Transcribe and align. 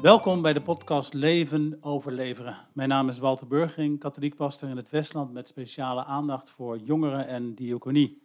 Welkom 0.00 0.42
bij 0.42 0.52
de 0.52 0.62
podcast 0.62 1.14
Leven 1.14 1.78
overleveren. 1.80 2.56
Mijn 2.72 2.88
naam 2.88 3.08
is 3.08 3.18
Walter 3.18 3.46
Burgering, 3.46 3.98
katholiek 3.98 4.34
pastor 4.34 4.68
in 4.68 4.76
het 4.76 4.90
Westland 4.90 5.32
met 5.32 5.48
speciale 5.48 6.04
aandacht 6.04 6.50
voor 6.50 6.78
jongeren 6.78 7.26
en 7.26 7.54
diaconie. 7.54 8.22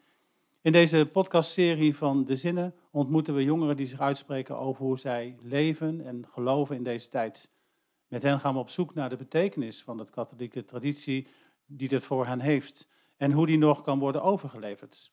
In 0.62 0.72
deze 0.72 1.09
podcastserie 1.12 1.96
van 1.96 2.26
De 2.26 2.36
Zinnen 2.36 2.76
ontmoeten 2.91 3.36
we 3.36 3.44
jongeren 3.44 3.77
die 3.77 3.86
zich 3.86 4.00
uitspreken 4.00 4.58
over 4.58 4.86
hoe 4.86 5.00
zij 5.00 5.38
leven 5.41 6.05
en 6.05 6.27
geloven 6.32 6.76
in 6.76 6.84
deze 6.84 7.09
tijd. 7.09 7.52
Met 8.07 8.21
hen 8.21 8.39
gaan 8.39 8.54
we 8.54 8.60
op 8.60 8.70
zoek 8.70 8.94
naar 8.94 9.10
de 9.10 9.18
betekenis 9.18 9.84
van 9.84 9.98
de 9.98 10.10
katholieke 10.10 10.66
traditie 10.66 11.28
die 11.66 11.88
dit 11.88 12.04
voor 12.04 12.26
hen 12.26 12.39
heeft 12.39 12.89
en 13.18 13.32
hoe 13.32 13.46
die 13.46 13.57
nog 13.57 13.82
kan 13.82 14.00
worden 14.00 14.23
overgeleverd. 14.23 15.12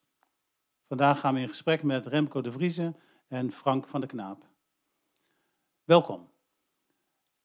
Vandaag 0.88 1.20
gaan 1.20 1.34
we 1.34 1.40
in 1.40 1.48
gesprek 1.48 1.82
met 1.82 2.06
Remco 2.06 2.40
de 2.40 2.52
Vrieze 2.52 2.94
en 3.28 3.52
Frank 3.52 3.88
van 3.88 4.00
de 4.00 4.06
Knaap. 4.06 4.46
Welkom. 5.84 6.31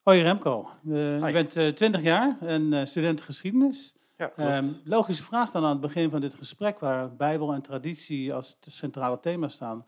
Hoi 0.07 0.21
Remco, 0.21 0.69
uh, 0.85 1.25
je 1.25 1.33
bent 1.33 1.55
uh, 1.55 1.67
20 1.67 2.01
jaar 2.01 2.37
en 2.41 2.73
uh, 2.73 2.85
student 2.85 3.21
geschiedenis. 3.21 3.95
Ja, 4.17 4.57
um, 4.57 4.81
logische 4.83 5.23
vraag 5.23 5.51
dan 5.51 5.63
aan 5.63 5.69
het 5.69 5.81
begin 5.81 6.09
van 6.09 6.21
dit 6.21 6.33
gesprek, 6.33 6.79
waar 6.79 7.15
Bijbel 7.15 7.53
en 7.53 7.61
traditie 7.61 8.33
als 8.33 8.57
centrale 8.61 9.19
thema 9.19 9.47
staan. 9.47 9.85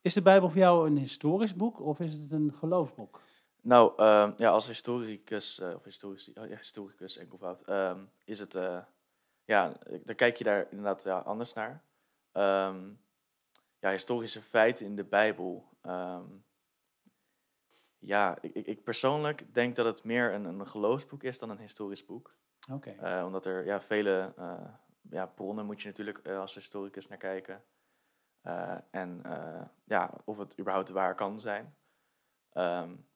Is 0.00 0.14
de 0.14 0.22
Bijbel 0.22 0.48
voor 0.48 0.58
jou 0.58 0.86
een 0.86 0.96
historisch 0.96 1.54
boek 1.54 1.80
of 1.80 2.00
is 2.00 2.14
het 2.14 2.30
een 2.30 2.54
geloofsboek? 2.58 3.20
Nou, 3.60 3.92
uh, 3.96 4.28
ja, 4.36 4.50
als 4.50 4.66
historicus, 4.66 5.58
uh, 5.58 5.74
of 5.74 5.84
historici, 5.84 6.32
oh, 6.34 6.48
ja, 6.48 6.56
historicus 6.56 7.16
enkelvoud, 7.16 7.68
um, 7.68 8.10
is 8.24 8.38
het, 8.38 8.54
uh, 8.54 8.78
ja, 9.44 9.72
dan 10.04 10.14
kijk 10.14 10.36
je 10.36 10.44
daar 10.44 10.66
inderdaad 10.70 11.02
ja, 11.02 11.18
anders 11.18 11.52
naar. 11.52 11.82
Um, 12.32 13.00
ja, 13.78 13.90
historische 13.90 14.40
feiten 14.40 14.86
in 14.86 14.96
de 14.96 15.04
Bijbel. 15.04 15.68
Um, 15.86 16.46
ja, 17.98 18.38
ik, 18.40 18.54
ik, 18.66 18.84
persoonlijk 18.84 19.54
denk 19.54 19.76
dat 19.76 19.86
het 19.86 20.04
meer 20.04 20.32
een, 20.32 20.44
een 20.44 20.68
geloofsboek 20.68 21.22
is 21.22 21.38
dan 21.38 21.50
een 21.50 21.58
historisch 21.58 22.04
boek. 22.04 22.36
Oké. 22.72 22.94
Okay. 22.98 23.22
omdat 23.22 23.46
er 23.46 23.64
ja, 23.64 23.80
vele 23.80 24.34
ja, 25.10 25.26
bronnen 25.26 25.66
moet 25.66 25.82
je 25.82 25.88
natuurlijk 25.88 26.28
als 26.28 26.54
historicus 26.54 27.08
naar 27.08 27.18
kijken. 27.18 27.64
en 28.90 29.22
ja, 29.84 30.14
of 30.24 30.38
het 30.38 30.58
überhaupt 30.58 30.88
waar 30.88 31.14
kan 31.14 31.40
zijn. 31.40 31.76
Um, 32.52 33.08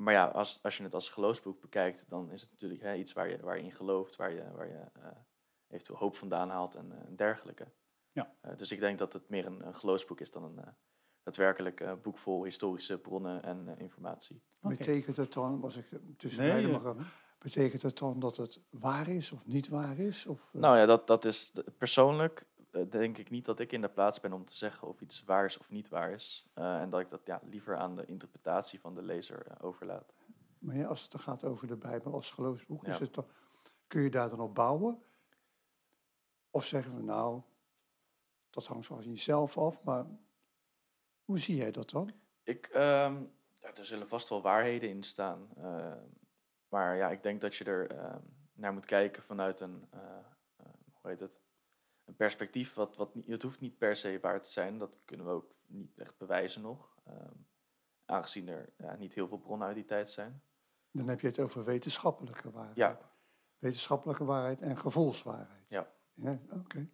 maar 0.00 0.14
ja, 0.14 0.26
als, 0.26 0.62
als 0.62 0.76
je 0.76 0.82
het 0.82 0.94
als 0.94 1.08
geloofsboek 1.08 1.60
bekijkt, 1.60 2.10
dan 2.10 2.30
is 2.30 2.40
het 2.40 2.50
natuurlijk 2.50 2.82
hè, 2.82 2.94
iets 2.94 3.12
waar 3.12 3.28
je, 3.28 3.40
waar 3.40 3.56
je 3.56 3.62
in 3.62 3.72
gelooft, 3.72 4.16
waar 4.16 4.32
je, 4.32 4.50
waar 4.52 4.68
je 4.68 4.84
eventueel 5.68 5.98
hoop 5.98 6.16
vandaan 6.16 6.50
haalt 6.50 6.74
en, 6.74 7.16
dergelijke. 7.16 7.72
Ja. 8.12 8.34
Dus 8.56 8.70
ik 8.70 8.80
denk 8.80 8.98
dat 8.98 9.12
het 9.12 9.28
meer 9.28 9.46
een, 9.46 9.66
een 9.66 9.74
geloofsboek 9.74 10.20
is 10.20 10.30
dan 10.30 10.44
een 10.44 10.74
daadwerkelijk 11.22 12.02
boek 12.02 12.18
vol 12.18 12.44
historische 12.44 12.98
bronnen 12.98 13.42
en 13.42 13.78
informatie. 13.78 14.42
Okay. 14.60 14.76
Betekent 14.76 15.16
het 15.16 15.32
dan, 15.32 15.60
was 15.60 15.76
ik 15.76 15.86
tussen 16.16 16.40
nee, 16.40 16.50
beiden 16.50 16.70
mag 16.70 16.96
betekent 17.38 17.82
het 17.82 17.98
dan 17.98 18.20
dat 18.20 18.36
het 18.36 18.60
waar 18.70 19.08
is 19.08 19.32
of 19.32 19.46
niet 19.46 19.68
waar 19.68 19.98
is? 19.98 20.26
Of, 20.26 20.48
Nou 20.52 20.76
ja, 20.76 20.86
dat, 20.86 21.06
dat 21.06 21.24
is 21.24 21.52
persoonlijk 21.78 22.46
denk 22.88 23.18
ik 23.18 23.30
niet 23.30 23.44
dat 23.44 23.60
ik 23.60 23.72
in 23.72 23.80
de 23.80 23.88
plaats 23.88 24.20
ben 24.20 24.32
om 24.32 24.44
te 24.44 24.54
zeggen 24.54 24.88
of 24.88 25.00
iets 25.00 25.24
waar 25.24 25.44
is 25.44 25.58
of 25.58 25.70
niet 25.70 25.88
waar 25.88 26.10
is. 26.10 26.46
Uh, 26.54 26.80
en 26.80 26.90
dat 26.90 27.00
ik 27.00 27.10
dat 27.10 27.20
ja, 27.24 27.40
liever 27.44 27.76
aan 27.76 27.96
de 27.96 28.06
interpretatie 28.06 28.80
van 28.80 28.94
de 28.94 29.02
lezer 29.02 29.46
uh, 29.46 29.54
overlaat. 29.60 30.14
Maar 30.58 30.76
ja, 30.76 30.86
als 30.86 31.02
het 31.02 31.10
dan 31.10 31.20
gaat 31.20 31.44
over 31.44 31.66
de 31.66 31.76
Bijbel 31.76 32.12
als 32.12 32.30
geloofsboek, 32.30 32.86
ja. 32.86 32.92
is 32.92 32.98
het 32.98 33.14
dan, 33.14 33.26
kun 33.86 34.02
je 34.02 34.10
daar 34.10 34.28
dan 34.28 34.40
op 34.40 34.54
bouwen? 34.54 35.02
Of 36.50 36.66
zeggen 36.66 36.96
we 36.96 37.02
nou, 37.02 37.42
dat 38.50 38.66
hangt 38.66 38.86
van 38.86 39.02
jezelf 39.02 39.58
af, 39.58 39.82
maar 39.82 40.06
hoe 41.30 41.38
zie 41.38 41.56
jij 41.56 41.70
dat 41.70 41.90
dan? 41.90 42.12
Ik, 42.42 42.66
um, 42.74 43.32
ja, 43.58 43.74
er 43.74 43.84
zullen 43.84 44.08
vast 44.08 44.28
wel 44.28 44.42
waarheden 44.42 44.88
in 44.88 45.02
staan. 45.02 45.48
Uh, 45.58 45.92
maar 46.68 46.96
ja, 46.96 47.10
ik 47.10 47.22
denk 47.22 47.40
dat 47.40 47.56
je 47.56 47.64
er 47.64 47.90
ehm, 47.90 48.20
naar 48.52 48.72
moet 48.72 48.86
kijken 48.86 49.22
vanuit 49.22 49.60
een, 49.60 49.88
hoe 51.00 51.10
heet 51.10 51.20
het? 51.20 51.40
een 52.04 52.16
perspectief 52.16 52.74
wat, 52.74 52.96
wat 52.96 53.14
niet, 53.14 53.26
het 53.26 53.42
hoeft 53.42 53.60
niet 53.60 53.78
per 53.78 53.96
se 53.96 54.18
waar 54.20 54.42
te 54.42 54.50
zijn. 54.50 54.78
Dat 54.78 54.98
kunnen 55.04 55.26
we 55.26 55.32
ook 55.32 55.54
niet 55.66 55.98
echt 55.98 56.18
bewijzen 56.18 56.62
nog. 56.62 56.96
Aangezien 58.04 58.48
er 58.48 58.72
ja, 58.76 58.96
niet 58.96 59.14
heel 59.14 59.28
veel 59.28 59.38
bronnen 59.38 59.66
uit 59.66 59.76
die 59.76 59.84
tijd 59.84 60.10
zijn. 60.10 60.42
Dan 60.90 61.08
heb 61.08 61.20
je 61.20 61.26
het 61.26 61.38
over 61.38 61.64
wetenschappelijke 61.64 62.50
waarheid. 62.50 62.76
Ja. 62.76 62.98
Wetenschappelijke 63.58 64.24
waarheid 64.24 64.60
en 64.60 64.76
gevoelswaarheid. 64.76 65.66
Ja. 65.68 65.92
ja 66.14 66.38
Oké. 66.44 66.54
Okay. 66.54 66.90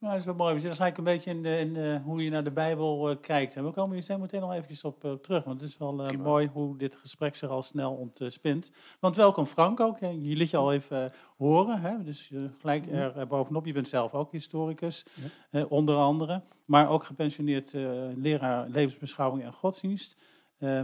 Nou, 0.00 0.12
dat 0.12 0.20
is 0.20 0.26
wel 0.26 0.34
mooi. 0.34 0.54
We 0.54 0.60
zitten 0.60 0.76
gelijk 0.76 0.98
een 0.98 1.04
beetje 1.04 1.30
in, 1.58 1.96
hoe 1.96 2.24
je 2.24 2.30
naar 2.30 2.44
de 2.44 2.50
Bijbel 2.50 3.10
uh, 3.10 3.16
kijkt. 3.20 3.56
En 3.56 3.64
we 3.64 3.70
komen 3.70 3.92
hier 3.92 4.02
zo 4.02 4.18
meteen 4.18 4.40
nog 4.40 4.52
eventjes 4.52 4.84
op 4.84 5.04
uh, 5.04 5.12
terug. 5.12 5.44
Want 5.44 5.60
het 5.60 5.70
is 5.70 5.78
wel 5.78 6.12
uh, 6.12 6.18
mooi 6.18 6.50
hoe 6.52 6.76
dit 6.76 6.96
gesprek 6.96 7.36
zich 7.36 7.50
al 7.50 7.62
snel 7.62 7.92
ontspint. 7.92 8.72
Want 9.00 9.16
welkom 9.16 9.46
Frank 9.46 9.80
ook. 9.80 9.98
Je 9.98 10.36
liet 10.36 10.50
je 10.50 10.56
al 10.56 10.72
even 10.72 11.12
horen. 11.36 11.80
Hè. 11.80 12.02
Dus 12.02 12.30
gelijk 12.58 12.86
er, 12.86 13.16
er, 13.16 13.26
bovenop. 13.26 13.66
Je 13.66 13.72
bent 13.72 13.88
zelf 13.88 14.14
ook 14.14 14.32
historicus, 14.32 15.06
ja. 15.50 15.64
onder 15.64 15.96
andere. 15.96 16.42
Maar 16.64 16.88
ook 16.88 17.04
gepensioneerd 17.04 17.72
leraar 18.14 18.68
levensbeschouwing 18.68 19.44
en 19.44 19.52
godsdienst. 19.52 20.16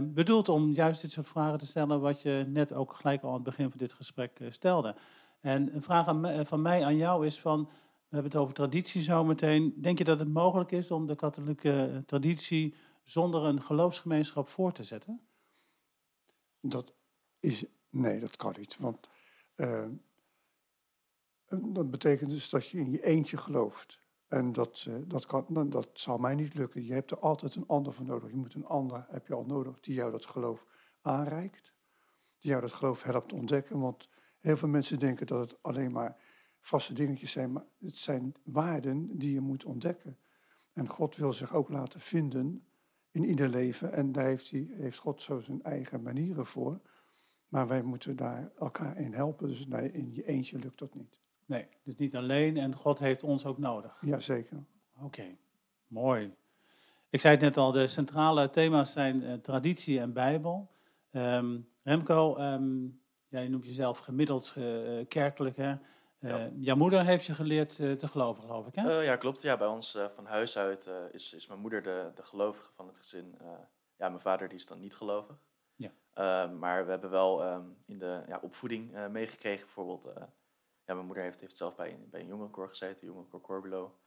bedoeld 0.01 0.49
om 0.49 0.71
juist 0.71 1.01
dit 1.01 1.11
soort 1.11 1.27
vragen 1.27 1.59
te 1.59 1.67
stellen. 1.67 2.01
Wat 2.01 2.21
je 2.21 2.45
net 2.47 2.73
ook 2.73 2.93
gelijk 2.93 3.23
al 3.23 3.29
aan 3.29 3.35
het 3.35 3.43
begin 3.43 3.69
van 3.69 3.79
dit 3.79 3.93
gesprek 3.93 4.39
stelde. 4.49 4.95
En 5.41 5.75
een 5.75 5.83
vraag 5.83 6.07
aan, 6.07 6.45
van 6.45 6.61
mij 6.61 6.85
aan 6.85 6.97
jou 6.97 7.25
is 7.25 7.39
van... 7.39 7.69
We 8.07 8.15
hebben 8.15 8.31
het 8.31 8.41
over 8.41 8.53
traditie 8.53 9.01
zometeen. 9.01 9.81
Denk 9.81 9.97
je 9.97 10.03
dat 10.03 10.19
het 10.19 10.33
mogelijk 10.33 10.71
is 10.71 10.91
om 10.91 11.07
de 11.07 11.15
katholieke 11.15 12.03
traditie 12.05 12.75
zonder 13.03 13.43
een 13.43 13.61
geloofsgemeenschap 13.61 14.47
voor 14.49 14.73
te 14.73 14.83
zetten? 14.83 15.27
Dat 16.59 16.93
is, 17.39 17.65
nee, 17.89 18.19
dat 18.19 18.35
kan 18.35 18.55
niet. 18.57 18.77
Want 18.77 19.09
uh, 19.55 19.85
dat 21.49 21.91
betekent 21.91 22.29
dus 22.29 22.49
dat 22.49 22.67
je 22.67 22.79
in 22.79 22.91
je 22.91 23.05
eentje 23.05 23.37
gelooft. 23.37 23.99
En 24.27 24.53
dat, 24.53 24.85
uh, 24.87 24.95
dat, 25.05 25.25
kan, 25.25 25.69
dat 25.69 25.89
zal 25.93 26.17
mij 26.17 26.35
niet 26.35 26.53
lukken. 26.53 26.85
Je 26.85 26.93
hebt 26.93 27.11
er 27.11 27.19
altijd 27.19 27.55
een 27.55 27.67
ander 27.67 27.93
voor 27.93 28.05
nodig. 28.05 28.29
Je 28.29 28.35
moet 28.35 28.53
een 28.53 28.65
ander, 28.65 29.05
heb 29.09 29.27
je 29.27 29.33
al 29.33 29.45
nodig, 29.45 29.79
die 29.79 29.93
jou 29.93 30.11
dat 30.11 30.25
geloof 30.25 30.65
aanreikt. 31.01 31.73
Die 32.37 32.49
jou 32.49 32.61
dat 32.61 32.73
geloof 32.73 33.03
helpt 33.03 33.33
ontdekken. 33.33 33.79
Want 33.79 34.09
heel 34.39 34.57
veel 34.57 34.67
mensen 34.67 34.99
denken 34.99 35.27
dat 35.27 35.39
het 35.39 35.63
alleen 35.63 35.91
maar 35.91 36.17
vaste 36.61 36.93
dingetjes 36.93 37.31
zijn, 37.31 37.51
maar 37.51 37.65
het 37.79 37.97
zijn 37.97 38.35
waarden 38.43 39.17
die 39.17 39.33
je 39.33 39.39
moet 39.39 39.65
ontdekken. 39.65 40.17
En 40.73 40.87
God 40.87 41.15
wil 41.15 41.33
zich 41.33 41.53
ook 41.53 41.69
laten 41.69 41.99
vinden 41.99 42.65
in 43.11 43.25
ieder 43.25 43.49
leven. 43.49 43.93
En 43.93 44.11
daar 44.11 44.25
heeft, 44.25 44.51
hij, 44.51 44.67
heeft 44.71 44.97
God 44.97 45.21
zo 45.21 45.39
zijn 45.39 45.63
eigen 45.63 46.01
manieren 46.01 46.45
voor. 46.45 46.79
Maar 47.47 47.67
wij 47.67 47.81
moeten 47.81 48.15
daar 48.15 48.51
elkaar 48.59 48.97
in 48.97 49.13
helpen. 49.13 49.47
Dus 49.47 49.67
nee, 49.67 49.91
in 49.91 50.13
je 50.13 50.27
eentje 50.27 50.59
lukt 50.59 50.79
dat 50.79 50.95
niet. 50.95 51.19
Nee, 51.45 51.67
dus 51.83 51.95
niet 51.95 52.15
alleen. 52.15 52.57
En 52.57 52.75
God 52.75 52.99
heeft 52.99 53.23
ons 53.23 53.45
ook 53.45 53.57
nodig. 53.57 54.01
Jazeker. 54.01 54.63
Oké, 54.95 55.05
okay. 55.05 55.37
mooi. 55.87 56.33
Ik 57.09 57.19
zei 57.19 57.33
het 57.33 57.43
net 57.43 57.57
al, 57.57 57.71
de 57.71 57.87
centrale 57.87 58.49
thema's 58.49 58.91
zijn 58.91 59.23
uh, 59.23 59.33
traditie 59.33 59.99
en 59.99 60.13
Bijbel. 60.13 60.71
Um, 61.11 61.67
Remco, 61.83 62.37
um, 62.37 63.01
jij 63.27 63.47
noemt 63.47 63.65
jezelf 63.65 63.99
gemiddeld 63.99 64.55
uh, 64.57 65.07
kerkelijk. 65.07 65.57
Hè? 65.57 65.75
Ja. 66.19 66.47
Uh, 66.47 66.51
jouw 66.55 66.75
moeder 66.75 67.05
heeft 67.05 67.25
je 67.25 67.33
geleerd 67.33 67.79
uh, 67.79 67.91
te 67.91 68.07
geloven, 68.07 68.43
geloof 68.43 68.67
ik, 68.67 68.75
hè? 68.75 68.99
Uh, 68.99 69.05
ja, 69.05 69.15
klopt. 69.15 69.41
Ja, 69.41 69.57
bij 69.57 69.67
ons 69.67 69.97
van 70.15 70.25
huis 70.25 70.57
uit 70.57 70.89
is, 71.11 71.33
is 71.33 71.47
mijn 71.47 71.59
moeder 71.59 71.83
de, 71.83 72.11
de 72.15 72.23
gelovige 72.23 72.71
van 72.73 72.87
het 72.87 72.97
gezin. 72.97 73.37
ja, 73.95 74.09
mijn 74.09 74.21
vader 74.21 74.47
die 74.47 74.57
is 74.57 74.65
dan 74.65 74.79
niet 74.79 74.95
gelovig. 74.95 75.39
Ja. 75.75 75.91
maar 76.45 76.85
we 76.85 76.89
hebben 76.91 77.09
wel 77.09 77.53
um, 77.53 77.77
in 77.85 77.99
de 77.99 78.23
ja, 78.27 78.39
opvoeding 78.41 79.07
meegekregen, 79.09 79.65
bijvoorbeeld... 79.65 80.13
ja, 80.85 80.93
mijn 80.93 81.05
moeder 81.05 81.23
heeft, 81.23 81.39
heeft 81.39 81.57
zelf 81.57 81.75
bij, 81.75 81.99
bij 82.09 82.19
een 82.19 82.27
jongerenkoor 82.27 82.67
gezeten, 82.67 83.07
jongerenkoor 83.07 83.41
Corbelo. 83.41 83.99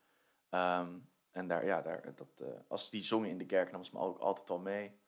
Um, 0.51 1.09
en 1.31 1.49
daar, 1.49 1.67
ja, 1.67 1.83
daar, 1.83 2.15
dat, 2.15 2.43
als 2.69 2.91
die 2.91 3.03
zongen 3.03 3.29
in 3.29 3.39
de 3.39 3.47
kerk, 3.47 3.71
nam 3.71 3.85
ze 3.85 3.91
me 3.95 4.01
ook 4.01 4.19
altijd 4.19 4.51
al 4.51 4.59
mee 4.59 5.01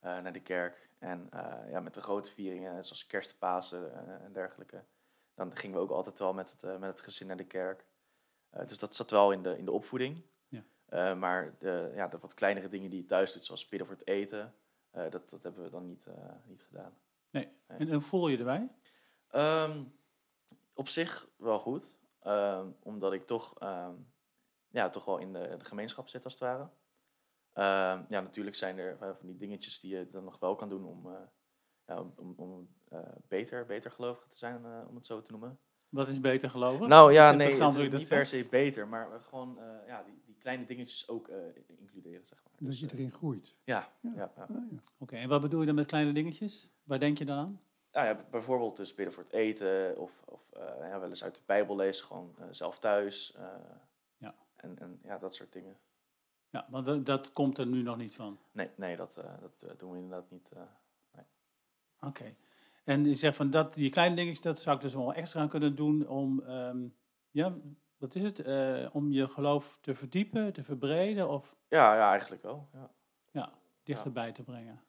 naar 0.00 0.32
de 0.32 0.42
kerk. 0.42 0.90
En 0.98 1.28
ja, 1.70 1.80
met 1.80 1.94
de 1.94 2.02
grote 2.02 2.30
vieringen, 2.30 2.84
zoals 2.84 3.06
kerst, 3.06 3.38
Pasen 3.38 4.06
en 4.24 4.32
dergelijke 4.32 4.84
dan 5.34 5.56
gingen 5.56 5.76
we 5.76 5.82
ook 5.82 5.90
altijd 5.90 6.18
wel 6.18 6.32
met 6.32 6.50
het, 6.50 6.62
uh, 6.62 6.78
met 6.78 6.90
het 6.90 7.00
gezin 7.00 7.26
naar 7.26 7.36
de 7.36 7.46
kerk. 7.46 7.86
Uh, 8.54 8.66
dus 8.66 8.78
dat 8.78 8.94
zat 8.94 9.10
wel 9.10 9.32
in 9.32 9.42
de, 9.42 9.58
in 9.58 9.64
de 9.64 9.72
opvoeding. 9.72 10.22
Ja. 10.48 10.62
Uh, 10.90 11.18
maar 11.18 11.56
de, 11.58 11.92
ja, 11.94 12.08
de 12.08 12.18
wat 12.18 12.34
kleinere 12.34 12.68
dingen 12.68 12.90
die 12.90 13.00
je 13.00 13.06
thuis 13.06 13.32
doet, 13.32 13.44
zoals 13.44 13.68
bidden 13.68 13.88
voor 13.88 13.96
het 13.96 14.06
eten, 14.06 14.54
dat, 14.90 15.30
dat 15.30 15.42
hebben 15.42 15.62
we 15.62 15.70
dan 15.70 15.86
niet, 15.86 16.06
niet 16.44 16.62
gedaan. 16.62 16.98
Nee. 17.30 17.48
nee. 17.68 17.78
En 17.78 17.92
hoe 17.92 18.00
voel 18.00 18.28
je 18.28 18.38
erbij? 18.38 18.68
Um, 19.34 19.92
op 20.72 20.88
zich 20.88 21.28
wel 21.36 21.58
goed. 21.58 21.96
Um, 22.26 22.76
omdat 22.82 23.12
ik 23.12 23.26
toch, 23.26 23.62
um, 23.62 24.12
ja, 24.68 24.88
toch 24.88 25.04
wel 25.04 25.18
in 25.18 25.32
de, 25.32 25.56
de, 25.58 25.64
gemeenschap 25.64 26.08
zit, 26.08 26.24
als 26.24 26.32
het 26.32 26.42
ware. 26.42 26.68
ja, 28.08 28.20
natuurlijk 28.20 28.56
zijn 28.56 28.78
er 28.78 28.96
van 28.98 29.26
die 29.26 29.36
dingetjes 29.36 29.80
die 29.80 29.96
je 29.96 30.10
dan 30.10 30.24
nog 30.24 30.38
wel 30.38 30.54
kan 30.54 30.68
doen 30.68 30.84
om, 30.84 31.08
ja, 31.86 32.00
om, 32.16 32.34
om 32.36 32.68
beter, 33.28 33.66
beter 33.66 33.90
gelovig 33.90 34.26
te 34.28 34.38
zijn, 34.38 34.62
uh, 34.64 34.88
om 34.88 34.94
het 34.94 35.06
zo 35.06 35.22
te 35.22 35.30
noemen. 35.30 35.58
Wat 35.88 36.08
is 36.08 36.20
beter 36.20 36.50
geloven? 36.50 36.88
Nou 36.88 37.12
ja, 37.12 37.32
nee, 37.32 37.46
het 37.54 37.74
is 37.76 37.90
niet 37.90 38.08
per 38.08 38.26
se 38.26 38.46
beter, 38.50 38.88
maar 38.88 39.20
gewoon 39.20 39.58
uh, 39.58 39.86
ja, 39.86 40.02
die, 40.02 40.20
die, 40.24 40.36
kleine 40.38 40.64
dingetjes 40.64 41.08
ook 41.08 41.28
includeren, 41.78 42.26
zeg 42.26 42.42
maar. 42.44 42.52
Dat 42.68 42.78
je 42.78 42.88
erin 42.92 43.10
groeit. 43.10 43.56
Ja, 43.64 43.88
Ja. 44.00 44.10
ja. 44.14 44.32
ja. 44.36 44.42
Ah, 44.42 44.48
ja. 44.70 44.78
Oké, 44.98 45.16
en 45.16 45.28
wat 45.28 45.40
bedoel 45.40 45.60
je 45.60 45.66
dan 45.66 45.74
met 45.74 45.86
kleine 45.86 46.12
dingetjes? 46.12 46.70
Waar 46.82 46.98
denk 46.98 47.18
je 47.18 47.24
dan 47.24 47.38
aan? 47.38 47.60
Nou 47.92 48.06
ja, 48.06 48.24
bijvoorbeeld 48.30 48.76
dus 48.76 48.94
bidden 48.94 49.14
voor 49.14 49.22
het 49.22 49.32
eten 49.32 49.98
of, 49.98 50.22
of 50.24 50.52
eh, 50.52 50.88
ja, 50.88 51.00
wel 51.00 51.08
eens 51.08 51.24
uit 51.24 51.34
de 51.34 51.40
Bijbel 51.46 51.76
lezen, 51.76 52.06
gewoon 52.06 52.34
eh, 52.38 52.44
zelf 52.50 52.78
thuis. 52.78 53.34
eh, 53.34 53.44
Ja. 54.16 54.34
En, 54.56 54.78
en 54.78 55.00
ja, 55.02 55.18
dat 55.18 55.34
soort 55.34 55.52
dingen. 55.52 55.76
Ja, 56.50 56.66
want 56.70 56.86
dat, 56.86 57.06
dat 57.06 57.32
komt 57.32 57.58
er 57.58 57.66
nu 57.66 57.82
nog 57.82 57.96
niet 57.96 58.14
van. 58.14 58.38
Nee, 58.52 58.70
nee 58.76 58.96
dat, 58.96 59.16
eh, 59.16 59.24
dat 59.40 59.62
eh, 59.70 59.78
doen 59.78 59.90
we 59.90 59.96
inderdaad 59.98 60.30
niet. 60.30 60.50
eh. 60.50 60.62
Oké. 62.00 62.34
En 62.90 63.04
je 63.04 63.14
zegt 63.14 63.36
van 63.36 63.50
dat, 63.50 63.74
die 63.74 63.90
kleine 63.90 64.16
dingetjes, 64.16 64.42
dat 64.42 64.58
zou 64.58 64.76
ik 64.76 64.82
dus 64.82 64.94
wel 64.94 65.14
extra 65.14 65.40
aan 65.40 65.48
kunnen 65.48 65.74
doen 65.76 66.08
om, 66.08 66.42
ehm, 66.42 66.88
ja, 67.30 67.54
wat 67.96 68.14
is 68.14 68.22
het? 68.22 68.40
Eh, 68.40 68.86
om 68.92 69.12
je 69.12 69.28
geloof 69.28 69.78
te 69.80 69.94
verdiepen, 69.94 70.52
te 70.52 70.62
verbreden 70.62 71.28
of 71.28 71.56
Ja, 71.68 71.94
ja, 71.94 72.10
eigenlijk 72.10 72.42
wel. 72.42 72.68
Ja. 73.32 73.52
dichterbij 73.82 74.32
te 74.32 74.42
brengen. 74.42 74.82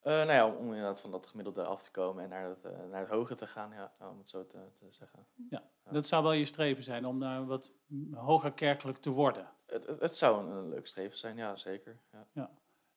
Eh, 0.00 0.12
nou 0.12 0.32
ja, 0.32 0.46
om, 0.46 0.66
inderdaad 0.66 1.00
van 1.00 1.10
dat 1.10 1.26
gemiddelde 1.26 1.64
af 1.64 1.82
te 1.82 1.90
komen 1.90 2.24
en 2.24 2.30
naar 2.30 2.48
het, 2.48 2.64
eh, 2.64 2.72
naar 2.90 3.00
het 3.00 3.08
hoge 3.08 3.34
te 3.34 3.46
gaan, 3.46 3.72
ja, 3.72 3.92
om 4.10 4.18
het 4.18 4.28
zo 4.28 4.46
te, 4.46 4.58
te 4.78 4.86
zeggen. 4.90 5.26
Ja. 5.50 5.62
Dat 5.90 6.06
zou 6.06 6.22
wel 6.22 6.32
je 6.32 6.44
streven 6.44 6.82
zijn 6.82 7.06
om 7.06 7.20
daar 7.20 7.46
wat 7.46 7.72
hoger 8.12 8.52
kerkelijk 8.52 8.98
te 8.98 9.10
worden. 9.10 9.48
Het, 9.66 9.86
het, 9.86 10.00
het 10.00 10.16
zou 10.16 10.44
een, 10.44 10.56
een 10.56 10.68
leuk 10.68 10.86
streven 10.86 11.18
zijn, 11.18 11.36
ja, 11.36 11.56
zeker. 11.56 12.00
Ja. 12.32 12.50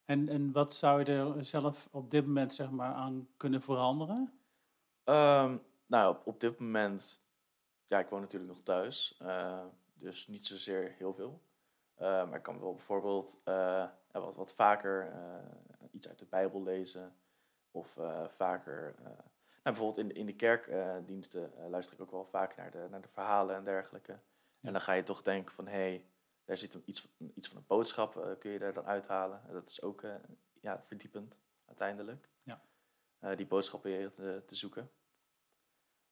En, 0.06 0.30
en 0.30 0.52
wat 0.52 0.74
zou 0.74 1.00
je 1.00 1.06
er 1.06 1.46
zelf 1.46 1.88
op 1.92 2.12
dit 2.12 2.26
moment 2.26 2.54
zeg 2.54 2.70
maar 2.70 2.94
aan 2.94 3.28
kunnen 3.38 3.62
veranderen? 3.62 4.39
Ehm, 5.04 5.58
nou, 5.86 6.16
op, 6.16 6.28
op 6.28 6.40
dit 6.40 6.60
moment, 6.60 7.24
ja, 7.88 8.00
ik 8.00 8.10
woon 8.10 8.22
natuurlijk 8.22 8.52
nog 8.52 8.64
thuis, 8.64 9.18
eh, 9.20 9.66
dus 9.94 10.28
niet 10.28 10.46
zozeer 10.46 10.96
heel 10.98 11.14
veel. 11.14 11.42
Eh, 12.00 12.28
maar 12.30 12.38
ik 12.38 12.44
kan 12.44 12.60
wel 12.60 12.74
bijvoorbeeld 12.74 13.42
eh, 13.44 13.88
wat, 14.12 14.36
wat 14.36 14.54
vaker 14.54 15.12
eh, 15.12 15.90
iets 15.92 16.08
uit 16.08 16.20
de 16.20 16.26
Bijbel 16.26 16.64
lezen. 16.64 17.16
Of 17.72 17.98
vaker, 18.28 18.96
nou, 19.04 19.16
bijvoorbeeld 19.64 19.98
in, 20.10 20.16
in 20.16 20.26
de 20.26 20.36
kerkdiensten 20.36 21.52
luister 21.70 21.96
ik 21.96 22.02
ook 22.02 22.12
wel 22.12 22.26
vaak 22.26 22.56
naar 22.56 22.72
de, 22.72 22.88
naar 22.90 23.02
de 23.02 23.08
verhalen 23.08 23.56
en 23.56 23.64
dergelijke. 23.64 24.12
Ja. 24.12 24.20
En 24.62 24.72
dan 24.72 24.82
ga 24.82 24.94
je 24.94 25.04
toch 25.04 25.22
denken 25.22 25.54
van, 25.54 25.68
hé, 25.68 25.72
hey, 25.72 26.06
daar 26.46 26.58
zit 26.58 26.74
iets, 26.86 27.02
van- 27.02 27.32
iets 27.36 27.48
van 27.48 27.58
een 27.58 27.68
boodschap, 27.68 28.36
kun 28.40 28.52
je 28.52 28.60
daar 28.60 28.74
dan 28.74 28.86
uithalen. 28.86 29.42
En 29.48 29.54
dat 29.54 29.70
is 29.70 29.82
ook 29.82 30.04
ja, 30.62 30.84
verdiepend 30.86 31.36
uiteindelijk. 31.66 32.30
Ja. 32.44 32.62
Eh, 33.20 33.38
die 33.38 33.46
boodschap 33.46 33.84
weer 33.84 34.14
te, 34.14 34.44
te 34.46 34.56
zoeken. 34.56 34.92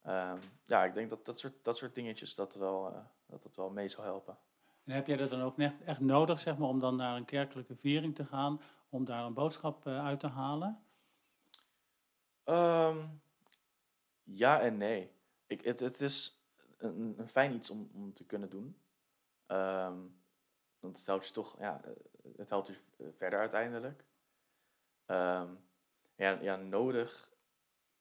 Ehm, 0.01 0.37
ja, 0.65 0.85
ik 0.85 0.93
denk 0.93 1.09
dat 1.09 1.25
dat 1.25 1.39
soort, 1.39 1.53
dat 1.61 1.77
soort 1.77 1.95
dingetjes 1.95 2.35
dat 2.35 2.55
wel, 2.55 2.93
eh, 2.93 3.05
dat 3.25 3.43
dat 3.43 3.55
wel 3.55 3.69
mee 3.69 3.89
zou 3.89 4.03
helpen. 4.03 4.37
En 4.83 4.93
heb 4.93 5.07
jij 5.07 5.17
dat 5.17 5.29
dan 5.29 5.41
ook 5.41 5.57
net 5.57 5.81
echt 5.85 5.99
nodig 5.99 6.39
zeg 6.39 6.57
maar, 6.57 6.67
om 6.67 6.79
dan 6.79 6.95
naar 6.95 7.15
een 7.15 7.25
kerkelijke 7.25 7.75
viering 7.75 8.15
te 8.15 8.25
gaan, 8.25 8.61
om 8.89 9.05
daar 9.05 9.25
een 9.25 9.33
boodschap 9.33 9.87
eh, 9.87 10.05
uit 10.05 10.19
te 10.19 10.27
halen? 10.27 10.83
Ehm, 12.43 13.05
ja 14.23 14.61
en 14.61 14.77
nee. 14.77 15.11
Ik, 15.47 15.61
het, 15.61 15.79
het 15.79 16.01
is 16.01 16.41
een, 16.77 17.15
een 17.17 17.27
fijn 17.27 17.53
iets 17.53 17.69
om, 17.69 17.89
om 17.93 18.13
te 18.13 18.25
kunnen 18.25 18.49
doen. 18.49 18.77
Ehm, 19.45 19.97
want 20.79 20.97
het 20.97 21.07
helpt 21.07 21.27
je 21.27 21.33
toch, 21.33 21.59
ja, 21.59 21.81
eh, 21.83 21.91
het 22.37 22.49
helpt 22.49 22.67
je 22.67 22.77
eh, 22.97 23.07
verder 23.17 23.39
uiteindelijk. 23.39 24.05
Ehm, 25.05 25.49
ja, 26.17 26.31
ja, 26.41 26.55
nodig 26.55 27.33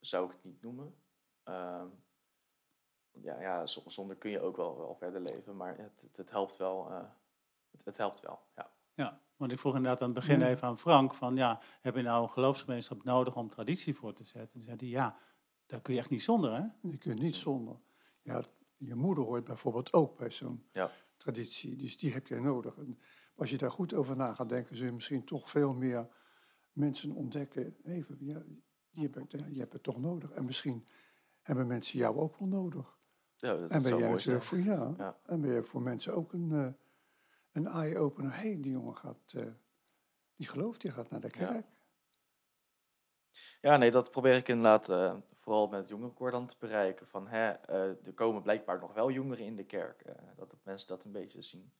zou 0.00 0.26
ik 0.26 0.32
het 0.32 0.44
niet 0.44 0.62
noemen. 0.62 0.94
Ehm, 1.42 1.88
ja, 3.10 3.40
ja, 3.40 3.66
zonder 3.66 4.16
kun 4.16 4.30
je 4.30 4.40
ook 4.40 4.56
wel, 4.56 4.76
wel 4.78 4.96
verder 4.96 5.20
leven, 5.20 5.56
maar 5.56 5.78
het, 5.78 6.00
het, 6.00 6.16
het 6.16 6.30
helpt 6.30 6.56
wel. 6.56 6.90
eh, 6.90 7.04
het, 7.70 7.84
het 7.84 7.96
helpt 7.96 8.20
wel, 8.20 8.40
ja. 8.54 8.70
Ja, 8.94 9.20
want 9.36 9.52
ik 9.52 9.58
vroeg 9.58 9.74
inderdaad 9.74 10.00
aan 10.02 10.08
het 10.10 10.18
begin 10.18 10.40
Ja. 10.40 10.48
even 10.48 10.68
aan 10.68 10.78
Frank 10.78 11.14
van 11.14 11.36
ja, 11.36 11.60
heb 11.80 11.96
je 11.96 12.02
nou 12.02 12.22
een 12.22 12.30
geloofsgemeenschap 12.30 13.04
nodig 13.04 13.36
om 13.36 13.48
traditie 13.50 13.94
voor 13.94 14.12
te 14.14 14.24
zetten? 14.24 14.50
Toen 14.50 14.62
zei 14.62 14.76
hij 14.76 14.88
ja, 14.88 15.18
daar 15.66 15.80
kun 15.80 15.94
je 15.94 16.00
echt 16.00 16.10
niet 16.10 16.22
zonder 16.22 16.52
hè? 16.54 16.88
Je 16.90 16.98
kunt 16.98 17.18
niet 17.20 17.34
zonder. 17.34 17.76
Ja, 18.22 18.42
je 18.76 18.94
moeder 18.94 19.24
hoort 19.24 19.44
bijvoorbeeld 19.44 19.92
ook 19.92 20.16
bij 20.16 20.30
zo'n 20.30 20.68
Ja. 20.72 20.90
traditie, 21.16 21.76
dus 21.76 21.98
die 21.98 22.12
heb 22.12 22.26
je 22.26 22.40
nodig. 22.40 22.76
En 22.76 22.98
als 23.36 23.50
je 23.50 23.58
daar 23.58 23.70
goed 23.70 23.94
over 23.94 24.16
na 24.16 24.34
gaat 24.34 24.48
denken, 24.48 24.76
zul 24.76 24.86
je 24.86 24.92
misschien 24.92 25.24
toch 25.24 25.50
veel 25.50 25.72
meer 25.74 26.08
mensen 26.76 27.12
ontdekken. 27.12 27.76
Even, 27.84 28.16
ja, 28.20 28.42
die 28.90 29.02
heb 29.02 29.16
ik, 29.16 29.30
ja, 29.32 29.46
je 29.46 29.58
hebt 29.58 29.72
het 29.72 29.82
toch 29.82 30.00
nodig. 30.00 30.30
En 30.30 30.44
misschien 30.44 30.86
hebben 31.42 31.66
mensen 31.66 31.98
jou 31.98 32.16
ook 32.16 32.36
wel 32.36 32.48
nodig. 32.48 32.98
ja 33.36 33.56
dat, 33.56 33.70
en 33.70 33.82
ben 33.82 33.98
jij 33.98 34.10
natuurlijk 34.10 34.44
voor 34.44 34.58
ja, 34.58 34.94
Ja. 34.98 35.18
En 35.26 35.40
ben 35.40 35.52
je 35.52 35.62
voor 35.62 35.82
mensen 35.82 36.14
ook 36.14 36.32
een, 36.32 36.52
eh, 36.52 36.72
een 37.52 37.66
eye-opener. 37.66 38.32
Hé, 38.32 38.52
hey, 38.52 38.60
die 38.60 38.72
jongen 38.72 38.96
gaat, 38.96 39.32
eh, 39.34 39.46
die 40.36 40.48
gelooft, 40.48 40.80
die 40.80 40.90
gaat 40.90 41.10
naar 41.10 41.20
de 41.20 41.30
kerk. 41.30 41.66
Ja, 43.60 43.76
nee, 43.76 43.90
dat 43.90 44.10
probeer 44.10 44.34
ik 44.34 44.48
inderdaad 44.48 44.88
eh, 44.88 45.16
vooral 45.34 45.68
met 45.68 45.80
het 45.80 45.88
jongerenkoor 45.88 46.30
dan 46.30 46.46
te 46.46 46.56
bereiken. 46.58 47.06
Van, 47.06 47.28
hè, 47.28 47.50
er 48.04 48.14
komen 48.14 48.42
blijkbaar 48.42 48.80
nog 48.80 48.94
wel 48.94 49.10
jongeren 49.10 49.44
in 49.44 49.56
de 49.56 49.64
kerk. 49.64 50.04
dat 50.36 50.54
mensen 50.62 50.88
dat 50.88 51.04
een 51.04 51.12
beetje 51.12 51.42
zien. 51.42 51.72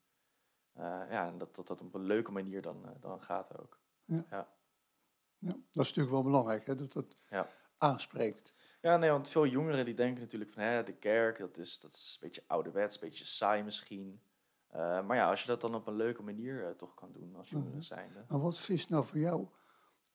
Ja, 0.75 1.27
en 1.27 1.39
dat, 1.39 1.57
dat 1.57 1.67
dat 1.67 1.81
op 1.81 1.95
een 1.95 2.05
leuke 2.05 2.33
manier 2.33 2.63
dan, 2.63 2.97
dan 3.01 3.23
gaat 3.23 3.59
ook. 3.59 3.79
Ja, 4.05 4.56
dat 5.39 5.57
is 5.73 5.75
natuurlijk 5.75 6.11
wel 6.11 6.23
belangrijk, 6.23 6.67
hè, 6.67 6.75
dat 6.77 6.93
dat 6.93 7.23
Ja. 7.31 7.49
aanspreekt. 7.79 8.55
Ja, 8.81 8.97
nee, 8.97 9.11
want 9.11 9.31
veel 9.31 9.47
jongeren 9.47 9.85
die 9.85 9.95
denken 9.95 10.21
natuurlijk 10.23 10.51
van, 10.51 10.63
hè, 10.63 10.83
de 10.83 10.93
kerk, 10.93 11.39
dat 11.39 11.59
is, 11.59 11.81
dat 11.81 11.93
is 11.93 12.19
een 12.21 12.29
beetje 12.29 12.45
ouderwets, 12.47 12.95
een 12.95 13.09
beetje 13.09 13.25
saai 13.25 13.63
misschien. 13.63 14.21
Eh, 14.69 15.07
maar 15.07 15.17
ja, 15.17 15.31
als 15.31 15.41
je 15.41 15.47
dat 15.47 15.61
dan 15.61 15.75
op 15.75 15.87
een 15.87 15.97
leuke 15.97 16.23
manier 16.23 16.65
eh, 16.65 16.71
toch 16.71 16.95
kan 16.95 17.13
doen 17.13 17.37
als 17.37 17.51
jongeren 17.51 17.73
Mhm. 17.73 17.81
zijnde. 17.83 18.25
Maar 18.29 18.41
wat 18.41 18.67
is 18.69 18.89
nou 18.89 19.05
voor 19.05 19.19
jou 19.19 19.47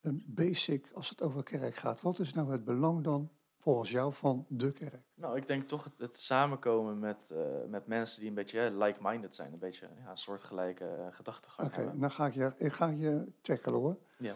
een 0.02 0.24
basic 0.28 0.92
als 0.94 1.10
het 1.10 1.22
over 1.22 1.44
kerk 1.44 1.76
gaat? 1.76 2.02
Wat 2.02 2.20
is 2.20 2.34
nou 2.34 2.52
het 2.52 2.64
belang 2.64 3.04
dan 3.04 3.32
volgens 3.58 3.92
jou 3.92 4.14
van 4.14 4.46
de 4.50 4.72
kerk? 4.72 5.04
Nou, 5.14 5.38
ik 5.38 5.48
denk 5.48 5.68
toch 5.68 5.84
het, 5.84 5.94
het 5.98 6.20
samenkomen 6.20 7.00
met, 7.00 7.32
eh, 7.32 7.46
met 7.68 7.88
mensen 7.88 8.20
die 8.20 8.30
een 8.30 8.36
beetje 8.36 8.72
like-minded 8.78 9.36
zijn. 9.36 9.54
Een 9.54 9.60
beetje 9.60 9.90
ja, 10.04 10.10
een 10.10 10.18
soortgelijke 10.18 11.10
gedachtegang 11.12 11.68
Oké, 11.68 11.78
hebben. 11.82 12.00
dan 12.00 12.12
ga 12.12 12.26
ik 12.26 12.34
je, 12.34 12.54
ik 12.58 12.72
ga 12.74 12.88
je 12.88 13.32
tackelen 13.42 13.80
hoor. 13.80 13.98
Ja. 14.18 14.34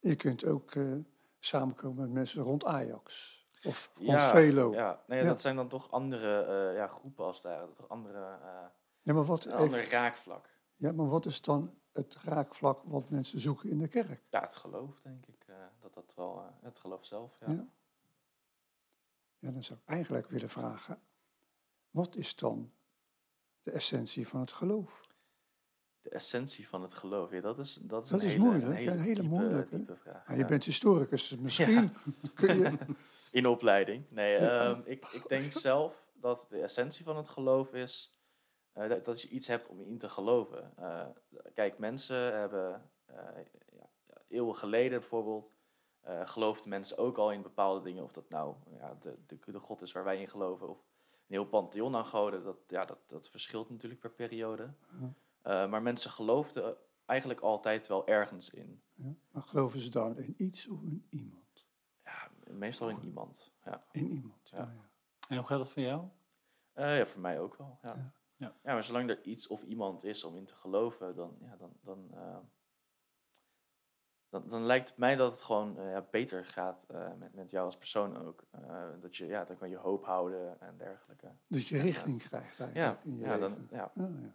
Je 0.00 0.16
kunt 0.16 0.44
ook 0.44 0.70
eh, 0.74 0.92
samenkomen 1.38 2.00
met 2.02 2.10
mensen 2.12 2.42
rond 2.42 2.64
Ajax. 2.64 3.38
Of 3.64 3.90
rond 3.94 4.06
Ja, 4.08 4.30
Velo. 4.30 4.72
Ja. 4.72 5.02
Nee, 5.06 5.22
Ja. 5.22 5.26
dat 5.28 5.40
zijn 5.40 5.56
dan 5.56 5.68
toch 5.68 5.90
andere 5.90 6.42
eh, 6.44 6.76
ja, 6.76 6.86
groepen 6.86 7.24
als 7.24 7.42
daar. 7.42 7.72
Toch 7.74 7.88
andere, 7.88 8.18
eh, 9.02 9.14
maar 9.14 9.24
wat, 9.24 9.44
een 9.44 9.50
even- 9.52 9.62
ander 9.64 9.90
raakvlak. 9.90 10.48
ja, 10.76 10.92
maar 10.92 11.08
wat 11.08 11.26
is 11.26 11.40
dan 11.40 11.74
het 11.92 12.16
raakvlak 12.24 12.82
wat 12.84 13.10
mensen 13.10 13.40
zoeken 13.40 13.70
in 13.70 13.78
de 13.78 13.88
kerk? 13.88 14.22
Ja, 14.30 14.40
het 14.40 14.56
geloof, 14.56 15.00
denk 15.02 15.26
ik. 15.26 15.38
dat 15.80 15.94
dat 15.94 16.12
wel, 16.16 16.44
het 16.60 16.78
geloof 16.78 17.04
zelf, 17.04 17.36
ja. 17.40 17.50
Ja. 17.52 17.66
Ja, 19.38 19.50
dan 19.50 19.62
zou 19.64 19.78
ik 19.82 19.88
eigenlijk 19.88 20.28
willen 20.28 20.48
vragen, 20.48 20.98
wat 21.90 22.16
is 22.16 22.36
dan 22.36 22.72
de 23.62 23.70
essentie 23.70 24.28
van 24.28 24.40
het 24.40 24.52
geloof? 24.52 25.00
De 26.02 26.10
essentie 26.10 26.68
van 26.68 26.82
het 26.82 26.94
geloof, 26.94 27.30
ja, 27.30 27.40
dat 27.40 27.58
is, 27.58 27.78
dat 27.82 28.04
is 28.04 28.10
Dat 28.10 28.20
een 28.20 28.26
is 28.26 28.32
hele, 28.32 28.44
moeilijk, 28.44 28.66
een 28.66 28.76
hele, 28.76 28.90
een 28.90 29.00
hele 29.00 29.66
diepe, 29.70 29.96
vraag. 29.96 30.28
Ja, 30.28 30.34
je 30.34 30.44
bent 30.44 30.64
historicus, 30.64 31.28
dus 31.28 31.38
misschien 31.38 31.96
kun 32.34 32.58
je... 32.58 32.78
In 33.30 33.46
opleiding. 33.46 34.04
Nee, 34.08 34.36
ehm, 34.36 34.80
ik, 34.84 35.06
ik 35.06 35.28
denk 35.28 35.52
zelf 35.52 36.08
dat 36.14 36.46
de 36.50 36.60
essentie 36.60 37.04
van 37.04 37.16
het 37.16 37.28
geloof 37.28 37.74
is 37.74 38.20
eh, 38.72 38.88
dat, 38.88 39.04
dat 39.04 39.22
je 39.22 39.28
iets 39.28 39.46
hebt 39.46 39.68
om 39.68 39.80
in 39.80 39.98
te 39.98 40.08
geloven. 40.08 40.72
Eh, 40.76 41.06
kijk, 41.54 41.78
mensen 41.78 42.38
hebben 42.38 42.90
eh, 43.04 43.16
ja, 43.72 43.90
eeuwen 44.28 44.56
geleden 44.56 45.00
bijvoorbeeld, 45.00 45.52
geloofden 46.24 46.68
mensen 46.68 46.98
ook 46.98 47.18
al 47.18 47.32
in 47.32 47.42
bepaalde 47.42 47.82
dingen. 47.82 48.02
Of 48.02 48.12
dat 48.12 48.28
nou 48.28 48.54
ja, 48.78 48.96
de, 49.00 49.16
de, 49.26 49.38
de 49.44 49.58
God 49.58 49.82
is 49.82 49.92
waar 49.92 50.04
wij 50.04 50.20
in 50.20 50.28
geloven, 50.28 50.68
of 50.68 50.78
een 50.78 51.34
heel 51.34 51.46
pantheon 51.46 51.96
aan 51.96 52.06
goden. 52.06 52.44
Dat, 52.44 52.56
ja, 52.66 52.84
dat, 52.84 52.98
dat 53.06 53.30
verschilt 53.30 53.70
natuurlijk 53.70 54.00
per 54.00 54.10
periode. 54.10 54.70
Eh, 55.42 55.68
maar 55.70 55.82
mensen 55.82 56.10
geloofden 56.10 56.76
eigenlijk 57.06 57.40
altijd 57.40 57.86
wel 57.86 58.06
ergens 58.06 58.50
in. 58.50 58.82
Ja, 58.94 59.14
maar 59.30 59.42
geloven 59.42 59.80
ze 59.80 59.90
dan 59.90 60.18
in 60.18 60.34
iets 60.36 60.68
of 60.68 60.82
in 60.82 61.06
iemand? 61.10 61.66
Ja, 62.04 62.30
meestal 62.50 62.88
in 62.88 63.00
iemand. 63.04 63.52
Ja. 63.64 63.80
In 63.92 64.10
iemand, 64.10 64.48
ja. 64.48 64.58
Ja. 64.58 64.88
En 65.28 65.36
hoe 65.36 65.46
geldt 65.46 65.62
dat 65.64 65.72
voor 65.72 65.82
jou? 65.82 66.04
Eh, 66.72 66.98
ja, 66.98 67.06
voor 67.06 67.20
mij 67.20 67.40
ook 67.40 67.56
wel. 67.56 67.78
Ja. 67.82 67.94
Ja. 67.94 68.12
Ja. 68.36 68.54
Ja. 68.62 68.72
maar 68.72 68.84
zolang 68.84 69.10
er 69.10 69.22
iets 69.22 69.46
of 69.46 69.62
iemand 69.62 70.04
is 70.04 70.24
om 70.24 70.36
in 70.36 70.44
te 70.44 70.54
geloven, 70.54 71.14
dan, 71.14 71.36
ja, 71.40 71.56
dan, 71.56 71.72
dan, 71.82 72.08
eh, 72.14 72.36
dan, 74.28 74.48
dan 74.48 74.62
lijkt 74.64 74.88
het 74.88 74.98
mij 74.98 75.16
dat 75.16 75.32
het 75.32 75.42
gewoon 75.42 75.74
ja, 75.74 76.06
beter 76.10 76.44
gaat 76.46 76.84
eh, 76.88 77.14
met, 77.18 77.34
met 77.34 77.50
jou 77.50 77.64
als 77.64 77.76
persoon 77.78 78.16
ook. 78.16 78.44
Eh, 78.50 78.84
dat 79.00 79.16
je, 79.16 79.26
ja, 79.26 79.44
dan 79.44 79.56
kan 79.56 79.68
je 79.70 79.76
hoop 79.76 80.04
houden 80.04 80.60
en 80.60 80.76
dergelijke. 80.76 81.32
Dat 81.46 81.66
je 81.66 81.78
richting 81.78 82.18
krijgt 82.18 82.60
eigenlijk 82.60 82.74
Ja, 82.74 83.10
in 83.10 83.16
je 83.16 83.24
ja, 83.24 83.38
dan, 83.38 83.50
leven. 83.50 83.68
ja. 83.70 83.90
Ja, 83.94 84.06
ja. 84.20 84.34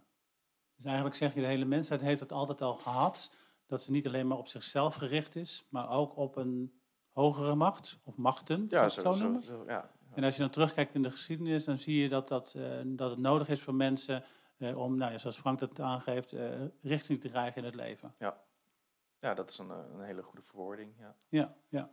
Dus 0.75 0.85
eigenlijk 0.85 1.15
zeg 1.15 1.33
je, 1.33 1.41
de 1.41 1.47
hele 1.47 1.65
mensheid 1.65 2.01
heeft 2.01 2.19
het 2.19 2.31
altijd 2.31 2.61
al 2.61 2.75
gehad, 2.75 3.35
dat 3.67 3.81
ze 3.83 3.91
niet 3.91 4.07
alleen 4.07 4.27
maar 4.27 4.37
op 4.37 4.47
zichzelf 4.47 4.95
gericht 4.95 5.35
is, 5.35 5.67
maar 5.69 5.89
ook 5.89 6.17
op 6.17 6.35
een 6.35 6.79
hogere 7.11 7.55
macht, 7.55 7.99
of 8.03 8.15
machten, 8.17 8.65
ja 8.69 8.89
zo, 8.89 9.13
zo 9.13 9.39
zo, 9.41 9.63
ja. 9.67 9.91
En 10.13 10.23
als 10.23 10.35
je 10.35 10.41
dan 10.41 10.49
terugkijkt 10.51 10.95
in 10.95 11.01
de 11.01 11.11
geschiedenis, 11.11 11.65
dan 11.65 11.77
zie 11.77 12.01
je 12.01 12.09
dat, 12.09 12.27
dat, 12.27 12.53
eh, 12.57 12.63
dat 12.85 13.09
het 13.09 13.19
nodig 13.19 13.49
is 13.49 13.61
voor 13.61 13.75
mensen 13.75 14.23
eh, 14.57 14.77
om, 14.77 14.97
nou 14.97 15.11
ja, 15.11 15.17
zoals 15.17 15.37
Frank 15.37 15.59
dat 15.59 15.79
aangeeft, 15.79 16.33
eh, 16.33 16.49
richting 16.81 17.21
te 17.21 17.29
krijgen 17.29 17.57
in 17.57 17.63
het 17.63 17.75
leven. 17.75 18.15
Ja. 18.19 18.37
Ja, 19.19 19.33
dat 19.33 19.49
is 19.49 19.57
een, 19.57 19.69
een 19.69 20.01
hele 20.01 20.23
goede 20.23 20.41
verwoording. 20.41 20.93
Ja. 20.99 21.15
Ja, 21.29 21.55
ja. 21.69 21.89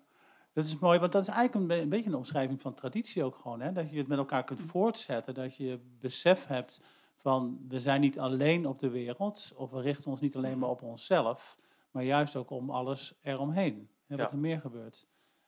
Dat 0.53 0.65
is 0.65 0.79
mooi, 0.79 0.99
want 0.99 1.12
dat 1.12 1.23
is 1.23 1.29
eigenlijk 1.29 1.59
een, 1.61 1.67
be- 1.77 1.83
een 1.83 1.89
beetje 1.89 2.11
een 2.11 2.17
omschrijving 2.17 2.61
van 2.61 2.75
traditie 2.75 3.25
ook 3.25 3.37
gewoon. 3.37 3.61
Hè? 3.61 3.73
Dat 3.73 3.91
je 3.91 3.99
het 3.99 4.07
met 4.07 4.19
elkaar 4.19 4.45
kunt 4.45 4.61
voortzetten. 4.62 5.35
Dat 5.35 5.57
je 5.57 5.79
besef 6.01 6.47
hebt 6.47 6.81
van 7.23 7.64
we 7.69 7.81
zijn 7.81 8.00
niet 8.00 8.19
alleen 8.19 8.67
op 8.67 8.79
de 8.79 8.88
wereld. 8.91 9.52
Of 9.57 9.71
we 9.71 9.81
richten 9.81 10.11
ons 10.11 10.21
niet 10.21 10.37
alleen 10.37 10.59
maar 10.59 10.69
op 10.69 10.83
onszelf. 10.83 11.59
Maar 11.91 12.02
juist 12.05 12.37
ook 12.37 12.50
om 12.50 12.71
alles 12.71 13.14
eromheen. 13.23 13.88
Hè, 14.07 14.17
wat 14.17 14.31
Ja. 14.31 14.33
er 14.37 14.41
meer 14.41 14.61
gebeurt. 14.61 15.07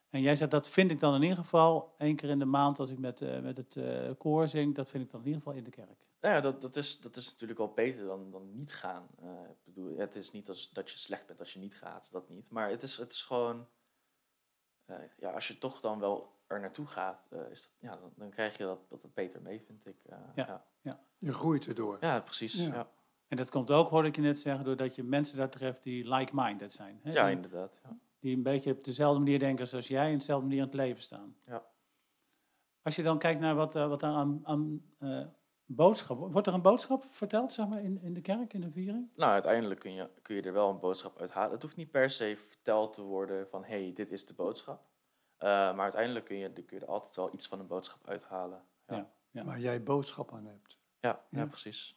En 0.09 0.21
jij 0.21 0.35
zegt, 0.35 0.51
dat 0.51 0.67
vind 0.69 0.91
ik 0.91 0.99
dan 0.99 1.15
in 1.15 1.21
ieder 1.21 1.37
geval 1.37 1.93
één 1.97 2.15
keer 2.15 2.29
in 2.29 2.39
de 2.39 2.45
maand 2.45 2.79
als 2.79 2.89
ik 2.91 2.99
met, 2.99 3.21
eh, 3.21 3.39
met 3.39 3.57
het 3.57 3.75
eh, 3.75 4.11
koor 4.17 4.47
zing. 4.47 4.75
Dat 4.75 4.89
vind 4.89 5.03
ik 5.03 5.11
dan 5.11 5.19
in 5.19 5.25
ieder 5.25 5.41
geval 5.41 5.57
in 5.57 5.63
de 5.63 5.69
kerk. 5.69 6.07
Nou 6.21 6.35
ja, 6.35 6.41
dat, 6.41 6.61
dat, 6.61 6.75
is, 6.75 6.99
dat 6.99 7.15
is 7.15 7.31
natuurlijk 7.31 7.59
al 7.59 7.73
beter 7.73 8.05
dan, 8.05 8.31
dan 8.31 8.51
niet 8.55 8.73
gaan. 8.73 9.07
Eh, 9.21 9.49
ik 9.49 9.63
bedoel, 9.63 9.97
het 9.97 10.15
is 10.15 10.31
niet 10.31 10.49
als, 10.49 10.69
dat 10.71 10.91
je 10.91 10.97
slecht 10.97 11.27
bent 11.27 11.39
als 11.39 11.53
je 11.53 11.59
niet 11.59 11.75
gaat, 11.75 12.11
dat 12.11 12.29
niet. 12.29 12.51
Maar 12.51 12.69
het 12.69 12.83
is, 12.83 12.97
het 12.97 13.11
is 13.11 13.21
gewoon, 13.21 13.67
ja, 15.17 15.31
als 15.31 15.47
je 15.47 15.57
toch 15.57 15.79
dan 15.79 15.99
wel 15.99 16.33
er 16.47 16.59
naartoe 16.59 16.85
gaat, 16.87 17.29
is 17.51 17.61
dat, 17.61 17.71
ja, 17.79 17.97
dan, 17.97 18.11
dan 18.15 18.29
krijg 18.29 18.57
je 18.57 18.63
dat, 18.63 18.89
dat 18.89 19.01
het 19.01 19.13
beter 19.13 19.41
mee, 19.41 19.61
vind 19.61 19.85
ik. 19.85 19.97
Ja. 20.35 20.65
ja. 20.81 20.99
Je 21.25 21.33
groeit 21.33 21.67
erdoor. 21.67 21.97
Ja, 22.01 22.19
precies. 22.19 22.53
Ja. 22.65 22.73
Ja, 22.73 22.87
En 23.27 23.37
dat 23.37 23.49
komt 23.49 23.71
ook, 23.71 23.89
hoorde 23.89 24.07
ik 24.07 24.15
je 24.15 24.21
net 24.21 24.39
zeggen, 24.39 24.65
doordat 24.65 24.95
je 24.95 25.03
mensen 25.03 25.37
daar 25.37 25.49
treft 25.49 25.83
die 25.83 26.13
like-minded 26.15 26.73
zijn. 26.73 26.99
Hè? 27.03 27.11
ja 27.11 27.25
Die- 27.25 27.35
inderdaad. 27.35 27.79
Ja. 27.83 27.97
die 28.19 28.35
een 28.35 28.43
beetje 28.43 28.71
op 28.71 28.83
dezelfde 28.83 29.19
manier 29.19 29.39
denken 29.39 29.67
zoals 29.67 29.87
jij 29.87 30.11
en 30.11 30.17
dezelfde 30.17 30.45
manier 30.45 30.61
in 30.61 30.65
het 30.67 30.75
leven 30.75 31.01
staan. 31.01 31.35
Ja. 31.45 31.65
Als 32.81 32.95
je 32.95 33.03
dan 33.03 33.17
kijkt 33.19 33.39
naar 33.39 33.55
wat, 33.55 33.75
eh, 33.75 33.87
wat 33.87 34.01
er 34.01 34.09
aan, 34.09 34.39
aan 34.43 34.81
eh, 34.99 35.25
boodschap, 35.65 36.17
wordt 36.31 36.47
er 36.47 36.53
een 36.53 36.61
boodschap 36.61 37.05
verteld 37.05 37.53
zeg 37.53 37.67
maar, 37.67 37.81
in, 37.81 38.01
in 38.01 38.13
de 38.13 38.21
kerk, 38.21 38.53
in 38.53 38.61
de 38.61 38.71
viering? 38.71 39.09
Nou, 39.15 39.31
uiteindelijk 39.31 39.79
kun 39.79 39.93
je, 39.93 40.09
kun 40.21 40.35
je 40.35 40.41
er 40.41 40.53
wel 40.53 40.69
een 40.69 40.79
boodschap 40.79 41.19
uit 41.19 41.31
halen. 41.31 41.51
Het 41.51 41.61
hoeft 41.61 41.75
niet 41.75 41.91
per 41.91 42.09
se 42.09 42.35
verteld 42.47 42.93
te 42.93 43.01
worden 43.01 43.47
van, 43.47 43.63
hé, 43.63 43.83
hey, 43.83 43.93
dit 43.93 44.11
is 44.11 44.25
de 44.25 44.33
boodschap. 44.33 44.83
Eh, 45.37 45.47
maar 45.49 45.79
uiteindelijk 45.79 46.25
kun 46.25 46.37
je, 46.37 46.49
kun 46.49 46.77
je 46.79 46.79
er 46.85 46.91
altijd 46.91 47.15
wel 47.15 47.33
iets 47.33 47.47
van 47.47 47.59
een 47.59 47.67
boodschap 47.67 48.07
uithalen. 48.07 48.63
Ja, 48.87 49.09
Ja. 49.31 49.43
Waar 49.43 49.59
jij 49.59 49.83
boodschap 49.83 50.33
aan 50.33 50.45
hebt. 50.45 50.79
Ja, 51.05 51.25
ja. 51.29 51.39
Ja. 51.39 51.45
precies. 51.45 51.95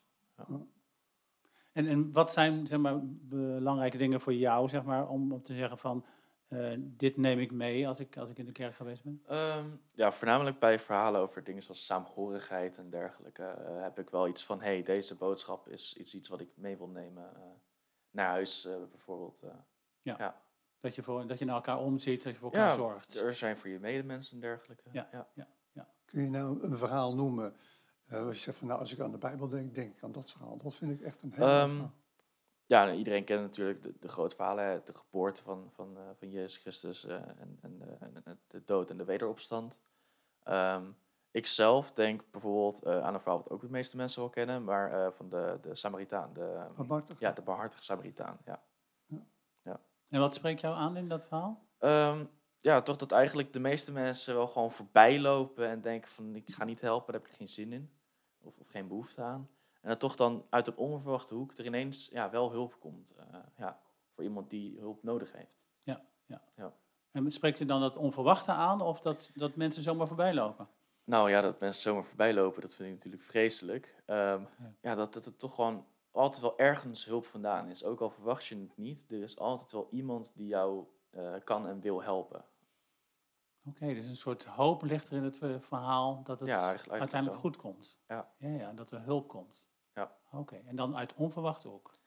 En, 1.72 1.86
en 1.86 2.12
wat 2.12 2.32
zijn 2.32 2.66
zeg 2.66 2.78
maar, 2.78 2.98
belangrijke 3.02 3.96
dingen 3.96 4.20
voor 4.20 4.34
jou 4.34 4.68
zeg 4.68 4.82
maar, 4.82 5.08
om, 5.08 5.32
om 5.32 5.42
te 5.42 5.54
zeggen 5.54 5.78
van 5.78 6.04
eh, 6.48 6.72
dit 6.78 7.16
neem 7.16 7.38
ik 7.38 7.50
mee 7.52 7.88
als 7.88 8.00
ik, 8.00 8.16
als 8.16 8.30
ik 8.30 8.38
in 8.38 8.44
de 8.46 8.52
kerk 8.52 8.74
geweest 8.74 9.02
ben? 9.04 9.22
Ehm, 9.26 9.66
ja, 9.92 10.12
voornamelijk 10.12 10.58
bij 10.58 10.78
verhalen 10.78 11.20
over 11.20 11.44
dingen 11.44 11.62
zoals 11.62 11.86
saamhorigheid 11.86 12.78
en 12.78 12.90
dergelijke 12.90 13.42
eh, 13.44 13.82
heb 13.82 13.98
ik 13.98 14.10
wel 14.10 14.28
iets 14.28 14.44
van, 14.44 14.60
hey, 14.60 14.82
deze 14.82 15.16
boodschap 15.16 15.68
is 15.68 15.96
iets, 15.96 16.14
iets 16.14 16.28
wat 16.28 16.40
ik 16.40 16.48
mee 16.54 16.76
wil 16.76 16.88
nemen 16.88 17.34
eh, 17.34 17.42
naar 18.10 18.28
huis 18.28 18.64
eh, 18.66 18.76
bijvoorbeeld. 18.90 19.42
eh. 19.42 20.28
Dat 20.80 20.94
je, 20.94 21.02
voor, 21.02 21.26
dat 21.26 21.38
je 21.38 21.44
naar 21.44 21.54
elkaar 21.54 21.78
omziet, 21.78 22.22
dat 22.22 22.32
je 22.32 22.38
voor 22.38 22.52
elkaar 22.52 22.68
ja, 22.68 22.74
zorgt. 22.74 23.20
er 23.20 23.34
zijn 23.34 23.56
voor 23.56 23.70
je 23.70 23.78
medemensen 23.78 24.34
en 24.34 24.40
dergelijke. 24.40 24.88
Ja. 24.92 25.28
ja. 25.34 25.48
Kun 26.04 26.22
je 26.22 26.30
nou 26.30 26.62
een 26.62 26.78
verhaal 26.78 27.14
noemen? 27.14 27.56
Eh 28.08 28.26
als 28.26 28.36
je 28.36 28.42
zegt 28.42 28.58
van 28.58 28.68
nou, 28.68 28.80
als 28.80 28.92
ik 28.92 29.00
aan 29.00 29.10
de 29.10 29.18
Bijbel 29.18 29.48
denk, 29.48 29.74
denk 29.74 29.96
ik 29.96 30.02
aan 30.02 30.12
dat 30.12 30.30
verhaal. 30.30 30.56
Dat 30.56 30.74
vind 30.74 30.92
ik 30.92 31.00
echt 31.00 31.22
een 31.22 31.32
heel 31.32 31.46
mooi 31.46 31.58
Ehm, 31.58 31.70
verhaal. 31.70 31.92
Ja, 32.66 32.84
nou, 32.84 32.96
iedereen 32.96 33.24
kent 33.24 33.40
natuurlijk 33.40 33.82
de, 33.82 33.94
de 34.00 34.08
grote 34.08 34.34
verhalen, 34.34 34.82
de 34.84 34.94
geboorte 34.94 35.42
van, 35.42 35.70
van, 35.72 35.96
eh, 35.96 36.02
van 36.18 36.30
Jezus 36.30 36.56
Christus 36.56 37.04
eh, 37.04 37.14
en, 37.16 37.58
en, 37.60 37.82
eh, 38.24 38.32
de 38.46 38.64
dood 38.64 38.90
en 38.90 38.96
de 38.96 39.04
wederopstand. 39.04 39.80
Ehm, 40.42 40.84
ik 41.30 41.46
zelf 41.46 41.92
denk 41.92 42.24
bijvoorbeeld 42.30 42.82
eh, 42.82 43.02
aan 43.04 43.14
een 43.14 43.20
verhaal 43.20 43.38
wat 43.38 43.50
ook 43.50 43.60
de 43.60 43.70
meeste 43.70 43.96
mensen 43.96 44.20
wel 44.20 44.30
kennen, 44.30 44.64
maar 44.64 44.92
eh, 44.92 45.10
van 45.12 45.28
de, 45.28 45.58
de 45.62 45.74
Samaritaan, 45.74 46.32
de, 46.32 46.66
Barmhartig? 46.76 47.20
ja, 47.20 47.32
de 47.32 47.42
barmhartige 47.42 47.84
Samaritaan. 47.84 48.38
Ja. 48.44 48.62
En 50.08 50.20
wat 50.20 50.34
spreekt 50.34 50.60
jou 50.60 50.76
aan 50.76 50.96
in 50.96 51.08
dat 51.08 51.26
verhaal? 51.26 51.66
Ehm, 51.78 52.24
ja, 52.58 52.82
toch 52.82 52.96
dat 52.96 53.12
eigenlijk 53.12 53.52
de 53.52 53.58
meeste 53.60 53.92
mensen 53.92 54.34
wel 54.34 54.46
gewoon 54.46 54.70
voorbij 54.70 55.20
lopen 55.20 55.68
en 55.68 55.80
denken 55.80 56.10
van 56.10 56.36
ik 56.36 56.50
ga 56.50 56.64
niet 56.64 56.80
helpen, 56.80 57.12
daar 57.12 57.20
heb 57.22 57.30
ik 57.30 57.36
geen 57.36 57.48
zin 57.48 57.72
in. 57.72 57.97
Of, 58.42 58.58
of 58.58 58.68
geen 58.68 58.88
behoefte 58.88 59.22
aan. 59.22 59.48
En 59.80 59.88
dat 59.88 60.00
toch 60.00 60.16
dan 60.16 60.46
uit 60.50 60.66
een 60.66 60.76
onverwachte 60.76 61.34
hoek 61.34 61.58
er 61.58 61.66
ineens 61.66 62.08
ja, 62.12 62.30
wel 62.30 62.50
hulp 62.50 62.76
komt. 62.80 63.14
eh, 63.16 63.38
ja, 63.56 63.80
voor 64.14 64.24
iemand 64.24 64.50
die 64.50 64.78
hulp 64.78 65.02
nodig 65.02 65.32
heeft. 65.32 65.66
En 67.12 67.32
spreekt 67.32 67.58
je 67.58 67.64
dan 67.64 67.80
dat 67.80 67.96
onverwachte 67.96 68.52
aan 68.52 68.80
of 68.80 69.00
dat, 69.00 69.30
dat 69.34 69.56
mensen 69.56 69.82
zomaar 69.82 70.06
voorbij 70.06 70.34
lopen? 70.34 70.68
Nou 71.04 71.30
ja, 71.30 71.40
dat 71.40 71.60
mensen 71.60 71.82
zomaar 71.82 72.04
voorbij 72.04 72.34
lopen, 72.34 72.60
dat 72.62 72.74
vind 72.74 72.88
ik 72.88 72.94
natuurlijk 72.94 73.22
vreselijk. 73.22 73.94
Ehm, 74.06 74.40
Ja. 74.40 74.72
ja. 74.80 74.94
dat, 74.94 75.12
dat 75.12 75.24
het 75.24 75.38
toch 75.38 75.54
gewoon 75.54 75.86
altijd 76.10 76.42
wel 76.42 76.58
ergens 76.58 77.04
hulp 77.04 77.26
vandaan 77.26 77.68
is. 77.68 77.84
Ook 77.84 78.00
al 78.00 78.10
verwacht 78.10 78.46
je 78.46 78.56
het 78.56 78.76
niet, 78.76 79.04
er 79.08 79.22
is 79.22 79.38
altijd 79.38 79.72
wel 79.72 79.88
iemand 79.90 80.32
die 80.34 80.46
jou 80.46 80.84
eh, 81.10 81.34
kan 81.44 81.66
en 81.68 81.80
wil 81.80 82.02
helpen. 82.02 82.44
Oké, 83.68 83.94
dus 83.94 84.06
een 84.06 84.16
soort 84.16 84.44
hoop 84.44 84.82
ligt 84.82 85.10
er 85.10 85.16
in 85.16 85.22
het 85.22 85.38
eh, 85.38 85.58
verhaal 85.58 86.22
dat 86.22 86.40
het 86.40 86.48
ja, 86.48 86.54
eigenlijk, 86.54 86.90
eigenlijk 86.90 87.00
uiteindelijk 87.00 87.42
wel. 87.42 87.52
goed 87.52 87.62
komt. 87.62 88.00
Ja. 88.08 88.32
Ja, 88.38 88.48
ja, 88.48 88.72
dat 88.72 88.90
er 88.90 89.02
hulp 89.02 89.28
komt. 89.28 89.70
Ja. 89.94 90.16
Oké, 90.32 90.56
en 90.66 90.76
dan 90.76 90.96
uit 90.96 91.14
onverwachte 91.14 91.68
ook. 91.68 91.98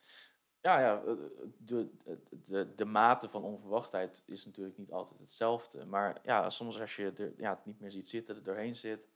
Ja, 0.61 0.79
ja 0.79 1.01
eh, 1.03 1.13
de, 1.57 1.89
de, 2.29 2.75
de, 2.75 2.85
mate 2.85 3.29
van 3.29 3.43
onverwachtheid 3.43 4.23
is 4.25 4.45
natuurlijk 4.45 4.77
niet 4.77 4.91
altijd 4.91 5.19
hetzelfde. 5.19 5.85
Maar 5.85 6.19
ja, 6.23 6.49
soms 6.49 6.79
als 6.79 6.95
je 6.95 7.11
er, 7.11 7.33
ja, 7.37 7.49
het 7.49 7.65
niet 7.65 7.79
meer 7.79 7.91
ziet 7.91 8.09
zitten, 8.09 8.35
er 8.35 8.43
doorheen 8.43 8.75
zit. 8.75 9.09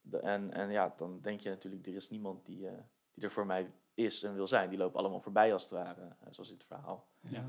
de- 0.00 0.18
en, 0.18 0.52
en 0.52 0.70
ja, 0.70 0.94
dan 0.96 1.20
denk 1.20 1.40
je 1.40 1.48
natuurlijk, 1.48 1.86
er 1.86 1.94
is 1.94 2.10
niemand 2.10 2.46
die, 2.46 2.68
eh, 2.68 2.78
die 3.14 3.24
er 3.24 3.30
voor 3.30 3.46
mij 3.46 3.72
is 3.94 4.22
en 4.22 4.34
wil 4.34 4.48
zijn. 4.48 4.68
Die 4.68 4.78
lopen 4.78 4.98
allemaal 4.98 5.20
voorbij 5.20 5.52
als 5.52 5.62
het 5.62 5.70
ware, 5.70 6.16
zoals 6.30 6.48
in 6.48 6.54
het 6.56 6.66
verhaal. 6.66 7.06
Ja. 7.20 7.48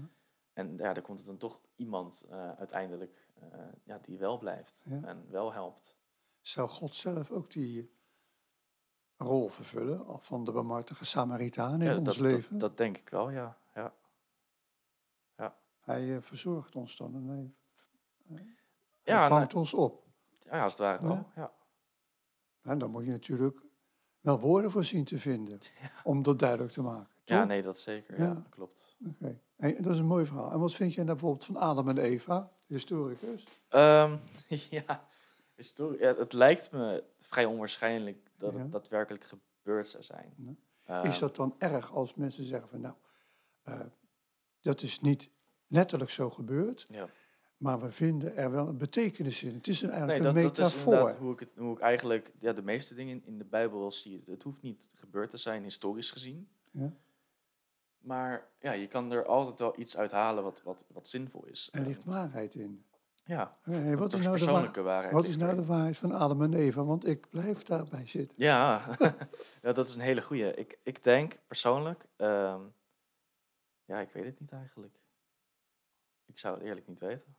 En 0.54 0.78
ja, 0.78 0.94
dan 0.94 1.04
komt 1.04 1.20
er 1.20 1.26
dan 1.26 1.38
toch 1.38 1.60
iemand 1.76 2.26
uiteindelijk 2.58 3.27
eh, 3.52 3.60
ja, 3.84 4.00
die 4.00 4.18
wel 4.18 4.38
blijft 4.38 4.84
Ja. 4.86 5.02
en 5.04 5.26
wel 5.30 5.54
helpt. 5.54 5.96
Zou 6.42 6.70
God 6.70 6.96
zelf 6.96 7.32
ook 7.32 7.52
die 7.52 7.96
rol 9.18 9.48
vervullen 9.50 10.20
van 10.22 10.44
de 10.44 10.52
barmhartige 10.52 11.06
Samaritaan 11.06 11.82
in 11.82 11.88
Ja, 11.88 11.96
ons 11.98 12.06
dat, 12.06 12.18
leven? 12.18 12.52
Dat, 12.52 12.60
dat 12.60 12.78
denk 12.78 12.98
ik 12.98 13.10
wel, 13.10 13.30
ja. 13.30 13.58
ja. 13.74 13.94
Hij 15.80 16.16
eh, 16.16 16.22
verzorgt 16.22 16.76
ons 16.76 16.96
dan 16.98 17.16
en 17.16 17.28
hij, 17.28 17.54
hij 18.28 18.56
Ja, 19.04 19.28
vangt 19.28 19.54
ons 19.54 19.74
op. 19.74 20.06
Ja, 20.40 20.64
als 20.64 20.72
het 20.72 20.82
ware 20.82 21.02
Ja. 21.02 21.08
wel. 21.08 21.26
Ja. 21.36 21.52
En 22.62 22.78
dan 22.78 22.92
moet 22.92 23.06
je 23.06 23.12
natuurlijk 23.12 23.62
wel 24.20 24.40
woorden 24.40 24.72
voor 24.72 24.84
zien 24.84 25.06
te 25.06 25.18
vinden 25.20 25.60
om 26.04 26.24
dat 26.24 26.40
duidelijk 26.40 26.72
te 26.72 26.82
maken. 26.82 27.16
Ja, 27.36 27.44
nee, 27.46 27.62
dat 27.62 27.80
zeker. 27.80 28.18
Ja. 28.20 28.24
Ja, 28.26 28.44
klopt. 28.50 28.96
Oké. 29.08 29.40
Hey, 29.56 29.76
dat 29.80 29.94
is 29.94 30.00
een 30.00 30.06
mooi 30.06 30.26
verhaal. 30.26 30.52
En 30.52 30.60
wat 30.60 30.74
vind 30.74 30.92
je 30.94 30.98
nou 31.04 31.12
bijvoorbeeld 31.12 31.46
van 31.46 31.58
Adam 31.58 31.90
en 31.90 31.98
Eva, 31.98 32.52
historicus? 32.66 33.44
Ehm, 33.70 34.16
ja, 34.70 35.08
het 36.00 36.34
lijkt 36.34 36.72
me 36.72 37.04
vrij 37.20 37.46
onwaarschijnlijk 37.46 38.18
dat 38.38 38.54
Ja. 38.54 38.60
het 38.60 38.72
daadwerkelijk 38.72 39.24
gebeurd 39.24 39.90
zou 39.90 40.04
zijn. 40.04 40.34
Ja. 40.86 41.04
Is 41.04 41.10
Ehm, 41.14 41.20
dat 41.20 41.36
dan 41.36 41.56
erg 41.58 41.92
als 41.94 42.14
mensen 42.16 42.44
zeggen 42.44 42.70
van 42.70 42.82
nou, 42.82 42.94
eh, 43.64 43.80
dat 44.62 44.82
is 44.82 45.00
niet 45.02 45.30
letterlijk 45.68 46.12
zo 46.12 46.30
gebeurd, 46.30 46.86
Ja. 46.90 47.08
maar 47.58 47.80
we 47.82 47.92
vinden 47.92 48.36
er 48.36 48.52
wel 48.52 48.68
een 48.68 48.78
betekenis 48.78 49.44
in. 49.44 49.54
Het 49.54 49.68
is 49.68 49.82
Nee, 49.82 49.92
eigenlijk 49.92 50.24
dat, 50.24 50.36
een 50.36 50.42
dat 50.42 50.58
is 50.58 50.74
metafoor. 50.76 51.12
hoe 51.20 51.34
ik, 51.34 51.40
het, 51.40 51.50
hoe 51.58 51.74
ik 51.74 51.80
eigenlijk 51.80 52.32
ja, 52.40 52.54
de 52.54 52.62
meeste 52.62 52.96
dingen 52.96 53.22
in, 53.26 53.38
de 53.38 53.46
Bijbel 53.46 53.80
wel 53.80 53.92
zie. 53.92 54.18
Het, 54.18 54.28
het 54.28 54.44
hoeft 54.44 54.62
niet 54.62 54.90
gebeurd 54.96 55.30
te 55.30 55.38
zijn, 55.38 55.64
historisch 55.64 56.12
gezien. 56.12 56.48
Ja. 56.72 56.94
Maar 58.08 58.48
ja, 58.60 58.72
je 58.72 58.88
kan 58.88 59.12
er 59.12 59.26
altijd 59.26 59.60
wel 59.60 59.80
iets 59.80 59.98
uithalen 59.98 60.44
wat, 60.44 60.62
wat, 60.64 60.86
wat 60.88 61.08
zinvol 61.08 61.46
is. 61.46 61.70
Er 61.72 61.82
ligt 61.82 62.04
waarheid 62.04 62.56
in. 62.56 62.86
ja, 63.26 63.58
Hey, 63.62 63.98
wat 63.98 64.14
is 64.14 64.20
nou 64.24 64.38
de, 64.38 64.44
persoonlijke 64.44 64.82
waarheid. 64.82 65.14
wat 65.14 65.26
is 65.26 65.38
nou 65.38 65.56
de 65.56 65.66
waarheid 65.66 65.98
van 65.98 66.12
Adam 66.12 66.42
en 66.42 66.54
Eva? 66.54 66.84
Want 66.84 67.06
ik 67.06 67.30
blijf 67.30 67.64
daarbij 67.64 68.08
zitten. 68.08 68.36
Ja, 68.40 68.98
ja, 69.64 69.74
dat 69.74 69.88
is 69.88 69.96
een 69.96 70.02
hele 70.02 70.22
goeie. 70.22 70.54
Ik, 70.54 70.80
ik 70.84 71.04
denk 71.04 71.40
persoonlijk, 71.48 72.06
ehm, 72.16 72.62
ja, 73.86 74.00
ik 74.00 74.12
weet 74.12 74.26
het 74.26 74.40
niet 74.40 74.52
eigenlijk. 74.52 75.00
Ik 76.26 76.38
zou 76.40 76.56
het 76.56 76.64
eerlijk 76.64 76.88
niet 76.88 77.00
weten. 77.00 77.36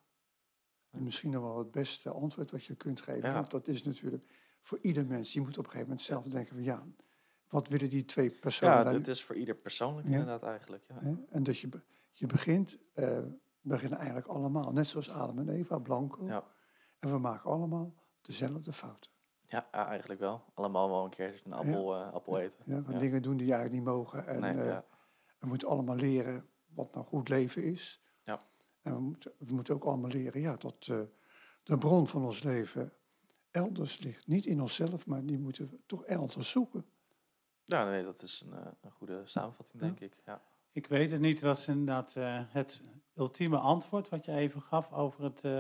En 0.91 1.03
misschien 1.03 1.31
nog 1.31 1.43
wel 1.43 1.59
het 1.59 1.71
beste 1.71 2.11
antwoord 2.11 2.51
wat 2.51 2.65
je 2.65 2.75
kunt 2.75 3.01
geven. 3.01 3.29
Ja. 3.29 3.35
Want 3.35 3.51
dat 3.51 3.69
is 3.69 3.83
natuurlijk 3.83 4.25
voor 4.61 4.79
ieder 4.83 5.07
mens. 5.07 5.33
Die 5.33 5.43
moet 5.43 5.59
op 5.59 5.65
een 5.65 5.71
gegeven 5.71 5.89
moment 5.89 6.07
zelf 6.07 6.25
denken 6.25 6.55
van 6.55 6.65
ja, 6.65 6.87
wat 7.49 7.69
willen 7.69 7.91
die 7.91 8.05
twee 8.05 8.31
personen 8.31 8.75
Ja, 8.85 8.93
dit 8.93 9.09
is 9.09 9.25
voor 9.25 9.37
ieder 9.37 9.55
persoonlijk 9.55 10.07
Ja. 10.09 10.13
inderdaad 10.13 10.43
eigenlijk. 10.43 10.85
Ja. 10.89 11.17
En 11.31 11.43
dat 11.43 11.59
je, 11.59 11.69
be- 11.69 11.83
je 12.13 12.27
begint, 12.27 12.79
we 12.95 13.39
beginnen 13.61 13.99
eigenlijk 13.99 14.29
allemaal, 14.29 14.73
net 14.73 14.87
zoals 14.87 15.11
Adam 15.11 15.39
en 15.39 15.49
Eva, 15.49 15.79
blanco. 15.79 16.27
Ja. 16.27 16.45
En 16.99 17.11
we 17.11 17.19
maken 17.19 17.51
allemaal 17.51 17.95
dezelfde 18.21 18.73
fouten. 18.73 19.11
Ja, 19.47 19.71
eigenlijk 19.71 20.21
wel. 20.21 20.45
Allemaal 20.55 20.89
wel 20.91 21.05
een 21.05 21.11
keer 21.11 21.43
een 21.45 21.53
appel, 21.53 21.95
eh, 21.95 22.13
appel 22.13 22.39
eten. 22.39 22.63
Ja, 22.67 22.81
dingen 22.99 23.23
doen 23.23 23.37
die 23.37 23.47
je 23.47 23.53
eigenlijk 23.53 23.85
niet 23.85 23.95
mogen. 23.95 24.27
En 24.27 24.41
nee, 24.41 24.63
eh, 24.71 24.79
we 25.39 25.47
moeten 25.47 25.69
allemaal 25.69 25.97
leren 25.97 26.49
wat 26.75 26.95
nou 26.95 27.07
goed 27.07 27.29
leven 27.29 27.63
is. 27.65 28.03
Ja. 28.25 28.41
En 28.83 28.95
we 28.95 29.01
moeten, 29.01 29.33
we 29.39 29.55
moeten 29.55 29.75
ook 29.75 29.85
allemaal 29.85 30.11
leren 30.11 30.41
ja, 30.41 30.57
dat 30.57 30.85
de 31.63 31.79
bron 31.79 32.07
van 32.07 32.25
ons 32.25 32.43
leven 32.43 32.93
elders 33.51 33.99
ligt. 33.99 34.27
Niet 34.27 34.47
in 34.47 34.61
onszelf, 34.61 35.07
maar 35.07 35.25
die 35.25 35.39
moeten 35.39 35.69
we 35.71 35.79
toch 35.87 36.05
elders 36.05 36.51
zoeken. 36.51 36.85
Ja, 37.69 37.91
nee, 37.91 38.05
dat 38.05 38.23
is 38.23 38.45
een, 38.47 38.53
eh, 38.59 38.67
een 38.83 38.91
goede 38.91 39.21
samenvatting, 39.25 39.83
Ja. 39.83 39.89
denk 39.89 40.01
ik. 40.01 40.17
Ja. 40.27 40.41
Ik 40.73 40.87
weet 40.87 41.11
het 41.11 41.21
niet, 41.21 41.41
was 41.41 41.69
inderdaad 41.69 42.17
eh, 42.17 42.41
het 42.49 42.83
ultieme 43.17 43.59
antwoord 43.59 44.09
wat 44.09 44.25
je 44.25 44.33
even 44.33 44.63
gaf 44.63 44.93
over 44.93 45.25
het 45.25 45.45
eh, 45.45 45.59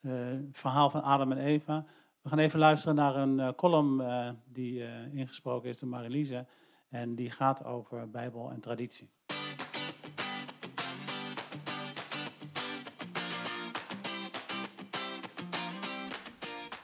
eh, 0.00 0.38
verhaal 0.52 0.90
van 0.90 1.02
Adam 1.02 1.32
en 1.32 1.38
Eva. 1.38 1.84
We 2.22 2.28
gaan 2.28 2.38
even 2.38 2.58
luisteren 2.58 2.94
naar 2.94 3.16
een 3.16 3.38
uh, 3.38 3.48
column 3.56 4.02
die 4.44 4.84
ingesproken 5.12 5.68
is 5.68 5.78
door 5.78 5.88
Marilise. 5.88 6.46
En 6.88 7.14
die 7.14 7.30
gaat 7.30 7.64
over 7.64 8.10
Bijbel 8.10 8.50
en 8.50 8.60
traditie. 8.60 9.10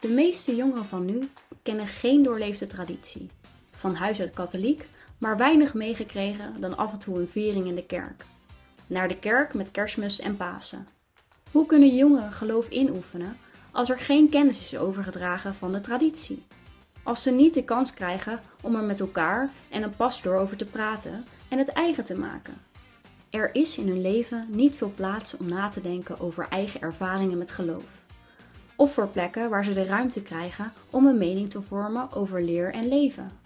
De 0.00 0.08
meeste 0.08 0.56
jongeren 0.56 0.84
van 0.84 1.04
nu 1.04 1.28
kennen 1.62 1.86
geen 1.86 2.22
doorleefde 2.22 2.66
traditie. 2.66 3.30
Van 3.84 3.94
huis 3.94 4.20
uit 4.20 4.30
katholiek, 4.30 4.88
maar 5.18 5.36
weinig 5.36 5.74
meegekregen 5.74 6.60
dan 6.60 6.76
af 6.76 6.92
en 6.92 6.98
toe 6.98 7.20
een 7.20 7.28
viering 7.28 7.66
in 7.66 7.74
de 7.74 7.86
kerk. 7.86 8.24
Naar 8.86 9.08
de 9.08 9.18
kerk 9.18 9.54
met 9.54 9.70
kerstmis 9.70 10.20
en 10.20 10.36
Pasen. 10.36 10.86
Hoe 11.50 11.66
kunnen 11.66 11.94
jongeren 11.94 12.32
geloof 12.32 12.68
inoefenen 12.68 13.36
als 13.72 13.90
er 13.90 13.98
geen 13.98 14.28
kennis 14.28 14.60
is 14.60 14.78
overgedragen 14.78 15.54
van 15.54 15.72
de 15.72 15.80
traditie? 15.80 16.46
Als 17.02 17.22
ze 17.22 17.30
niet 17.30 17.54
de 17.54 17.64
kans 17.64 17.94
krijgen 17.94 18.40
om 18.62 18.74
er 18.74 18.82
met 18.82 19.00
elkaar 19.00 19.50
en 19.68 19.82
een 19.82 19.96
pastoor 19.96 20.34
over 20.34 20.56
te 20.56 20.66
praten 20.66 21.24
en 21.48 21.58
het 21.58 21.68
eigen 21.68 22.04
te 22.04 22.18
maken. 22.18 22.54
Er 23.30 23.54
is 23.54 23.78
in 23.78 23.88
hun 23.88 24.00
leven 24.00 24.46
niet 24.48 24.76
veel 24.76 24.92
plaats 24.94 25.36
om 25.36 25.48
na 25.48 25.68
te 25.68 25.80
denken 25.80 26.20
over 26.20 26.46
eigen 26.48 26.80
ervaringen 26.80 27.38
met 27.38 27.50
geloof 27.50 28.02
of 28.76 28.94
voor 28.94 29.08
plekken 29.08 29.50
waar 29.50 29.64
ze 29.64 29.72
de 29.72 29.84
ruimte 29.84 30.22
krijgen 30.22 30.72
om 30.90 31.06
een 31.06 31.18
mening 31.18 31.50
te 31.50 31.62
vormen 31.62 32.12
over 32.12 32.42
leer 32.42 32.72
en 32.72 32.88
leven. 32.88 33.43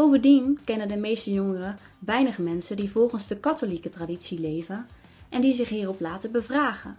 Bovendien 0.00 0.58
kennen 0.64 0.88
de 0.88 0.96
meeste 0.96 1.32
jongeren 1.32 1.78
weinig 1.98 2.38
mensen 2.38 2.76
die 2.76 2.90
volgens 2.90 3.26
de 3.26 3.36
katholieke 3.36 3.88
traditie 3.88 4.40
leven 4.40 4.86
en 5.28 5.40
die 5.40 5.54
zich 5.54 5.68
hierop 5.68 6.00
laten 6.00 6.32
bevragen. 6.32 6.96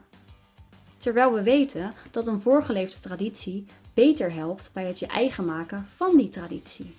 Terwijl 0.97 1.33
we 1.33 1.43
weten 1.43 1.93
dat 2.11 2.27
een 2.27 2.39
voorgeleefde 2.39 2.99
traditie 2.99 3.65
beter 3.93 4.33
helpt 4.33 4.69
bij 4.73 4.85
het 4.85 4.99
je 4.99 5.07
eigen 5.07 5.45
maken 5.45 5.85
van 5.85 6.17
die 6.17 6.29
traditie. 6.29 6.93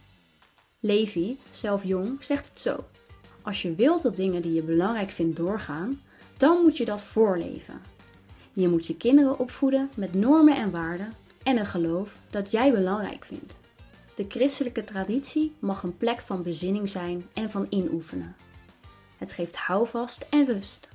Levi, 0.80 1.38
zelf 1.50 1.84
jong, 1.84 2.24
zegt 2.24 2.48
het 2.48 2.60
zo: 2.60 2.84
Als 3.42 3.62
je 3.62 3.74
wilt 3.74 4.02
dat 4.02 4.16
dingen 4.16 4.42
die 4.42 4.52
je 4.52 4.62
belangrijk 4.62 5.10
vindt 5.10 5.36
doorgaan, 5.36 6.00
dan 6.36 6.62
moet 6.62 6.76
je 6.76 6.84
dat 6.84 7.04
voorleven. 7.04 7.80
Je 8.52 8.68
moet 8.68 8.86
je 8.86 8.96
kinderen 8.96 9.38
opvoeden 9.38 9.90
met 9.94 10.14
normen 10.14 10.56
en 10.56 10.70
waarden 10.70 11.12
en 11.42 11.58
een 11.58 11.66
geloof 11.66 12.16
dat 12.30 12.50
jij 12.50 12.72
belangrijk 12.72 13.24
vindt. 13.24 13.60
De 14.14 14.24
christelijke 14.28 14.84
traditie 14.84 15.56
mag 15.58 15.82
een 15.82 15.96
plek 15.96 16.20
van 16.20 16.42
bezinning 16.42 16.88
zijn 16.88 17.28
en 17.32 17.50
van 17.50 17.66
inoefenen. 17.68 18.36
Het 19.16 19.32
geeft 19.32 19.56
houvast 19.56 20.26
en 20.30 20.46
rust. 20.46 20.88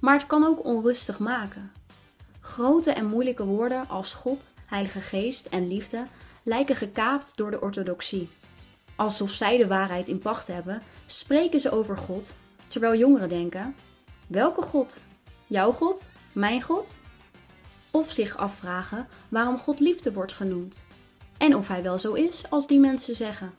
Maar 0.00 0.14
het 0.14 0.26
kan 0.26 0.44
ook 0.44 0.64
onrustig 0.64 1.18
maken. 1.18 1.72
Grote 2.40 2.92
en 2.92 3.06
moeilijke 3.06 3.44
woorden 3.44 3.88
als 3.88 4.14
God, 4.14 4.50
Heilige 4.66 5.00
Geest 5.00 5.46
en 5.46 5.68
liefde 5.68 6.06
lijken 6.42 6.76
gekaapt 6.76 7.36
door 7.36 7.50
de 7.50 7.60
orthodoxie. 7.60 8.28
Alsof 8.96 9.30
zij 9.30 9.56
de 9.56 9.66
waarheid 9.66 10.08
in 10.08 10.18
pacht 10.18 10.46
hebben, 10.46 10.82
spreken 11.06 11.60
ze 11.60 11.70
over 11.70 11.96
God, 11.96 12.34
terwijl 12.68 12.98
jongeren 12.98 13.28
denken: 13.28 13.74
welke 14.26 14.62
God? 14.62 15.00
Jouw 15.46 15.72
God? 15.72 16.08
Mijn 16.32 16.62
God? 16.62 16.96
Of 17.90 18.10
zich 18.10 18.36
afvragen 18.36 19.08
waarom 19.28 19.58
God 19.58 19.80
liefde 19.80 20.12
wordt 20.12 20.32
genoemd 20.32 20.86
en 21.38 21.56
of 21.56 21.68
hij 21.68 21.82
wel 21.82 21.98
zo 21.98 22.12
is 22.12 22.50
als 22.50 22.66
die 22.66 22.80
mensen 22.80 23.14
zeggen. 23.14 23.54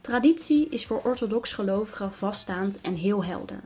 Traditie 0.00 0.68
is 0.68 0.86
voor 0.86 1.00
orthodox 1.04 1.52
gelovigen 1.52 2.12
vaststaand 2.12 2.80
en 2.80 2.94
heel 2.94 3.24
helder. 3.24 3.60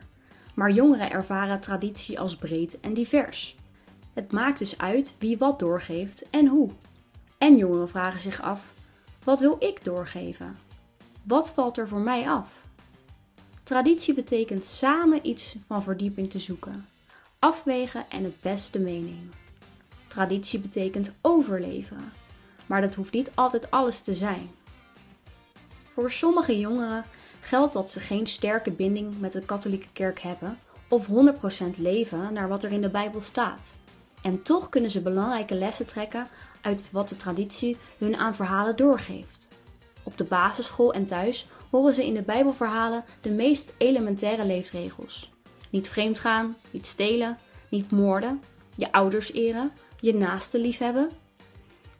Maar 0.54 0.70
jongeren 0.70 1.11
ervaren 1.11 1.61
traditie 1.61 2.20
als 2.20 2.37
breed 2.37 2.81
en 2.81 2.94
divers. 2.94 3.57
Het 4.12 4.33
maakt 4.33 4.59
dus 4.59 4.78
uit 4.78 5.14
wie 5.18 5.38
wat 5.38 5.59
doorgeeft 5.59 6.26
en 6.31 6.46
hoe. 6.46 6.70
En 7.38 7.57
jongeren 7.57 7.88
vragen 7.88 8.20
zich 8.20 8.42
af: 8.42 8.72
wat 9.24 9.40
wil 9.40 9.57
ik 9.59 9.85
doorgeven? 9.85 10.59
Wat 11.22 11.50
valt 11.50 11.78
er 11.78 11.88
voor 11.88 12.00
mij 12.00 12.28
af? 12.28 12.64
Traditie 13.62 14.14
betekent 14.14 14.64
samen 14.64 15.26
iets 15.26 15.57
van 15.66 15.83
verdieping 15.83 16.31
te 16.31 16.38
zoeken 16.38 16.87
afwegen 17.38 18.11
en 18.11 18.24
het 18.24 18.40
beste 18.40 18.78
meenemen. 18.78 19.33
Traditie 20.07 20.59
betekent 20.59 21.14
overleveren, 21.20 22.12
maar 22.66 22.81
dat 22.81 22.94
hoeft 22.94 23.12
niet 23.12 23.31
altijd 23.35 23.70
alles 23.70 24.00
te 24.00 24.14
zijn. 24.14 24.50
Voor 25.88 26.11
sommige 26.11 26.59
jongeren 26.59 27.05
geldt 27.40 27.72
dat 27.72 27.90
ze 27.90 28.00
geen 28.00 28.26
sterke 28.26 28.70
binding 28.70 29.20
met 29.20 29.33
de 29.33 29.40
katholieke 29.40 29.88
kerk 29.92 30.20
hebben 30.20 30.59
of 30.88 31.09
100% 31.09 31.11
leven 31.79 32.33
naar 32.33 32.48
wat 32.48 32.62
er 32.62 32.72
in 32.72 32.83
de 32.83 32.90
Bijbel 32.90 33.20
staat. 33.20 33.74
En 34.22 34.42
toch 34.42 34.68
kunnen 34.68 34.90
ze 34.90 35.00
belangrijke 35.00 35.55
lessen 35.55 35.87
trekken 35.87 36.29
uit 36.61 36.90
wat 36.92 37.09
de 37.09 37.16
traditie 37.16 37.76
hun 37.98 38.16
aan 38.16 38.35
verhalen 38.35 38.76
doorgeeft. 38.76 39.48
Op 40.02 40.16
de 40.16 40.24
basisschool 40.24 40.92
en 40.92 41.05
thuis 41.05 41.46
horen 41.70 41.94
ze 41.94 42.07
in 42.07 42.14
de 42.14 42.22
Bijbelverhalen 42.22 43.05
de 43.20 43.31
meest 43.31 43.74
elementaire 43.79 44.44
leefregels. 44.44 45.33
Niet 45.70 45.88
vreemd 45.88 46.18
gaan, 46.18 46.57
niet 46.70 46.87
stelen, 46.87 47.38
niet 47.68 47.90
moorden, 47.90 48.42
je 48.74 48.92
ouders 48.92 49.33
eren, 49.33 49.72
je 50.00 50.14
naaste 50.14 50.61
liefhebben. 50.61 51.11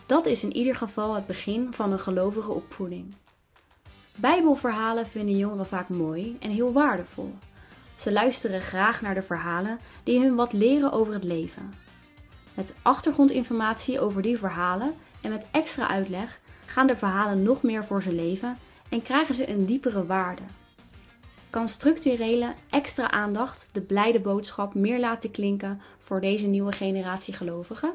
Dat 0.07 0.27
is 0.27 0.43
in 0.43 0.57
ieder 0.57 0.77
geval 0.77 1.15
het 1.15 1.27
begin 1.27 1.73
van 1.73 1.93
een 1.93 1.99
gelovige 1.99 2.53
opvoeding. 2.53 3.15
Bijbelverhalen 4.17 5.07
vinden 5.07 5.37
jongeren 5.37 5.67
vaak 5.67 5.89
mooi 5.89 6.37
en 6.41 6.51
heel 6.51 6.73
waardevol. 6.73 7.35
Ze 7.95 8.13
luisteren 8.13 8.61
graag 8.61 9.03
naar 9.03 9.15
de 9.15 9.23
verhalen 9.23 9.79
die 10.03 10.21
hun 10.21 10.35
wat 10.35 10.53
leren 10.53 10.93
over 10.93 11.13
het 11.13 11.25
leven. 11.25 11.75
Met 12.55 12.75
achtergrondinformatie 12.83 14.01
over 14.01 14.23
die 14.23 14.39
verhalen 14.39 14.95
en 15.21 15.31
met 15.31 15.47
extra 15.51 15.89
uitleg 15.89 16.41
gaan 16.67 16.87
de 16.87 16.97
verhalen 16.97 17.43
nog 17.43 17.63
meer 17.63 17.85
voor 17.85 18.03
ze 18.03 18.13
leven 18.13 18.59
en 18.89 19.03
krijgen 19.03 19.35
ze 19.35 19.49
een 19.49 19.67
diepere 19.67 20.07
waarde 20.07 20.43
kan 21.57 21.69
structurele 21.69 22.55
extra 22.71 23.11
aandacht 23.11 23.69
de 23.73 23.83
blijde 23.83 24.21
boodschap 24.21 24.75
meer 24.75 25.01
laten 25.01 25.31
klinken 25.31 25.81
voor 25.99 26.21
deze 26.21 26.47
nieuwe 26.47 26.73
generatie 26.73 27.35
gelovigen? 27.35 27.95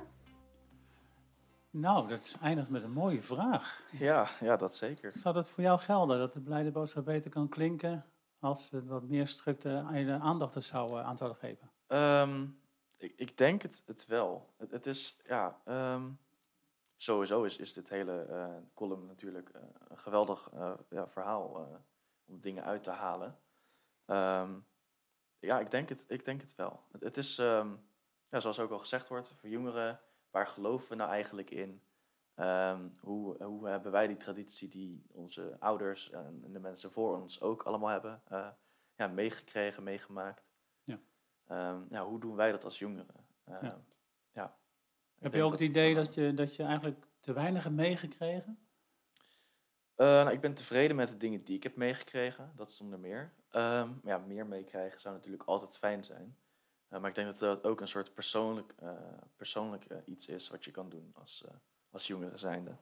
Nou, 1.73 2.07
dat 2.07 2.37
eindigt 2.41 2.69
met 2.69 2.83
een 2.83 2.91
mooie 2.91 3.21
vraag. 3.21 3.83
Ja, 3.91 4.29
ja, 4.39 4.55
dat 4.55 4.75
zeker. 4.75 5.11
Zou 5.15 5.35
dat 5.35 5.49
voor 5.49 5.63
jou 5.63 5.79
gelden, 5.79 6.19
dat 6.19 6.33
de 6.33 6.39
blijde 6.39 6.71
boodschap 6.71 7.05
beter 7.05 7.31
kan 7.31 7.49
klinken 7.49 8.05
als 8.39 8.69
we 8.69 8.85
wat 8.85 9.03
meer 9.03 9.27
structurele 9.27 10.19
aandacht 10.19 10.55
er 10.55 10.61
zou, 10.61 10.99
aan 10.99 11.17
zouden 11.17 11.39
geven? 11.39 11.71
Ehm, 11.87 12.47
ik, 12.97 13.13
ik, 13.15 13.37
denk 13.37 13.61
het, 13.61 13.83
het 13.85 14.05
wel. 14.05 14.53
Het, 14.57 14.71
het 14.71 14.85
is, 14.85 15.21
ja, 15.25 15.61
ehm, 15.65 16.09
sowieso 16.97 17.43
is, 17.43 17.57
is 17.57 17.73
dit 17.73 17.89
hele 17.89 18.27
uh, 18.29 18.47
column 18.73 19.05
natuurlijk 19.05 19.51
uh, 19.55 19.61
een 19.87 19.99
geweldig 19.99 20.51
uh, 20.53 20.73
ja, 20.89 21.07
verhaal 21.07 21.79
om 22.25 22.39
dingen 22.41 22.63
uit 22.63 22.83
te 22.83 22.91
halen. 22.91 23.37
Ehm, 24.05 24.51
ja, 25.39 25.59
ik 25.59 25.71
denk 25.71 25.89
het, 25.89 26.05
ik 26.07 26.25
denk 26.25 26.41
het 26.41 26.55
wel. 26.55 26.83
Het, 26.91 27.01
het 27.01 27.17
is, 27.17 27.35
ja, 28.29 28.39
zoals 28.39 28.59
ook 28.59 28.71
al 28.71 28.79
gezegd 28.79 29.07
wordt, 29.07 29.33
voor 29.39 29.49
jongeren, 29.49 29.99
waar 30.31 30.47
geloven 30.47 30.89
we 30.89 30.95
nou 30.95 31.09
eigenlijk 31.09 31.49
in? 31.49 31.81
Ehm, 32.35 32.87
hoe, 32.99 33.43
hoe 33.43 33.67
hebben 33.67 33.91
wij 33.91 34.07
die 34.07 34.17
traditie 34.17 34.69
die 34.69 35.05
onze 35.11 35.55
ouders 35.59 36.11
en 36.11 36.51
de 36.51 36.59
mensen 36.59 36.91
voor 36.91 37.21
ons 37.21 37.41
ook 37.41 37.63
allemaal 37.63 37.89
hebben 37.89 38.21
uh, 38.31 38.47
ja, 38.95 39.07
meegekregen, 39.07 39.83
meegemaakt? 39.83 40.49
Ja. 40.83 40.99
ja, 41.89 42.05
hoe 42.05 42.19
doen 42.19 42.35
wij 42.35 42.51
dat 42.51 42.63
als 42.63 42.79
jongeren? 42.79 43.25
Ja. 43.45 43.81
ja. 44.31 44.57
Heb 45.19 45.33
je 45.33 45.43
ook 45.43 45.51
het 45.51 45.61
idee 45.61 45.95
dat 45.95 46.13
je, 46.13 46.33
dat 46.33 46.55
je 46.55 46.63
eigenlijk 46.63 47.07
te 47.19 47.33
weinig 47.33 47.63
hebt 47.63 47.75
meegekregen? 47.75 48.59
Uh, 49.97 50.07
nou, 50.07 50.31
ik 50.31 50.41
ben 50.41 50.53
tevreden 50.53 50.95
met 50.95 51.09
de 51.09 51.17
dingen 51.17 51.43
die 51.43 51.55
ik 51.55 51.63
heb 51.63 51.75
meegekregen, 51.75 52.51
dat 52.55 52.73
zonder 52.73 52.99
meer. 52.99 53.33
Um, 53.51 53.99
ja, 54.03 54.17
meer 54.17 54.45
meekrijgen 54.45 55.01
zou 55.01 55.15
natuurlijk 55.15 55.43
altijd 55.43 55.77
fijn 55.77 56.03
zijn. 56.03 56.37
Uh, 56.91 56.99
maar 56.99 57.09
ik 57.09 57.15
denk 57.15 57.27
dat 57.27 57.39
dat 57.39 57.65
ook 57.65 57.81
een 57.81 57.87
soort 57.87 58.13
persoonlijk, 58.13 58.73
uh, 58.83 58.91
persoonlijk 59.35 59.85
iets 60.05 60.27
is 60.27 60.49
wat 60.49 60.63
je 60.65 60.71
kan 60.71 60.89
doen 60.89 61.11
als, 61.13 61.45
als 61.89 62.07
jongere 62.07 62.37
zijnde. 62.37 62.75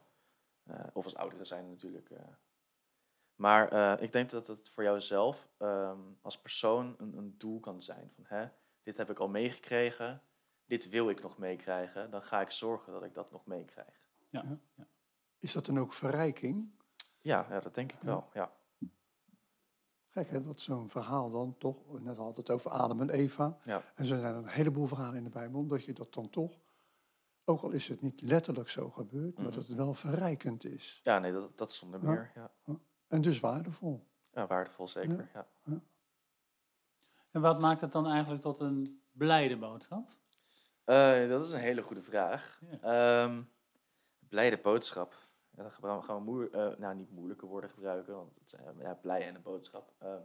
of 0.94 1.06
als 1.06 1.16
oudere 1.16 1.46
zijnde 1.46 1.70
natuurlijk. 1.70 2.10
Maar 3.36 4.02
ik 4.02 4.12
denk 4.12 4.30
dat 4.30 4.48
het 4.48 4.70
voor 4.70 4.84
jouzelf 4.84 5.50
um, 5.60 6.18
als 6.22 6.42
persoon 6.42 6.96
een, 6.98 7.18
een, 7.18 7.38
doel 7.38 7.60
kan 7.60 7.82
zijn. 7.82 8.12
Van, 8.16 8.24
hè, 8.28 8.48
dit 8.84 8.98
heb 8.98 9.10
ik 9.10 9.20
al 9.20 9.28
meegekregen, 9.28 10.22
dit 10.66 10.90
wil 10.90 11.10
ik 11.10 11.22
nog 11.22 11.38
meekrijgen. 11.38 12.12
Dan 12.12 12.22
ga 12.22 12.42
ik 12.42 12.52
zorgen 12.52 12.94
dat 12.94 13.04
ik 13.04 13.14
dat 13.14 13.32
nog 13.32 13.46
meekrijg. 13.46 14.10
Ja, 14.30 14.60
ja. 14.76 14.88
Is 15.40 15.54
dat 15.54 15.66
dan 15.66 15.80
ook 15.80 15.94
verrijking? 15.94 16.72
Ja, 17.22 17.46
ja 17.50 17.60
dat 17.60 17.76
denk 17.76 17.92
ik 17.92 18.02
wel. 18.02 18.30
Ja. 18.34 18.52
Gek 20.10 20.30
hè, 20.30 20.42
dat 20.42 20.60
zo'n 20.60 20.90
verhaal 20.90 21.32
dan 21.32 21.56
toch, 21.58 22.00
net 22.00 22.18
altijd 22.18 22.50
over 22.50 22.72
Adam 22.72 23.02
en 23.02 23.10
Eva. 23.10 23.58
Ja. 23.64 23.76
En 23.78 23.84
er 23.96 24.06
zijn 24.06 24.36
een 24.36 24.48
heleboel 24.48 24.88
verhalen 24.88 25.18
in 25.18 25.24
de 25.24 25.30
Bijbel, 25.30 25.68
dat 25.68 25.86
je 25.86 25.94
dat 25.94 26.14
dan 26.14 26.30
toch, 26.30 26.60
ook 27.46 27.62
al 27.62 27.72
is 27.72 27.88
het 27.88 28.02
niet 28.02 28.22
letterlijk 28.22 28.70
zo 28.70 28.90
gebeurd, 28.90 29.36
maar 29.36 29.46
mhm. 29.46 29.54
dat 29.54 29.68
het 29.68 29.78
wel 29.78 29.94
verrijkend 29.94 30.66
is. 30.66 31.00
Ja, 31.04 31.20
nee, 31.20 31.32
dat, 31.32 31.58
dat 31.58 31.74
zonder 31.74 32.04
meer. 32.04 32.32
Ja. 32.36 32.52
En 33.08 33.22
dus 33.22 33.40
waardevol. 33.40 34.08
Ja, 34.34 34.48
waardevol 34.48 34.88
zeker. 34.88 35.30
Ja. 35.34 35.48
En 37.32 37.42
wat 37.42 37.60
maakt 37.60 37.82
het 37.82 37.92
dan 37.92 38.08
eigenlijk 38.08 38.42
tot 38.42 38.60
een 38.60 39.02
blijde 39.12 39.58
boodschap? 39.58 40.10
Eh, 40.84 41.30
dat 41.30 41.46
is 41.46 41.52
een 41.52 41.60
hele 41.60 41.82
goede 41.82 42.02
vraag. 42.02 42.62
Ja. 42.82 43.24
Ehm, 43.24 43.42
blijde 44.30 44.58
boodschap. 44.58 45.29
Dan 45.64 45.72
gaan 45.72 45.98
we, 45.98 46.04
gaan 46.04 46.52
eh, 46.52 46.78
nou, 46.78 46.96
niet 46.96 47.12
moeilijke 47.12 47.46
woorden 47.46 47.70
gebruiken, 47.70 48.16
want 48.16 48.36
het 48.36 48.50
zijn 48.50 48.78
ja, 48.78 48.94
blij 48.94 49.28
en 49.28 49.36
een 49.36 49.42
boodschap. 49.42 49.94
Ehm, 49.98 50.22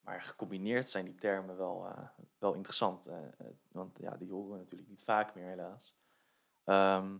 maar 0.00 0.22
gecombineerd 0.22 0.88
zijn 0.88 1.04
die 1.04 1.14
termen 1.14 1.56
wel, 1.56 1.86
eh, 1.86 2.08
wel 2.38 2.54
interessant. 2.54 3.06
eh, 3.06 3.16
want 3.68 3.98
ja, 3.98 4.16
die 4.16 4.30
horen 4.30 4.52
we 4.52 4.58
natuurlijk 4.58 4.90
niet 4.90 5.02
vaak 5.02 5.34
meer, 5.34 5.46
helaas. 5.46 5.96
Ehm, 6.64 7.16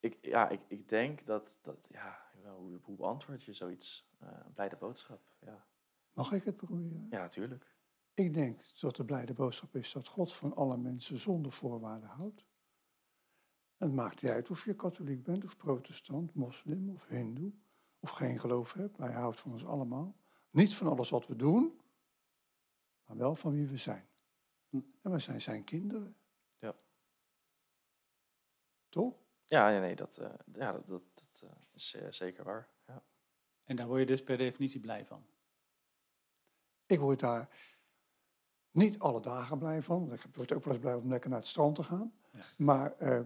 ik, 0.00 0.18
ja, 0.22 0.48
ik, 0.48 0.60
ik 0.66 0.88
denk 0.88 1.26
dat, 1.26 1.58
dat 1.62 1.76
ja, 1.88 2.18
hoe, 2.56 2.78
hoe 2.82 2.96
beantwoord 2.96 3.44
je 3.44 3.52
zoiets? 3.52 4.08
Een 4.18 4.52
blijde 4.54 4.76
boodschap, 4.76 5.20
ja. 5.38 5.66
Mag 6.12 6.32
ik 6.32 6.44
het 6.44 6.56
proberen? 6.56 7.06
Ja, 7.10 7.18
natuurlijk. 7.18 7.74
Ik 8.14 8.34
denk 8.34 8.80
dat 8.80 8.96
de 8.96 9.04
blijde 9.04 9.32
boodschap 9.32 9.76
is 9.76 9.92
dat 9.92 10.08
God 10.08 10.32
van 10.32 10.54
alle 10.54 10.76
mensen 10.76 11.18
zonder 11.18 11.52
voorwaarden 11.52 12.08
houdt. 12.08 12.44
Het 13.80 13.92
maakt 13.92 14.22
niet 14.22 14.30
uit 14.30 14.50
of 14.50 14.64
je 14.64 14.74
katholiek 14.74 15.22
bent, 15.22 15.44
of 15.44 15.56
protestant, 15.56 16.34
moslim 16.34 16.90
of 16.90 17.06
hindoe, 17.06 17.52
of 18.00 18.10
geen 18.10 18.40
geloof 18.40 18.72
hebt. 18.72 18.96
Hij 18.96 19.12
houdt 19.12 19.40
van 19.40 19.52
ons 19.52 19.64
allemaal. 19.64 20.16
Niet 20.50 20.74
van 20.74 20.86
alles 20.86 21.10
wat 21.10 21.26
we 21.26 21.36
doen, 21.36 21.80
maar 23.04 23.16
wel 23.16 23.36
van 23.36 23.52
wie 23.52 23.66
we 23.66 23.76
zijn. 23.76 24.08
Hm. 24.68 24.80
En 25.02 25.10
we 25.10 25.18
zijn 25.18 25.40
zijn 25.40 25.64
kinderen. 25.64 26.16
Ja. 26.58 26.76
Toch? 28.88 29.14
Ja, 29.44 29.68
ja, 29.68 29.80
nee, 29.80 29.96
dat, 29.96 30.18
eh, 30.18 30.34
ja, 30.52 30.72
dat, 30.72 30.86
dat, 30.86 31.02
dat, 31.14 31.42
eh, 31.50 31.56
is 31.72 31.94
eh, 31.94 32.10
zeker 32.10 32.44
waar. 32.44 32.68
Ja. 32.86 33.02
En 33.64 33.76
daar 33.76 33.86
word 33.86 34.00
je 34.00 34.06
dus 34.06 34.22
per 34.22 34.36
definitie 34.36 34.80
blij 34.80 35.06
van. 35.06 35.26
Ik 36.86 36.98
word 36.98 37.20
daar 37.20 37.48
niet 38.70 38.98
alle 38.98 39.20
dagen 39.20 39.58
blij 39.58 39.82
van. 39.82 40.12
Ik 40.12 40.26
word 40.34 40.52
ook 40.52 40.64
wel 40.64 40.72
eens 40.72 40.82
blij 40.82 40.94
om 40.94 41.08
lekker 41.08 41.30
naar 41.30 41.38
het 41.38 41.48
strand 41.48 41.74
te 41.74 41.82
gaan. 41.82 42.12
Ja. 42.32 42.44
Maar 42.56 42.96
eh, 42.96 43.20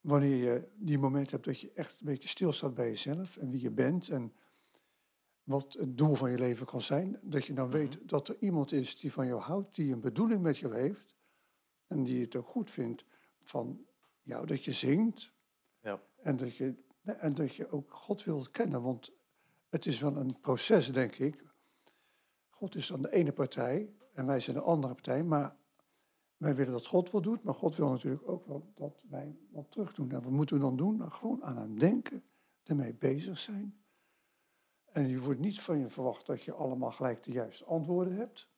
wanneer 0.00 0.36
je 0.36 0.68
die 0.74 0.98
moment 0.98 1.30
hebt 1.30 1.44
dat 1.44 1.60
je 1.60 1.72
echt 1.72 2.00
een 2.00 2.06
beetje 2.06 2.28
stilstaat 2.28 2.74
bij 2.74 2.88
jezelf 2.88 3.36
en 3.36 3.50
wie 3.50 3.60
je 3.60 3.70
bent 3.70 4.08
en 4.08 4.32
wat 5.42 5.72
het 5.72 5.98
doel 5.98 6.14
van 6.14 6.30
je 6.30 6.38
leven 6.38 6.66
kan 6.66 6.82
zijn, 6.82 7.18
dat 7.22 7.44
je 7.44 7.52
dan 7.52 7.70
weet 7.70 8.08
dat 8.08 8.28
er 8.28 8.36
iemand 8.40 8.72
is 8.72 8.96
die 9.00 9.12
van 9.12 9.26
jou 9.26 9.40
houdt, 9.40 9.74
die 9.74 9.92
een 9.92 10.00
bedoeling 10.00 10.42
met 10.42 10.58
jou 10.58 10.74
heeft 10.74 11.16
en 11.86 12.04
die 12.04 12.20
het 12.20 12.36
ook 12.36 12.46
goed 12.46 12.70
vindt 12.70 13.04
van 13.42 13.86
jou 14.22 14.46
dat 14.46 14.64
je 14.64 14.72
zingt 14.72 15.32
Ja. 15.80 16.00
en, 16.22 16.36
dat 16.36 16.56
je, 16.56 16.74
en 17.02 17.34
dat 17.34 17.54
je 17.54 17.70
ook 17.70 17.92
God 17.92 18.24
wilt 18.24 18.50
kennen. 18.50 18.82
Want 18.82 19.12
het 19.68 19.86
is 19.86 19.98
wel 19.98 20.16
een 20.16 20.40
proces, 20.40 20.92
denk 20.92 21.14
ik. 21.14 21.44
God 22.48 22.74
is 22.74 22.86
dan 22.86 23.02
de 23.02 23.12
ene 23.12 23.32
partij 23.32 23.92
en 24.12 24.26
wij 24.26 24.40
zijn 24.40 24.56
de 24.56 24.62
andere 24.62 24.94
partij, 24.94 25.24
maar 25.24 25.56
wij 26.38 26.54
willen 26.54 26.72
dat 26.72 26.86
God 26.86 27.10
wat 27.10 27.22
doet, 27.22 27.42
maar 27.42 27.54
God 27.54 27.76
wil 27.76 27.88
natuurlijk 27.88 28.28
ook 28.28 28.46
wel 28.46 28.72
dat 28.74 29.04
wij 29.08 29.38
wat 29.50 29.70
terug 29.70 29.94
doen. 29.94 30.10
En 30.10 30.22
wat 30.22 30.32
moeten 30.32 30.56
we 30.56 30.62
dan 30.62 30.76
doen? 30.76 30.96
Nou, 30.96 31.10
gewoon 31.10 31.44
aan 31.44 31.56
hem 31.56 31.78
denken, 31.78 32.24
ermee 32.62 32.94
bezig 32.94 33.38
zijn. 33.38 33.84
En 34.84 35.08
je 35.08 35.20
wordt 35.20 35.40
niet 35.40 35.60
van 35.60 35.78
je 35.78 35.90
verwacht 35.90 36.26
dat 36.26 36.42
je 36.42 36.52
allemaal 36.52 36.92
gelijk 36.92 37.22
de 37.22 37.32
juiste 37.32 37.64
antwoorden 37.64 38.16
hebt, 38.16 38.48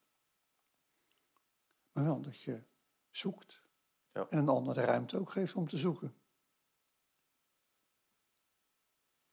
maar 1.93 2.05
wel 2.05 2.21
dat 2.21 2.40
je 2.40 2.62
zoekt. 3.11 3.62
Ja. 4.12 4.27
En 4.31 4.38
een 4.38 4.49
ander 4.49 4.75
de 4.75 4.81
ruimte 4.81 5.19
ook 5.19 5.31
geeft 5.31 5.55
om 5.55 5.69
te 5.69 5.77
zoeken. 5.77 6.14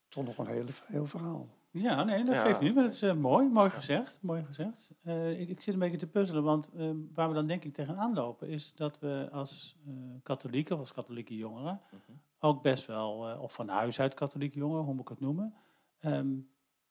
Toch 0.08 0.26
nog 0.26 0.38
een 0.38 0.48
hele, 0.48 0.72
heel 0.84 1.06
verhaal. 1.06 1.57
Ja, 1.82 2.04
nee, 2.04 2.24
dat 2.24 2.36
Ja. 2.36 2.42
geeft 2.46 2.60
niet, 2.60 2.74
maar 2.76 2.84
dat 2.84 2.94
is 2.94 3.02
eh, 3.02 3.14
mooi, 3.14 3.48
mooi 3.50 3.70
gezegd. 3.70 4.20
Mooi 4.22 4.44
gezegd. 4.44 4.92
Eh, 5.04 5.40
ik, 5.40 5.50
ik 5.50 5.62
zit 5.62 5.74
een 5.74 5.80
beetje 5.80 5.98
te 5.98 6.08
puzzelen, 6.08 6.44
want 6.44 6.70
eh, 6.78 6.90
waar 7.14 7.28
we 7.28 7.34
dan 7.34 7.48
denk 7.48 7.64
ik 7.64 7.74
tegenaan 7.74 8.14
lopen, 8.14 8.48
is 8.48 8.76
dat 8.76 9.00
we 9.00 9.30
als 9.32 9.78
eh, 9.88 9.94
katholieken, 10.24 10.74
of 10.76 10.82
als 10.82 10.94
katholieke 10.94 11.36
jongeren, 11.36 11.82
Mhm. 11.92 12.02
ook 12.40 12.62
best 12.62 12.86
wel, 12.86 13.38
of 13.42 13.54
van 13.54 13.68
huis 13.68 14.00
uit 14.00 14.14
katholieke 14.14 14.58
jongeren, 14.58 14.84
hoe 14.84 14.94
moet 14.94 15.02
ik 15.04 15.10
het 15.10 15.20
noemen, 15.20 15.54
ehm, 16.00 16.28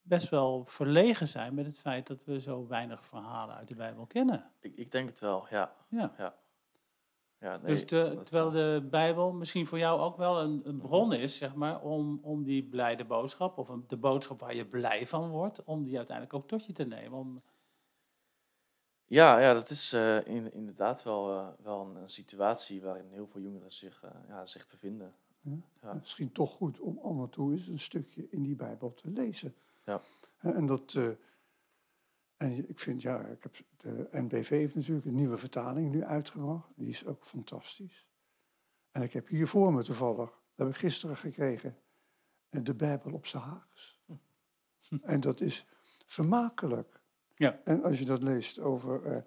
best 0.03 0.29
wel 0.29 0.64
verlegen 0.66 1.29
zijn 1.29 1.55
met 1.55 1.66
het 1.66 1.79
feit 1.79 2.07
dat 2.07 2.25
we 2.25 2.40
zo 2.40 2.66
weinig 2.66 3.05
verhalen 3.07 3.55
uit 3.57 3.68
de 3.68 3.75
Bijbel 3.75 4.07
kennen. 4.07 4.51
Ik, 4.61 4.77
ik 4.77 4.92
denk 4.92 5.09
het 5.09 5.20
wel, 5.20 5.46
ja. 5.51 5.72
Ja. 5.88 6.12
ja 6.18 6.35
nee, 7.38 7.59
dus 7.62 7.87
de- 7.87 8.18
terwijl 8.22 8.46
eh, 8.46 8.53
de 8.83 8.87
Bijbel 8.90 9.33
misschien 9.33 9.66
voor 9.66 9.79
jou 9.79 10.01
ook 10.01 10.16
wel 10.16 10.40
een, 10.40 10.61
een 10.64 10.79
bron 10.79 11.12
is, 11.12 11.37
zeg 11.37 11.55
maar, 11.55 11.81
om, 11.83 12.18
om 12.22 12.42
die 12.44 12.62
blijde 12.62 13.05
boodschap, 13.05 13.59
of 13.59 13.68
een, 13.68 13.85
de 13.87 13.96
boodschap 13.96 14.40
waar 14.40 14.55
je 14.55 14.64
blij 14.66 15.07
van 15.07 15.29
wordt, 15.31 15.64
om 15.64 15.85
die 15.85 15.96
uiteindelijk 15.96 16.37
ook 16.37 16.49
tot 16.49 16.66
je 16.66 16.72
te 16.72 16.85
nemen. 16.85 17.18
Om, 17.18 17.40
Ja, 19.05 19.38
ja, 19.38 19.53
dat 19.55 19.70
is 19.70 19.92
eh, 19.92 20.27
in, 20.27 20.53
inderdaad 20.53 21.03
wel, 21.03 21.31
eh, 21.31 21.49
wel 21.62 21.81
een, 21.81 21.96
een 21.96 22.11
situatie 22.11 22.83
waarin 22.83 23.09
heel 23.11 23.27
veel 23.27 23.40
jongeren 23.40 23.72
zich, 23.72 24.03
eh, 24.03 24.11
ja, 24.29 24.46
zich 24.46 24.68
bevinden. 24.68 25.14
Ja. 25.83 25.94
Misschien 25.94 26.33
toch 26.33 26.51
goed 26.51 26.81
om 26.81 26.99
af 27.03 27.18
en 27.18 27.31
toe 27.31 27.53
eens 27.53 27.66
een 27.66 27.79
stukje 27.79 28.27
in 28.31 28.42
die 28.42 28.57
Bijbel 28.57 28.94
te 28.94 29.11
lezen. 29.11 29.55
Ja. 29.85 30.01
En 30.40 30.66
dat. 30.66 30.99
En 32.37 32.68
ik 32.68 32.79
vind, 32.79 33.03
ja, 33.03 33.20
ik 33.20 33.42
heb 33.42 33.55
de 33.77 34.09
NBV 34.11 34.49
heeft 34.49 34.75
natuurlijk 34.75 35.07
een 35.07 35.14
nieuwe 35.14 35.38
vertaling 35.38 35.90
nu 35.90 36.05
uitgebracht. 36.05 36.68
Die 36.77 36.88
is 36.88 37.07
ook 37.07 37.25
fantastisch. 37.25 38.07
En 38.90 39.03
ik 39.03 39.12
heb 39.12 39.29
hier 39.29 39.49
voor 39.49 39.72
me 39.72 39.85
toevallig, 39.85 40.31
dat 40.55 40.66
heb 40.66 40.68
ik 40.68 40.77
gisteren 40.77 41.16
gekregen, 41.16 41.77
eh, 42.49 42.61
de 42.64 42.75
Bijbel 42.75 43.12
op 43.12 43.27
zijn 43.27 43.42
Haags. 43.42 44.01
En 45.03 45.20
dat 45.20 45.40
is 45.40 45.66
vermakelijk. 46.07 47.01
Ja. 47.35 47.61
En 47.64 47.83
als 47.83 47.99
je 47.99 48.05
dat 48.05 48.22
leest 48.22 48.59
over. 48.59 49.03
eh, 49.07 49.22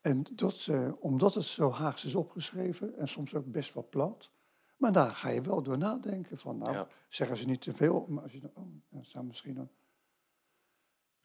en 0.00 0.22
dat, 0.34 0.66
eh, 0.70 0.92
omdat 1.00 1.34
het 1.34 1.44
zo 1.44 1.70
Haags 1.70 2.04
is 2.04 2.14
opgeschreven 2.14 2.96
en 2.96 3.08
soms 3.08 3.34
ook 3.34 3.50
best 3.52 3.74
wel 3.74 3.88
plat. 3.88 4.30
Maar 4.76 4.92
daar 4.92 5.10
ga 5.10 5.28
je 5.28 5.40
wel 5.40 5.62
door 5.62 5.78
nadenken 5.78 6.38
van, 6.38 6.58
nou, 6.58 6.72
Ja. 6.72 6.88
zeggen 7.08 7.36
ze 7.36 7.46
niet 7.46 7.60
te 7.60 7.74
veel, 7.74 8.06
maar 8.08 8.22
als 8.22 8.32
je 8.32 8.40
dan, 8.40 8.50
oh, 8.54 8.66
dat 8.88 9.06
zou 9.06 9.24
misschien 9.24 9.54
dan. 9.54 9.68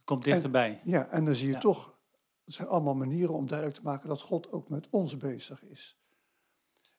Komt 0.05 0.23
dichterbij. 0.23 0.81
Ja, 0.83 1.07
en 1.07 1.25
dan 1.25 1.35
zie 1.35 1.47
je 1.47 1.53
Ja. 1.53 1.59
toch, 1.59 1.93
het 2.45 2.53
zijn 2.53 2.67
allemaal 2.67 2.95
manieren 2.95 3.33
om 3.33 3.47
duidelijk 3.47 3.77
te 3.79 3.83
maken 3.85 4.09
dat 4.09 4.21
God 4.21 4.51
ook 4.51 4.69
met 4.69 4.87
ons 4.89 5.17
bezig 5.17 5.63
is. 5.63 5.97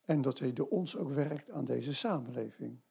En 0.05 0.23
dat 0.23 0.39
hij 0.39 0.53
door 0.53 0.69
ons 0.69 0.97
ook 0.97 1.11
werkt 1.11 1.51
aan 1.51 1.65
deze 1.65 1.95
samenleving. 1.95 2.85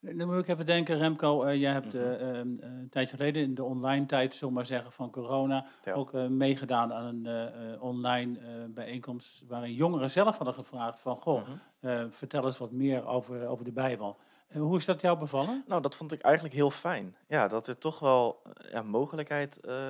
Dan 0.00 0.26
moet 0.28 0.38
ik 0.38 0.48
even 0.48 0.66
denken, 0.66 0.96
Remco, 0.98 1.42
eh, 1.42 1.60
jij 1.60 1.72
hebt 1.72 1.92
Mhm. 1.92 1.96
eh, 1.96 2.12
ehm, 2.38 2.58
eh, 2.60 2.68
een 2.68 2.88
tijdje 2.90 3.16
geleden 3.16 3.42
in 3.42 3.54
de 3.54 3.64
online 3.64 4.06
tijd, 4.06 4.32
zullen 4.34 4.48
we 4.48 4.54
maar 4.54 4.66
zeggen, 4.66 4.92
van 4.92 5.10
corona, 5.10 5.66
Ja. 5.84 5.92
ook 5.92 6.14
eh, 6.14 6.26
meegedaan 6.26 6.92
aan 6.92 7.04
een 7.04 7.26
eh, 7.26 7.72
eh, 7.72 7.82
online 7.82 8.38
eh, 8.38 8.46
bijeenkomst 8.68 9.44
waarin 9.46 9.74
jongeren 9.74 10.10
zelf 10.10 10.36
hadden 10.36 10.54
gevraagd 10.54 10.98
van, 11.00 11.16
goh, 11.16 11.42
Mhm. 11.48 11.56
eh, 11.80 12.04
vertel 12.10 12.44
eens 12.44 12.58
wat 12.58 12.70
meer 12.72 13.06
over, 13.06 13.46
over 13.46 13.64
de 13.64 13.72
Bijbel. 13.72 14.16
Hoe 14.52 14.76
is 14.76 14.84
dat 14.84 15.00
jou 15.00 15.18
bevallen? 15.18 15.64
Nou, 15.66 15.82
dat 15.82 15.96
vond 15.96 16.12
ik 16.12 16.20
eigenlijk 16.20 16.54
heel 16.54 16.70
fijn. 16.70 17.16
Ja, 17.26 17.48
dat 17.48 17.66
er 17.66 17.78
toch 17.78 17.98
wel 17.98 18.42
eh, 18.42 18.70
ja, 18.70 18.82
mogelijkheid 18.82 19.60
eh, 19.60 19.88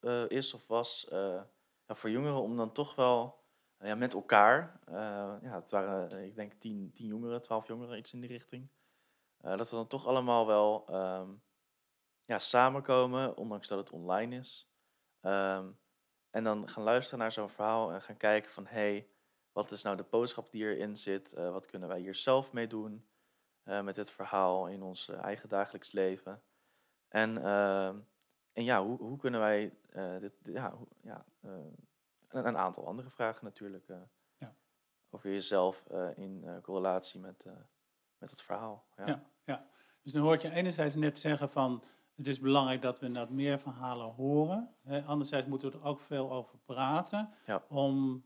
eh, 0.00 0.28
is 0.28 0.54
of 0.54 0.66
was 0.66 1.06
ja, 1.10 1.94
voor 1.94 2.10
jongeren 2.10 2.42
om 2.42 2.56
dan 2.56 2.72
toch 2.72 2.94
wel 2.94 3.46
ja, 3.78 3.94
met 3.94 4.14
elkaar, 4.14 4.80
ja, 5.42 5.54
het 5.54 5.70
waren 5.70 6.24
ik 6.24 6.34
denk 6.34 6.52
tien, 6.52 6.92
tien 6.92 7.06
jongeren, 7.06 7.42
twaalf 7.42 7.66
jongeren, 7.66 7.98
iets 7.98 8.12
in 8.12 8.20
die 8.20 8.30
richting, 8.30 8.68
dat 9.40 9.70
we 9.70 9.76
dan 9.76 9.86
toch 9.86 10.06
allemaal 10.06 10.46
wel 10.46 10.84
ehm, 10.86 11.30
ja, 12.24 12.38
samenkomen, 12.38 13.36
ondanks 13.36 13.68
dat 13.68 13.78
het 13.78 13.90
online 13.90 14.36
is. 14.36 14.70
Ehm, 15.20 15.70
en 16.30 16.44
dan 16.44 16.68
gaan 16.68 16.82
luisteren 16.82 17.18
naar 17.18 17.32
zo'n 17.32 17.48
verhaal 17.48 17.92
en 17.92 18.02
gaan 18.02 18.16
kijken 18.16 18.52
van, 18.52 18.66
hé, 18.66 18.74
hey, 18.74 19.08
wat 19.52 19.72
is 19.72 19.82
nou 19.82 19.96
de 19.96 20.06
boodschap 20.10 20.50
die 20.50 20.64
erin 20.64 20.96
zit? 20.96 21.32
Wat 21.32 21.66
kunnen 21.66 21.88
wij 21.88 22.00
hier 22.00 22.14
zelf 22.14 22.52
mee 22.52 22.66
doen? 22.66 23.08
Eh, 23.68 23.82
met 23.82 23.94
dit 23.94 24.10
verhaal 24.10 24.66
in 24.68 24.82
ons 24.82 25.08
eh, 25.08 25.22
eigen 25.22 25.48
dagelijks 25.48 25.92
leven. 25.92 26.42
En, 27.08 27.44
ehm, 27.44 27.98
en 28.52 28.64
ja, 28.64 28.84
hoe, 28.84 28.98
hoe 28.98 29.18
kunnen 29.18 29.40
wij 29.40 29.78
eh, 29.90 30.18
dit, 30.18 30.32
ja, 30.42 30.72
hoe- 30.76 30.88
ja, 31.02 31.24
een, 31.40 31.86
een 32.28 32.56
aantal 32.56 32.86
andere 32.86 33.10
vragen 33.10 33.44
natuurlijk. 33.44 33.86
Ja. 34.38 34.54
Over 35.10 35.30
jezelf 35.30 35.86
in 36.14 36.58
correlatie 36.62 37.20
met, 37.20 37.44
met 38.18 38.30
het 38.30 38.42
verhaal. 38.42 38.86
Ja. 38.96 39.22
Ja. 39.44 39.66
Dus 40.02 40.12
dan 40.12 40.22
hoor 40.22 40.34
ik 40.34 40.42
je 40.42 40.50
enerzijds 40.50 40.94
net 40.94 41.18
zeggen 41.18 41.50
van, 41.50 41.84
het 42.16 42.26
is 42.26 42.40
belangrijk 42.40 42.82
dat 42.82 42.98
we 42.98 43.06
inderdaad 43.06 43.32
meer 43.32 43.58
verhalen 43.58 44.06
horen. 44.06 44.74
Hè. 44.82 45.02
Anderzijds 45.02 45.46
moeten 45.48 45.70
we 45.70 45.78
er 45.78 45.84
ook 45.84 46.00
veel 46.00 46.32
over 46.32 46.58
praten. 46.58 47.34
Ja. 47.46 47.64
Om, 47.68 48.24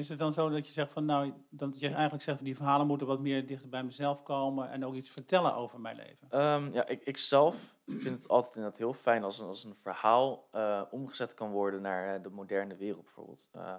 is 0.00 0.08
het 0.08 0.18
dan 0.18 0.32
zo 0.32 0.48
dat 0.48 0.66
je 0.66 0.72
zegt 0.72 0.92
van, 0.92 1.04
nou, 1.04 1.32
dat 1.50 1.80
je 1.80 1.88
eigenlijk 1.88 2.22
zegt, 2.22 2.44
die 2.44 2.56
verhalen 2.56 2.86
moeten 2.86 3.06
wat 3.06 3.20
meer 3.20 3.46
dichter 3.46 3.68
bij 3.68 3.82
mezelf 3.82 4.22
komen 4.22 4.70
en 4.70 4.84
ook 4.84 4.94
iets 4.94 5.10
vertellen 5.10 5.54
over 5.54 5.80
mijn 5.80 5.96
leven? 5.96 6.30
Ehm, 6.30 6.72
ja, 6.72 6.86
ik, 6.86 7.02
ik 7.04 7.16
zelf 7.16 7.76
vind 7.86 8.16
het 8.16 8.28
altijd 8.28 8.54
inderdaad 8.54 8.78
heel 8.78 8.92
fijn 8.92 9.24
als 9.24 9.38
een, 9.38 9.46
als 9.46 9.64
een 9.64 9.74
verhaal 9.74 10.48
eh, 10.50 10.82
omgezet 10.90 11.34
kan 11.34 11.50
worden 11.50 11.82
naar 11.82 12.14
eh, 12.14 12.22
de 12.22 12.30
moderne 12.30 12.76
wereld 12.76 13.04
bijvoorbeeld. 13.04 13.48
Eh, 13.52 13.74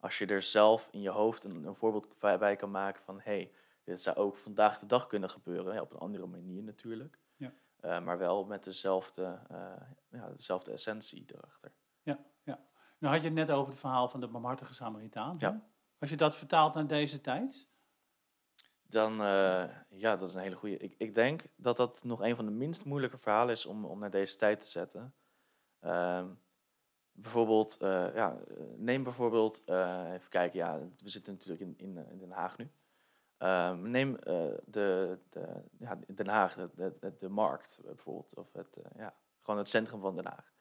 als 0.00 0.18
je 0.18 0.26
er 0.26 0.42
zelf 0.42 0.88
in 0.90 1.00
je 1.00 1.10
hoofd 1.10 1.44
een, 1.44 1.64
een 1.64 1.74
voorbeeld 1.74 2.18
bij 2.38 2.56
kan 2.56 2.70
maken 2.70 3.02
van 3.02 3.20
hey, 3.20 3.52
dit 3.84 4.02
zou 4.02 4.16
ook 4.16 4.36
vandaag 4.36 4.78
de 4.78 4.86
dag 4.86 5.06
kunnen 5.06 5.30
gebeuren, 5.30 5.74
ja, 5.74 5.80
op 5.80 5.92
een 5.92 5.98
andere 5.98 6.26
manier 6.26 6.62
natuurlijk. 6.62 7.18
Ja. 7.36 8.00
Maar 8.00 8.18
wel 8.18 8.44
met 8.44 8.64
dezelfde, 8.64 9.38
ja, 10.10 10.30
dezelfde 10.36 10.72
essentie 10.72 11.24
erachter. 11.34 11.72
Nou 13.00 13.14
had 13.14 13.22
je 13.22 13.28
het 13.28 13.36
net 13.36 13.50
over 13.50 13.70
het 13.70 13.80
verhaal 13.80 14.08
van 14.08 14.20
de 14.20 14.28
barmhartige 14.28 14.74
Samaritaan. 14.74 15.36
Ja. 15.38 15.52
hè? 15.52 15.58
Als 15.98 16.10
je 16.10 16.16
dat 16.16 16.36
vertaalt 16.36 16.74
naar 16.74 16.86
deze 16.86 17.20
tijd, 17.20 17.68
Dan, 18.82 19.12
eh, 19.12 19.64
ja, 19.88 20.16
dat 20.16 20.28
is 20.28 20.34
een 20.34 20.40
hele 20.40 20.56
goede. 20.56 20.76
Ik, 20.76 20.94
ik 20.98 21.14
denk 21.14 21.44
dat 21.56 21.76
dat 21.76 22.04
nog 22.04 22.20
een 22.20 22.36
van 22.36 22.44
de 22.44 22.50
minst 22.50 22.84
moeilijke 22.84 23.18
verhalen 23.18 23.54
is 23.54 23.66
om, 23.66 23.84
om 23.84 23.98
naar 23.98 24.10
deze 24.10 24.36
tijd 24.36 24.60
te 24.60 24.68
zetten. 24.68 25.14
Ehm, 25.80 26.26
bijvoorbeeld, 27.12 27.76
eh, 27.76 28.14
ja, 28.14 28.36
neem 28.76 29.02
bijvoorbeeld, 29.02 29.64
eh, 29.64 30.12
even 30.12 30.28
kijken, 30.28 30.58
ja, 30.58 30.78
we 30.78 31.08
zitten 31.08 31.32
natuurlijk 31.32 31.60
in, 31.60 31.74
in, 31.76 32.10
in 32.10 32.18
Den 32.18 32.30
Haag 32.30 32.58
nu. 32.58 32.70
Ehm, 33.36 33.90
neem 33.90 34.16
de, 34.64 35.18
de, 35.30 35.62
ja, 35.78 35.98
Den 36.14 36.28
Haag, 36.28 36.54
de, 36.54 36.96
de, 37.00 37.16
de 37.18 37.28
markt 37.28 37.80
bijvoorbeeld, 37.84 38.34
of 38.34 38.52
het, 38.52 38.80
ja, 38.96 39.14
gewoon 39.40 39.58
het 39.58 39.68
centrum 39.68 40.00
van 40.00 40.14
Den 40.16 40.26
Haag. 40.26 40.52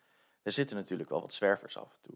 Daar 0.42 0.54
zitten 0.54 0.76
natuurlijk 0.76 1.10
wel 1.10 1.22
wat 1.22 1.34
zwervers 1.34 1.78
af 1.78 1.94
en 1.94 2.02
toe. 2.02 2.16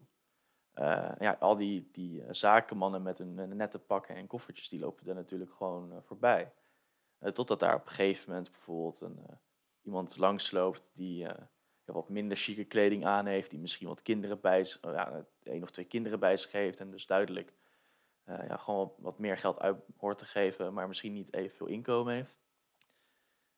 Eh, 0.74 1.12
ja, 1.20 1.38
al 1.40 1.56
die, 1.56 1.90
die 1.92 2.24
eh, 2.24 2.28
zakenmannen 2.34 3.02
met 3.02 3.18
hun, 3.18 3.38
hun 3.38 3.56
nette 3.56 3.80
pakken 3.80 4.16
en 4.16 4.28
koffertjes, 4.28 4.70
die 4.70 4.80
lopen 4.80 5.08
er 5.08 5.16
natuurlijk 5.16 5.54
gewoon 5.54 5.92
eh, 5.92 5.98
voorbij. 6.02 6.54
Eh, 7.24 7.32
totdat 7.32 7.60
daar 7.60 7.76
op 7.76 7.86
een 7.86 7.92
gegeven 7.92 8.30
moment 8.30 8.52
bijvoorbeeld 8.52 9.02
een, 9.02 9.20
eh, 9.28 9.36
iemand 9.82 10.18
langsloopt 10.18 10.92
die 10.94 11.28
eh, 11.28 11.44
wat 11.86 12.10
minder 12.10 12.38
chique 12.38 12.64
kleding 12.64 13.06
aan 13.06 13.26
heeft, 13.26 13.50
die 13.50 13.60
misschien 13.60 13.88
wat 13.88 14.02
kinderen 14.02 14.42
bij 14.42 14.62
oh 14.82 14.92
ja, 14.92 15.26
één 15.44 15.64
of 15.64 15.72
twee 15.72 15.86
kinderen 15.86 16.20
bij 16.20 16.38
zich 16.38 16.52
heeft 16.52 16.80
en 16.80 16.92
dus 16.92 17.06
duidelijk 17.06 17.54
eh, 18.24 18.48
ja, 18.48 18.58
gewoon 18.58 18.94
wat 18.98 19.20
meer 19.20 19.38
geld 19.38 19.60
uit 19.60 19.78
hoort 19.98 20.18
te 20.18 20.26
geven, 20.26 20.74
maar 20.74 20.88
misschien 20.88 21.14
niet 21.14 21.34
evenveel 21.34 21.68
inkomen 21.68 22.14
heeft. 22.14 22.42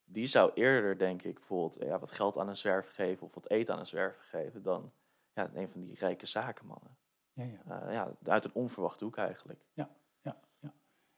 Die 0.05 0.27
zou 0.27 0.51
eerder, 0.53 0.97
denk 0.97 1.21
ik, 1.23 1.33
bijvoorbeeld 1.33 1.83
ja, 1.83 1.99
wat 1.99 2.11
geld 2.11 2.37
aan 2.37 2.49
een 2.49 2.57
zwerver 2.57 2.93
geven 2.93 3.27
of 3.27 3.33
wat 3.33 3.49
eten 3.49 3.73
aan 3.73 3.79
een 3.79 3.87
zwerver 3.87 4.23
geven 4.23 4.61
dan 4.61 4.91
ja, 5.33 5.49
een 5.53 5.69
van 5.69 5.81
die 5.81 5.95
rijke 5.95 6.25
zakenmannen. 6.25 6.97
ja, 7.33 7.43
ja. 7.43 7.81
Eh, 7.81 7.93
ja, 7.93 8.11
uit 8.23 8.45
een 8.45 8.53
onverwachte 8.53 9.03
hoek 9.03 9.17
eigenlijk. 9.17 9.65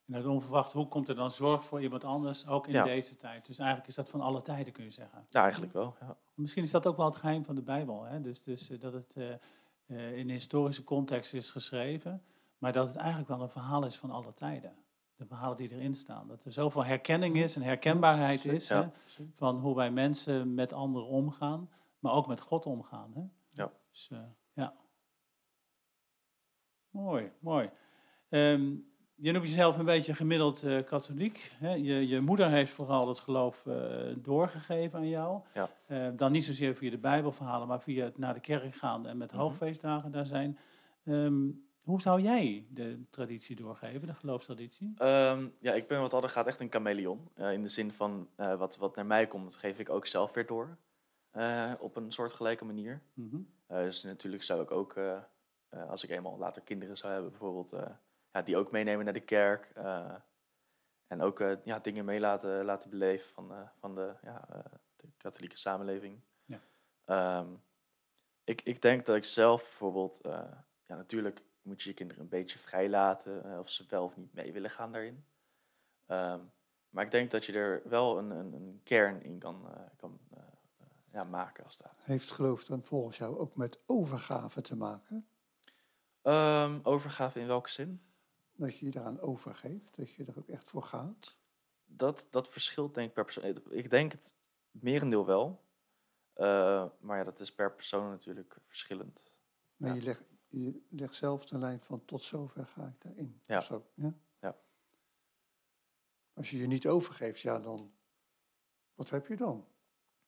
en 0.08 0.16
uit 0.16 0.26
onverwacht, 0.26 0.72
hoe 0.74 0.88
komt 0.88 1.10
er 1.10 1.16
dan 1.16 1.32
zorg 1.32 1.66
voor 1.66 1.82
iemand 1.82 2.04
anders, 2.04 2.48
ook 2.48 2.68
in 2.68 2.74
Ja. 2.74 2.84
deze 2.84 3.18
tijd? 3.18 3.46
Dus 3.46 3.58
eigenlijk 3.58 3.90
is 3.90 3.96
dat 3.96 4.10
van 4.10 4.22
alle 4.22 4.42
tijden, 4.42 4.74
kun 4.74 4.84
je 4.84 4.92
zeggen. 4.92 5.26
Ja, 5.30 5.42
eigenlijk 5.42 5.74
wel. 5.74 5.96
Ja. 6.00 6.18
Misschien 6.34 6.64
is 6.64 6.72
dat 6.72 6.88
ook 6.88 6.98
wel 6.98 7.06
het 7.06 7.16
geheim 7.16 7.46
van 7.46 7.56
de 7.56 7.62
Bijbel. 7.62 8.04
Hè? 8.04 8.22
Dus, 8.22 8.44
dus 8.44 8.70
eh, 8.70 8.80
dat 8.80 8.94
het 8.94 9.14
eh, 9.16 10.12
in 10.18 10.20
een 10.20 10.30
historische 10.30 10.84
context 10.84 11.34
is 11.34 11.52
geschreven, 11.52 12.24
maar 12.58 12.72
dat 12.72 12.88
het 12.88 12.96
eigenlijk 12.96 13.28
wel 13.30 13.42
een 13.42 13.50
verhaal 13.50 13.86
is 13.86 13.98
van 13.98 14.12
alle 14.12 14.34
tijden. 14.34 14.76
De 15.18 15.26
verhalen 15.26 15.58
die 15.58 15.72
erin 15.72 15.96
staan. 15.96 16.28
Dat 16.28 16.44
er 16.44 16.52
zoveel 16.52 16.86
herkenning 16.86 17.36
is 17.36 17.56
en 17.56 17.62
herkenbaarheid 17.62 18.46
is 18.46 18.68
Ja. 18.68 18.82
hè, 18.82 19.24
van 19.36 19.60
hoe 19.60 19.76
wij 19.76 19.92
mensen 19.92 20.54
met 20.54 20.74
anderen 20.74 21.08
omgaan, 21.08 21.70
maar 22.00 22.12
ook 22.14 22.28
met 22.28 22.42
God 22.42 22.66
omgaan. 22.66 23.12
Hè? 23.14 23.22
Ja. 23.50 23.72
Dus, 23.92 24.10
eh, 24.12 24.20
ja. 24.54 24.74
Mooi, 26.90 27.32
mooi. 27.40 27.70
Ehm, 28.30 28.72
je 29.16 29.32
noemt 29.32 29.48
jezelf 29.48 29.78
een 29.78 29.86
beetje 29.86 30.14
gemiddeld 30.14 30.64
eh, 30.64 30.84
katholiek. 30.84 31.52
Hè? 31.60 31.74
Je, 31.74 32.08
je 32.08 32.20
moeder 32.22 32.50
heeft 32.50 32.72
vooral 32.72 33.08
het 33.08 33.20
geloof 33.20 33.66
eh, 33.66 33.76
doorgegeven 34.18 35.00
aan 35.00 35.08
jou. 35.10 35.42
Ja. 35.54 35.70
Eh, 35.86 36.08
dan 36.16 36.32
niet 36.32 36.46
zozeer 36.46 36.76
via 36.76 36.90
de 36.90 36.98
Bijbelverhalen, 36.98 37.68
maar 37.68 37.82
via 37.82 38.04
het 38.06 38.18
naar 38.18 38.34
de 38.34 38.40
kerk 38.40 38.76
gaan 38.76 39.08
en 39.08 39.18
met 39.18 39.32
Mhm. 39.32 39.42
hoogfeestdagen 39.42 40.12
daar 40.12 40.26
zijn. 40.26 40.58
Ehm, 41.04 41.46
hoe 41.88 42.02
zou 42.02 42.22
jij 42.22 42.66
de 42.70 43.04
traditie 43.10 43.56
doorgeven, 43.56 44.08
de 44.08 44.14
geloofstraditie? 44.14 44.94
Ehm, 44.98 45.48
ja, 45.60 45.74
ik 45.74 45.88
ben 45.88 46.02
wat 46.02 46.12
dat 46.12 46.24
er 46.24 46.30
gaat 46.30 46.48
echt 46.48 46.60
een 46.60 46.72
chameleon. 46.72 47.30
Eh, 47.34 47.54
in 47.54 47.64
de 47.64 47.70
zin 47.70 47.92
van 47.92 48.30
eh, 48.36 48.58
wat, 48.58 48.78
wat 48.78 48.96
naar 48.96 49.06
mij 49.06 49.28
komt, 49.28 49.56
geef 49.56 49.80
ik 49.80 49.90
ook 49.90 50.06
zelf 50.06 50.34
weer 50.34 50.46
door. 50.46 50.78
Eh, 51.32 51.74
op 51.80 51.96
een 51.96 52.12
soortgelijke 52.12 52.66
manier. 52.66 53.02
Mhm. 53.14 53.42
Dus 53.68 54.04
natuurlijk 54.04 54.44
zou 54.44 54.62
ik 54.62 54.72
ook, 54.72 54.96
als 55.88 56.04
ik 56.04 56.10
eenmaal 56.10 56.38
later 56.38 56.62
kinderen 56.62 56.98
zou 56.98 57.14
hebben, 57.14 57.32
bijvoorbeeld, 57.32 57.72
ja, 58.32 58.42
die 58.42 58.58
ook 58.58 58.72
meenemen 58.72 59.06
naar 59.06 59.14
de 59.14 59.20
kerk. 59.20 59.72
en 61.08 61.22
ook 61.22 61.44
ja, 61.64 61.80
dingen 61.80 62.06
mee 62.06 62.20
laten, 62.20 62.66
laten 62.66 62.90
beleven 62.90 63.30
van, 63.30 63.52
van 63.80 63.96
de, 63.96 64.14
ja, 64.22 64.48
de 64.96 65.08
katholieke 65.18 65.58
samenleving. 65.58 66.20
Ja. 66.46 66.60
Ehm, 67.06 67.48
ik, 68.44 68.62
ik 68.62 68.82
denk 68.82 69.06
dat 69.06 69.16
ik 69.16 69.26
zelf 69.26 69.62
bijvoorbeeld, 69.62 70.20
ja, 70.86 70.96
natuurlijk 70.96 71.42
moet 71.68 71.82
je 71.82 71.90
je 71.90 71.96
kinderen 71.96 72.22
een 72.24 72.30
beetje 72.30 72.60
vrij 72.60 72.90
laten 72.90 73.44
eh, 73.52 73.60
of 73.60 73.70
ze 73.70 73.86
wel 73.90 74.04
of 74.04 74.18
niet 74.18 74.34
mee 74.34 74.54
willen 74.54 74.70
gaan 74.70 74.92
daarin. 74.92 75.26
Ehm, 76.06 76.40
maar 76.90 77.06
ik 77.06 77.12
denk 77.12 77.32
dat 77.32 77.46
je 77.46 77.54
er 77.54 77.82
wel 77.90 78.18
een, 78.18 78.30
een, 78.30 78.54
een 78.54 78.82
kern 78.84 79.24
in 79.24 79.40
kan, 79.40 79.70
eh, 79.74 79.82
kan 79.98 80.20
eh, 80.32 80.40
ja, 81.12 81.24
maken 81.24 81.64
als 81.64 81.78
ware. 81.78 81.94
Heeft 81.98 82.32
geloof 82.32 82.66
dan 82.66 82.84
volgens 82.84 83.18
jou 83.18 83.38
ook 83.38 83.56
met 83.56 83.80
overgave 83.86 84.62
te 84.62 84.76
maken? 84.76 85.28
Ehm, 86.22 86.80
overgave 86.84 87.40
in 87.40 87.48
welke 87.48 87.70
zin? 87.70 88.02
Dat 88.56 88.78
je 88.78 88.86
je 88.86 88.92
daaraan 88.92 89.20
overgeeft, 89.20 89.96
dat 89.96 90.12
je 90.14 90.26
er 90.26 90.38
ook 90.38 90.48
echt 90.50 90.70
voor 90.70 90.84
gaat? 90.84 91.36
Dat, 91.86 92.28
dat 92.30 92.50
verschilt 92.50 92.94
denk 92.94 93.08
ik 93.08 93.14
per 93.14 93.24
persoon. 93.24 93.62
Ik 93.70 93.90
denk 93.90 94.12
het 94.12 94.36
merendeel 94.72 95.26
wel. 95.26 95.66
Maar 97.00 97.18
ja, 97.18 97.24
dat 97.24 97.40
is 97.40 97.54
per 97.54 97.72
persoon 97.76 98.10
natuurlijk 98.10 98.58
verschillend. 98.64 99.34
Maar 99.76 99.90
Ja. 99.90 99.96
je, 99.96 100.02
legt, 100.02 100.24
je 100.50 100.86
legt 100.90 101.16
zelf 101.16 101.46
de 101.46 101.58
lijn 101.58 101.80
van 101.82 102.06
tot 102.06 102.22
zover 102.22 102.66
ga 102.66 102.86
ik 102.88 103.02
daarin. 103.02 103.42
Ja. 103.46 103.60
Zo, 103.62 103.86
ja? 103.94 104.14
Ja. 104.40 104.56
Als 106.34 106.50
je 106.50 106.58
je 106.58 106.68
niet 106.68 106.88
overgeeft, 106.88 107.40
ja 107.40 107.60
dan, 107.60 107.92
wat 108.96 109.10
heb 109.10 109.28
je 109.28 109.36
dan? 109.36 109.66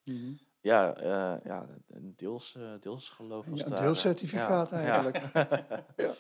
Mhm. 0.03 0.33
Ja, 0.61 0.95
eh, 0.95 1.43
ja 1.45 1.67
een 1.87 2.13
deels, 2.15 2.55
eh, 2.55 2.73
deels 2.79 3.09
geloof 3.09 3.45
Ja, 3.45 3.51
als 3.51 3.63
een 3.63 3.75
deelcertificaat 3.75 4.69
Ja, 4.69 4.77
eigenlijk. 4.77 5.17
Ja. 5.33 6.13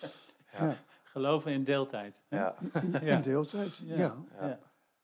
Ja. 0.51 0.65
Ja. 0.67 0.77
Geloven 1.03 1.51
in 1.51 1.63
deeltijd. 1.63 2.21
hè? 2.27 2.37
Ja. 2.37 2.55
In, 2.59 2.91
Ja. 2.91 3.15
in 3.15 3.21
deeltijd, 3.21 3.77
ja. 3.77 3.95
Ja. 3.95 4.15
Ja. 4.39 4.47
Ja. 4.47 4.59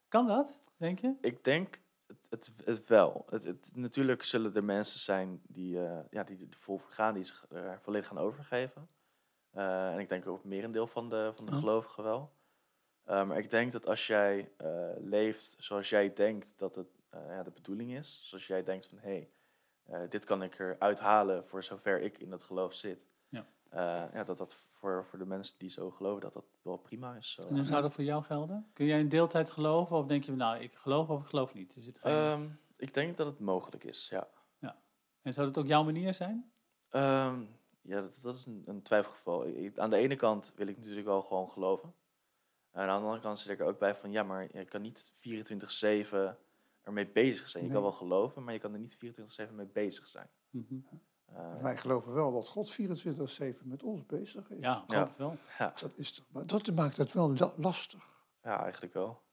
Kan 0.07 0.27
dat, 0.27 0.59
denk 0.77 0.99
je? 0.99 1.13
Ik 1.21 1.43
denk 1.43 1.79
het, 2.65 2.87
wel. 2.87 3.25
Het, 3.29 3.43
het, 3.43 3.71
natuurlijk 3.73 4.23
zullen 4.23 4.55
er 4.55 4.63
mensen 4.63 4.99
zijn 4.99 5.41
die, 5.47 5.85
eh, 5.85 5.99
ja, 6.09 6.23
die 6.23 6.47
er 6.51 6.57
vol 6.57 6.77
voor 6.77 6.91
gaan, 6.91 7.13
die 7.13 7.23
zich 7.23 7.45
er 7.49 7.79
volledig 7.81 8.07
gaan 8.07 8.17
overgeven. 8.17 8.87
Eh, 9.51 9.93
en 9.93 9.99
ik 9.99 10.09
denk 10.09 10.27
ook 10.27 10.37
het 10.37 10.45
merendeel 10.45 10.87
van 10.87 11.09
de, 11.09 11.31
van 11.35 11.45
de 11.45 11.51
gelovigen 11.51 12.03
wel. 12.03 12.31
Eh, 13.03 13.27
maar 13.27 13.37
ik 13.37 13.49
denk 13.49 13.71
dat 13.71 13.87
als 13.87 14.07
jij 14.07 14.51
leeft 14.97 15.55
zoals 15.57 15.89
jij 15.89 16.13
denkt 16.13 16.53
dat 16.57 16.75
het 16.75 16.87
ja, 17.09 17.43
de 17.43 17.51
bedoeling 17.51 17.91
is, 17.91 18.21
zoals 18.23 18.47
jij 18.47 18.63
denkt 18.63 18.85
van 18.85 18.97
hé, 18.97 19.27
hey, 19.85 20.07
dit 20.07 20.25
kan 20.25 20.43
ik 20.43 20.59
eruit 20.59 20.99
halen 20.99 21.45
voor 21.45 21.63
zover 21.63 22.01
ik 22.01 22.17
in 22.17 22.29
dat 22.29 22.43
geloof 22.43 22.73
zit. 22.73 23.07
Ja. 23.29 23.45
Ja, 24.13 24.23
dat 24.23 24.37
dat 24.37 24.55
voor, 24.85 25.05
voor 25.05 25.19
de 25.19 25.25
mensen 25.25 25.55
die 25.57 25.69
zo 25.69 25.91
geloven, 25.91 26.21
dat 26.21 26.33
dat 26.33 26.45
wel 26.61 26.77
prima 26.77 27.15
is. 27.15 27.31
Zo. 27.31 27.41
En 27.47 27.55
hoe 27.55 27.63
zou 27.63 27.81
dat 27.81 27.93
voor 27.93 28.03
jou 28.03 28.23
gelden? 28.23 28.69
Kun 28.73 28.85
jij 28.85 28.99
in 28.99 29.09
deeltijd 29.09 29.49
geloven 29.49 29.97
of 29.97 30.05
denk 30.05 30.23
je, 30.23 30.31
nou, 30.31 30.59
ik 30.59 30.73
geloof 30.73 31.09
of 31.09 31.21
ik 31.21 31.27
geloof 31.27 31.53
niet? 31.53 31.75
Zit 31.79 31.99
geen... 31.99 32.11
Ehm, 32.11 32.47
ik 32.77 32.93
denk 32.93 33.17
dat 33.17 33.25
het 33.27 33.39
mogelijk 33.39 33.83
is, 33.83 34.07
ja. 34.09 34.27
en 35.21 35.33
zou 35.33 35.47
dat 35.47 35.57
ook 35.63 35.67
jouw 35.69 35.83
manier 35.83 36.13
zijn? 36.13 36.51
Ehm, 36.89 37.41
ja, 37.81 38.01
dat, 38.01 38.17
dat 38.21 38.35
is 38.35 38.45
een, 38.45 38.63
een 38.65 38.81
twijfelgeval. 38.81 39.47
Ik- 39.47 39.77
aan 39.77 39.89
de 39.89 39.95
ene 39.95 40.15
kant 40.15 40.53
wil 40.55 40.67
ik 40.67 40.77
natuurlijk 40.77 41.05
wel 41.05 41.21
gewoon 41.21 41.49
geloven. 41.49 41.93
En 42.71 42.81
aan 42.81 42.99
de 42.99 43.05
andere 43.05 43.21
kant 43.21 43.39
zit 43.39 43.51
ik 43.51 43.59
er 43.59 43.65
ook 43.65 43.79
bij 43.79 43.95
van, 43.95 44.11
ja, 44.11 44.23
maar 44.23 44.57
je 44.57 44.65
kan 44.65 44.81
niet 44.81 45.11
24-7 45.13 46.37
ermee 46.81 47.07
bezig 47.07 47.49
zijn. 47.49 47.63
Je 47.65 47.71
kan 47.71 47.81
wel 47.81 47.91
geloven, 47.91 48.43
maar 48.43 48.53
je 48.53 48.59
kan 48.59 48.73
er 48.73 48.79
niet 48.79 48.97
24-7 49.49 49.53
mee 49.53 49.65
bezig 49.65 50.07
zijn. 50.07 50.29
Mhm. 50.49 50.75
Eh, 51.25 51.61
Wij 51.61 51.77
geloven 51.77 52.13
wel 52.13 52.31
dat 52.31 52.47
God 52.47 52.69
24-7 52.73 53.65
met 53.67 53.83
ons 53.83 54.05
bezig 54.05 54.49
is. 54.49 54.59
Ja, 54.59 54.83
Ja. 54.87 55.09
wel. 55.17 55.37
ja, 55.57 55.73
Dat, 55.79 55.91
is 55.95 56.11
toch, 56.11 56.25
maar 56.31 56.45
dat 56.47 56.71
maakt 56.73 56.97
het 56.97 57.11
wel 57.13 57.33
la- 57.35 57.53
lastig. 57.55 58.07
ja, 58.43 58.61
eigenlijk 58.63 58.93
wel. 58.93 59.23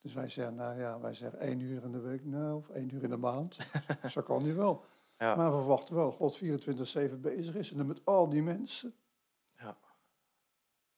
Dus 0.00 0.14
wij 0.14 0.28
zeggen, 0.28 0.54
nou 0.54 0.78
ja, 0.80 1.00
wij 1.00 1.14
zeggen 1.14 1.38
één 1.40 1.60
uur 1.60 1.82
in 1.82 1.92
de 1.92 2.00
week, 2.00 2.24
nou, 2.24 2.56
of 2.56 2.68
één 2.68 2.94
uur 2.94 3.02
in 3.02 3.10
de 3.10 3.16
maand. 3.16 3.56
Zo 4.10 4.22
kan 4.22 4.42
nu 4.42 4.54
wel. 4.54 4.84
Ja, 5.18 5.34
Maar 5.34 5.50
we 5.50 5.56
verwachten 5.56 5.94
wel 5.94 6.04
dat 6.04 6.14
God 6.14 6.36
24-7 6.38 7.20
bezig 7.20 7.54
is 7.54 7.70
en 7.70 7.76
dan 7.76 7.86
met 7.86 8.04
al 8.04 8.28
die 8.28 8.42
mensen. 8.42 8.94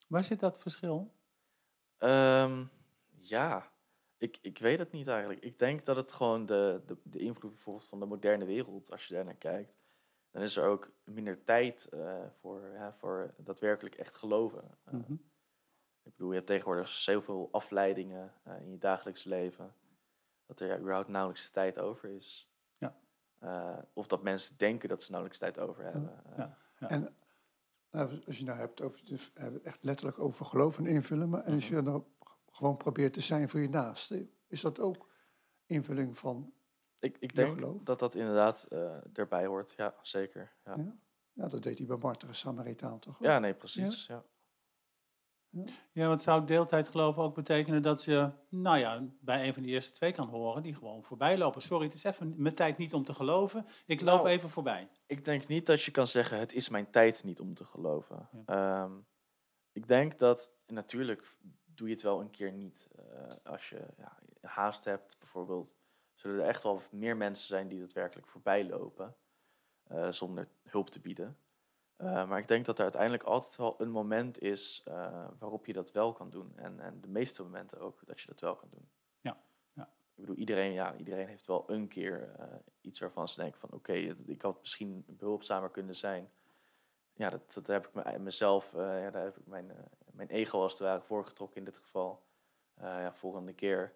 Waar 0.08 0.24
zit 0.24 0.40
dat 0.40 0.58
verschil? 0.58 1.12
Ehm, 1.98 2.64
ja. 3.20 3.70
Ik, 4.24 4.38
ik 4.42 4.58
weet 4.58 4.78
het 4.78 4.92
niet 4.92 5.08
eigenlijk. 5.08 5.40
Ik 5.40 5.58
denk 5.58 5.84
dat 5.84 5.96
het 5.96 6.12
gewoon 6.12 6.46
de, 6.46 6.82
de, 6.86 6.96
de 7.02 7.18
invloed 7.18 7.52
bijvoorbeeld 7.52 7.88
van 7.88 8.00
de 8.00 8.06
moderne 8.06 8.44
wereld, 8.44 8.90
als 8.90 9.06
je 9.06 9.14
daar 9.14 9.24
naar 9.24 9.34
kijkt, 9.34 9.74
dan 10.30 10.42
is 10.42 10.56
er 10.56 10.66
ook 10.66 10.90
minder 11.04 11.44
tijd 11.44 11.88
eh, 11.88 12.24
voor, 12.40 12.70
ja, 12.72 12.92
voor 12.92 13.34
daadwerkelijk 13.36 13.94
echt 13.94 14.16
geloven. 14.16 14.78
Eh, 14.84 14.92
Mhm. 14.92 15.12
Ik 16.02 16.10
bedoel, 16.16 16.28
je 16.28 16.34
hebt 16.34 16.46
tegenwoordig 16.46 16.88
zoveel 16.88 17.48
afleidingen 17.52 18.32
eh, 18.42 18.60
in 18.60 18.70
je 18.70 18.78
dagelijks 18.78 19.24
leven, 19.24 19.74
dat 20.46 20.60
er 20.60 20.68
ja, 20.68 20.78
überhaupt 20.78 21.08
nauwelijks 21.08 21.50
tijd 21.50 21.78
over 21.78 22.08
is. 22.08 22.50
Ja. 22.78 22.96
Eh, 23.38 23.78
of 23.92 24.06
dat 24.06 24.22
mensen 24.22 24.56
denken 24.56 24.88
dat 24.88 25.02
ze 25.02 25.10
nauwelijks 25.10 25.40
tijd 25.40 25.58
over 25.58 25.84
hebben. 25.84 26.22
Ja. 26.36 26.58
Ja. 26.78 26.88
En 26.88 27.16
nou, 27.90 28.22
als 28.26 28.38
je 28.38 28.44
nou 28.44 28.58
hebt 28.58 28.82
over, 28.82 29.04
dus, 29.04 29.32
echt 29.62 29.84
letterlijk 29.84 30.18
over 30.18 30.44
geloof 30.46 30.78
en 30.78 30.86
invullen, 30.86 31.28
maar 31.28 31.44
en 31.44 31.54
als 31.54 31.68
je 31.68 31.82
dan 31.82 32.06
gewoon 32.54 32.76
probeert 32.76 33.12
te 33.12 33.20
zijn 33.20 33.48
voor 33.48 33.60
je 33.60 33.68
naaste, 33.68 34.28
is 34.46 34.60
dat 34.60 34.80
ook 34.80 35.12
invulling 35.66 36.18
van, 36.18 36.52
Ik, 36.98 37.16
ik 37.20 37.34
denk 37.34 37.58
geloof? 37.58 37.82
dat 37.82 37.98
dat 37.98 38.14
inderdaad 38.14 38.66
eh, 38.70 39.18
erbij 39.18 39.46
hoort, 39.46 39.74
ja, 39.76 39.94
zeker. 40.02 40.52
Ja. 40.64 40.74
Ja. 40.76 40.96
Ja, 41.32 41.48
dat 41.48 41.62
deed 41.62 41.78
hij 41.78 41.86
bij 41.86 41.96
Martere 41.96 42.32
Samaritaan 42.32 42.98
toch? 42.98 43.14
ook? 43.14 43.22
Ja, 43.22 43.38
nee, 43.38 43.54
precies. 43.54 44.06
Ja. 44.06 44.24
Ja, 45.92 46.08
want 46.08 46.22
zou 46.22 46.46
deeltijd 46.46 46.88
geloven 46.88 47.22
ook 47.22 47.34
betekenen 47.34 47.82
dat 47.82 48.04
je, 48.04 48.30
nou 48.48 48.78
ja, 48.78 49.06
bij 49.20 49.46
een 49.46 49.54
van 49.54 49.62
die 49.62 49.72
eerste 49.72 49.92
twee 49.92 50.12
kan 50.12 50.28
horen 50.28 50.62
die 50.62 50.74
gewoon 50.74 51.04
voorbij 51.04 51.38
lopen. 51.38 51.62
Sorry, 51.62 51.84
het 51.84 51.94
is 51.94 52.04
even 52.04 52.34
mijn 52.36 52.54
tijd 52.54 52.78
niet 52.78 52.94
om 52.94 53.04
te 53.04 53.14
geloven. 53.14 53.66
Ik 53.86 54.00
loop 54.00 54.22
Nou, 54.22 54.28
even 54.28 54.50
voorbij. 54.50 54.88
Ik 55.06 55.24
denk 55.24 55.46
niet 55.46 55.66
dat 55.66 55.82
je 55.82 55.90
kan 55.90 56.06
zeggen, 56.06 56.38
het 56.38 56.52
is 56.52 56.68
mijn 56.68 56.90
tijd 56.90 57.24
niet 57.24 57.40
om 57.40 57.54
te 57.54 57.64
geloven. 57.64 58.28
Ja. 58.32 58.82
Ehm, 58.84 58.92
ik 59.72 59.86
denk 59.88 60.18
dat, 60.18 60.52
natuurlijk 60.66 61.36
doe 61.74 61.88
je 61.88 61.94
het 61.94 62.02
wel 62.02 62.20
een 62.20 62.30
keer 62.30 62.52
niet. 62.52 62.88
eh, 62.96 63.26
als 63.52 63.68
je 63.68 63.86
ja, 63.96 64.18
haast 64.40 64.84
hebt 64.84 65.16
bijvoorbeeld, 65.18 65.74
zullen 66.14 66.40
er 66.40 66.48
echt 66.48 66.62
wel 66.62 66.82
meer 66.90 67.16
mensen 67.16 67.46
zijn 67.46 67.68
die 67.68 67.78
daadwerkelijk 67.78 68.28
voorbij 68.28 68.64
lopen. 68.66 69.16
eh, 69.84 70.10
zonder 70.12 70.48
hulp 70.62 70.90
te 70.90 71.00
bieden. 71.00 71.38
Eh, 71.96 72.28
maar 72.28 72.38
ik 72.38 72.48
denk 72.48 72.64
dat 72.66 72.76
er 72.76 72.82
uiteindelijk 72.82 73.22
altijd 73.22 73.56
wel 73.56 73.74
een 73.80 73.90
moment 73.90 74.40
is 74.40 74.82
waarop 75.38 75.66
je 75.66 75.72
dat 75.72 75.92
wel 75.92 76.12
kan 76.12 76.30
doen. 76.30 76.52
En, 76.56 76.80
en 76.80 77.00
de 77.00 77.08
meeste 77.08 77.42
momenten 77.42 77.80
ook 77.80 78.06
dat 78.06 78.20
je 78.20 78.26
dat 78.26 78.40
wel 78.40 78.56
kan 78.56 78.68
doen. 78.70 78.88
Ja, 79.20 79.36
ja. 79.72 79.82
Ik 79.82 80.20
bedoel, 80.20 80.36
iedereen, 80.36 80.72
ja, 80.72 80.96
iedereen 80.96 81.26
heeft 81.28 81.46
wel 81.46 81.70
een 81.70 81.88
keer 81.88 82.36
iets 82.80 82.98
waarvan 83.00 83.28
ze 83.28 83.40
denken 83.40 83.58
van... 83.60 83.70
oké, 83.72 83.92
ik 84.26 84.42
had 84.42 84.60
misschien 84.60 85.04
behulpzamer 85.06 85.70
kunnen 85.70 85.96
zijn. 85.96 86.30
Ja, 87.14 87.30
dat, 87.30 87.52
dat 87.52 87.66
heb 87.66 87.86
ik 87.86 87.94
me, 87.94 88.18
mezelf, 88.18 88.72
ja, 88.72 89.10
daar 89.10 89.24
heb 89.24 89.36
ik 89.36 89.46
mijn, 89.46 89.72
mijn 90.14 90.28
ego 90.28 90.60
als 90.62 90.72
het 90.72 90.80
ware 90.80 91.00
voorgetrokken 91.00 91.58
in 91.58 91.64
dit 91.64 91.78
geval. 91.78 92.22
Eh, 92.74 92.84
ja, 92.86 93.14
volgende 93.14 93.52
keer 93.52 93.94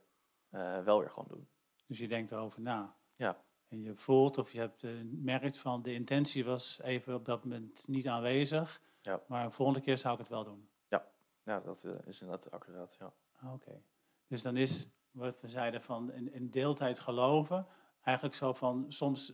eh, 0.51 0.79
wel 0.79 0.99
weer 0.99 1.11
gewoon 1.11 1.29
doen. 1.29 1.49
Dus 1.87 1.99
je 1.99 2.09
denkt 2.09 2.31
erover 2.33 2.61
na. 2.61 2.97
Ja. 3.17 3.43
En 3.69 3.83
je 3.83 3.95
voelt 3.97 4.39
of 4.39 4.53
je 4.53 4.59
hebt 4.59 4.85
eh, 4.85 4.91
merkt 5.05 5.59
van 5.59 5.83
de 5.83 5.93
intentie 5.93 6.45
was 6.45 6.81
even 6.83 7.15
op 7.15 7.25
dat 7.25 7.45
moment 7.45 7.89
niet 7.89 8.07
aanwezig. 8.09 8.81
Ja. 9.03 9.21
Maar 9.27 9.45
de 9.45 9.51
volgende 9.51 9.81
keer 9.81 9.99
zou 9.99 10.13
ik 10.15 10.19
het 10.21 10.29
wel 10.29 10.45
doen. 10.45 10.69
Ja, 11.45 11.61
dat 11.61 11.85
eh, 11.85 11.93
is 12.05 12.21
inderdaad 12.21 12.51
accuraat, 12.51 12.97
ja. 12.99 13.13
Ah, 13.37 13.53
Oké. 13.53 13.83
Dus 14.27 14.43
dan 14.43 14.57
is 14.57 14.89
wat 15.11 15.41
we 15.41 15.49
zeiden 15.49 15.83
van 15.83 16.13
in, 16.13 16.33
in 16.33 16.51
deeltijd 16.51 16.99
geloven. 17.01 17.67
Eigenlijk 18.03 18.37
zo 18.37 18.53
van 18.53 18.85
soms, 18.89 19.33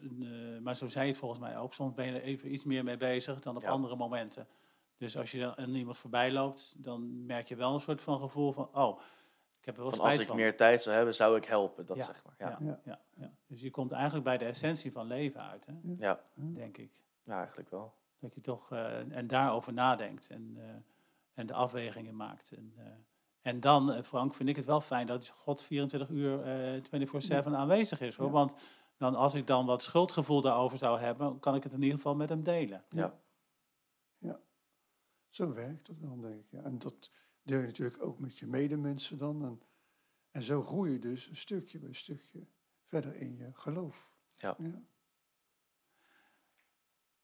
maar 0.63 0.77
zo 0.77 0.87
zei 0.89 1.05
je 1.05 1.11
het 1.11 1.21
volgens 1.21 1.41
mij 1.41 1.59
ook, 1.59 1.75
soms 1.75 1.95
ben 1.95 2.07
je 2.07 2.13
er 2.13 2.23
even 2.23 2.53
iets 2.53 2.65
meer 2.65 2.85
mee 2.85 2.97
bezig 2.97 3.41
dan 3.41 3.57
op 3.57 3.63
Ja. 3.63 3.69
andere 3.71 3.97
momenten. 3.97 4.49
Dus 4.97 5.17
als 5.17 5.31
je 5.31 5.39
dan 5.41 5.57
aan 5.57 5.75
iemand 5.75 5.99
voorbij 5.99 6.33
loopt, 6.33 6.75
dan 6.85 7.27
merk 7.27 7.49
je 7.49 7.57
wel 7.57 7.75
een 7.75 7.81
soort 7.81 8.03
van 8.03 8.21
gevoel 8.21 8.53
van, 8.53 8.69
oh, 8.73 9.01
ik 9.59 9.65
heb 9.65 9.77
er 9.77 9.83
wel 9.83 9.91
Van 9.91 9.99
spijt 9.99 10.13
als 10.13 10.21
ik 10.21 10.27
van. 10.27 10.37
meer 10.37 10.57
tijd 10.57 10.83
zou 10.83 10.97
hebben, 10.97 11.15
zou 11.15 11.37
ik 11.37 11.45
helpen, 11.45 11.87
dat 11.87 11.97
Ja, 11.97 12.05
zeg 12.05 12.25
maar. 12.25 12.35
Ja, 12.39 12.59
ja, 12.61 12.67
ja. 12.67 12.81
ja. 12.85 13.01
Ja, 13.15 13.31
Dus 13.47 13.61
je 13.61 13.71
komt 13.71 13.93
eigenlijk 13.93 14.25
bij 14.25 14.39
de 14.39 14.45
essentie 14.45 14.93
van 14.93 15.07
leven 15.07 15.41
uit, 15.43 15.67
hè? 15.67 15.73
ja. 15.99 16.21
denk 16.35 16.77
ik. 16.77 17.03
eigenlijk 17.27 17.71
wel. 17.71 17.95
Dat 18.19 18.35
je 18.35 18.41
toch 18.41 18.73
eh, 18.73 19.17
en 19.17 19.27
daarover 19.27 19.73
nadenkt 19.73 20.31
en, 20.31 20.55
eh, 20.57 20.65
en 21.35 21.47
de 21.47 21.53
afwegingen 21.55 22.17
maakt. 22.17 22.53
En, 22.53 22.73
eh, 22.77 22.85
en 23.43 23.61
dan, 23.61 24.05
Frank, 24.05 24.35
vind 24.35 24.49
ik 24.49 24.57
het 24.57 24.65
wel 24.65 24.81
fijn 24.81 25.07
dat 25.07 25.29
God 25.29 25.63
24 25.63 26.09
uur 26.09 26.43
eh 26.43 26.83
24-7 26.83 27.55
aanwezig 27.55 28.01
is. 28.01 28.17
Hoor. 28.17 28.27
Ja. 28.27 28.33
Want 28.33 28.55
dan, 28.97 29.15
als 29.15 29.35
ik 29.35 29.47
dan 29.47 29.67
wat 29.67 29.83
schuldgevoel 29.83 30.41
daarover 30.41 30.79
zou 30.79 30.99
hebben, 31.01 31.39
kan 31.39 31.55
ik 31.55 31.63
het 31.63 31.73
in 31.73 31.83
ieder 31.83 31.97
geval 31.97 32.15
met 32.15 32.29
hem 32.29 32.43
delen. 32.43 32.85
Ja. 32.91 33.15
Zo 35.35 35.53
werkt 35.53 35.87
dat 35.87 35.97
wel, 35.99 36.21
denk 36.21 36.35
ik. 36.35 36.51
Ja. 36.51 36.63
En 36.63 36.79
dat 36.79 37.11
deel 37.43 37.59
je 37.59 37.67
natuurlijk 37.67 38.03
ook 38.03 38.19
met 38.19 38.39
je 38.39 38.47
medemensen 38.47 39.19
dan. 39.19 39.45
En, 39.45 39.63
en 40.31 40.43
zo 40.43 40.63
groei 40.63 40.93
je 40.93 40.99
dus 40.99 41.27
een 41.27 41.37
stukje 41.37 41.79
bij 41.79 41.93
stukje 41.93 42.47
verder 42.85 43.17
in 43.17 43.37
je 43.37 43.51
geloof. 43.53 44.11
Ja. 44.37 44.57
Ik 44.59 44.73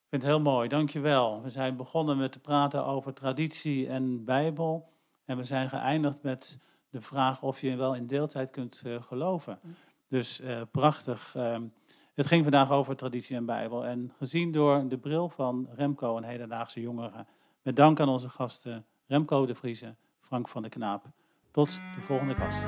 vind 0.09 0.23
het 0.23 0.23
heel 0.23 0.40
mooi, 0.40 0.68
dankjewel. 0.68 1.42
We 1.42 1.51
zijn 1.51 1.77
begonnen 1.77 2.16
met 2.16 2.33
te 2.33 2.40
praten 2.40 2.85
over 2.85 3.14
traditie 3.14 3.88
en 3.88 4.25
Bijbel. 4.25 4.92
En 5.25 5.37
we 5.37 5.44
zijn 5.44 5.68
geëindigd 5.68 6.23
met 6.23 6.59
de 6.88 7.01
vraag 7.01 7.42
of 7.42 7.61
je 7.61 7.77
wel 7.77 7.94
in 7.94 8.07
deeltijd 8.07 8.51
kunt 8.51 8.83
eh, 8.85 9.03
geloven. 9.03 9.61
Dus 10.09 10.40
eh, 10.40 10.62
prachtig. 10.70 11.35
Ehm, 11.37 11.66
het 12.14 12.27
ging 12.27 12.42
vandaag 12.42 12.70
over 12.70 12.96
traditie 12.96 13.37
en 13.37 13.46
Bijbel. 13.46 13.87
En 13.87 14.12
gezien 14.18 14.53
door 14.53 14.88
de 14.88 14.99
bril 14.99 15.29
van 15.29 15.68
Remco, 15.75 16.16
een 16.16 16.25
hedendaagse 16.25 16.81
jongere. 16.81 17.27
Met 17.62 17.77
dank 17.77 18.01
aan 18.01 18.09
onze 18.09 18.29
gasten 18.29 18.87
Remco 19.07 19.46
de 19.46 19.55
Vrieze, 19.55 19.96
Frank 20.20 20.49
van 20.49 20.62
der 20.62 20.70
Knaap. 20.70 21.05
Tot 21.51 21.68
de 21.68 22.01
volgende 22.01 22.35
gast. 22.35 22.62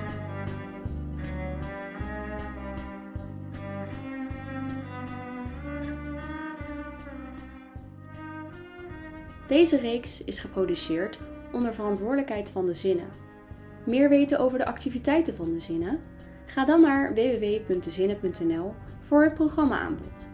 Deze 9.47 9.79
reeks 9.79 10.25
is 10.25 10.39
geproduceerd 10.39 11.19
onder 11.53 11.75
verantwoordelijkheid 11.75 12.51
van 12.51 12.67
de 12.67 12.75
Zinnen. 12.75 13.09
Meer 13.87 14.09
weten 14.09 14.39
over 14.39 14.59
de 14.59 14.67
activiteiten 14.67 15.35
van 15.35 15.53
de 15.53 15.61
Zinnen? 15.61 16.01
Ga 16.47 16.65
dan 16.65 16.81
naar 16.81 17.15
www.dezinnen.nl 17.15 18.75
voor 19.01 19.23
het 19.23 19.35
programma-aanbod. 19.35 20.32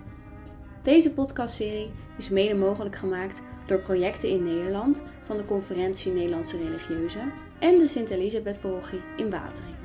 Deze 0.82 1.12
podcastserie 1.12 1.90
is 2.18 2.28
mede 2.28 2.54
mogelijk 2.54 2.96
gemaakt 2.96 3.42
door 3.66 3.78
projecten 3.78 4.28
in 4.28 4.42
Nederland 4.42 5.02
van 5.22 5.36
de 5.36 5.44
Conferentie 5.44 6.12
Nederlandse 6.12 6.56
Religieuzen 6.62 7.32
en 7.58 7.78
de 7.78 7.86
Sint-Elisabeth-parochie 7.86 9.00
in 9.16 9.30
Watering. 9.30 9.77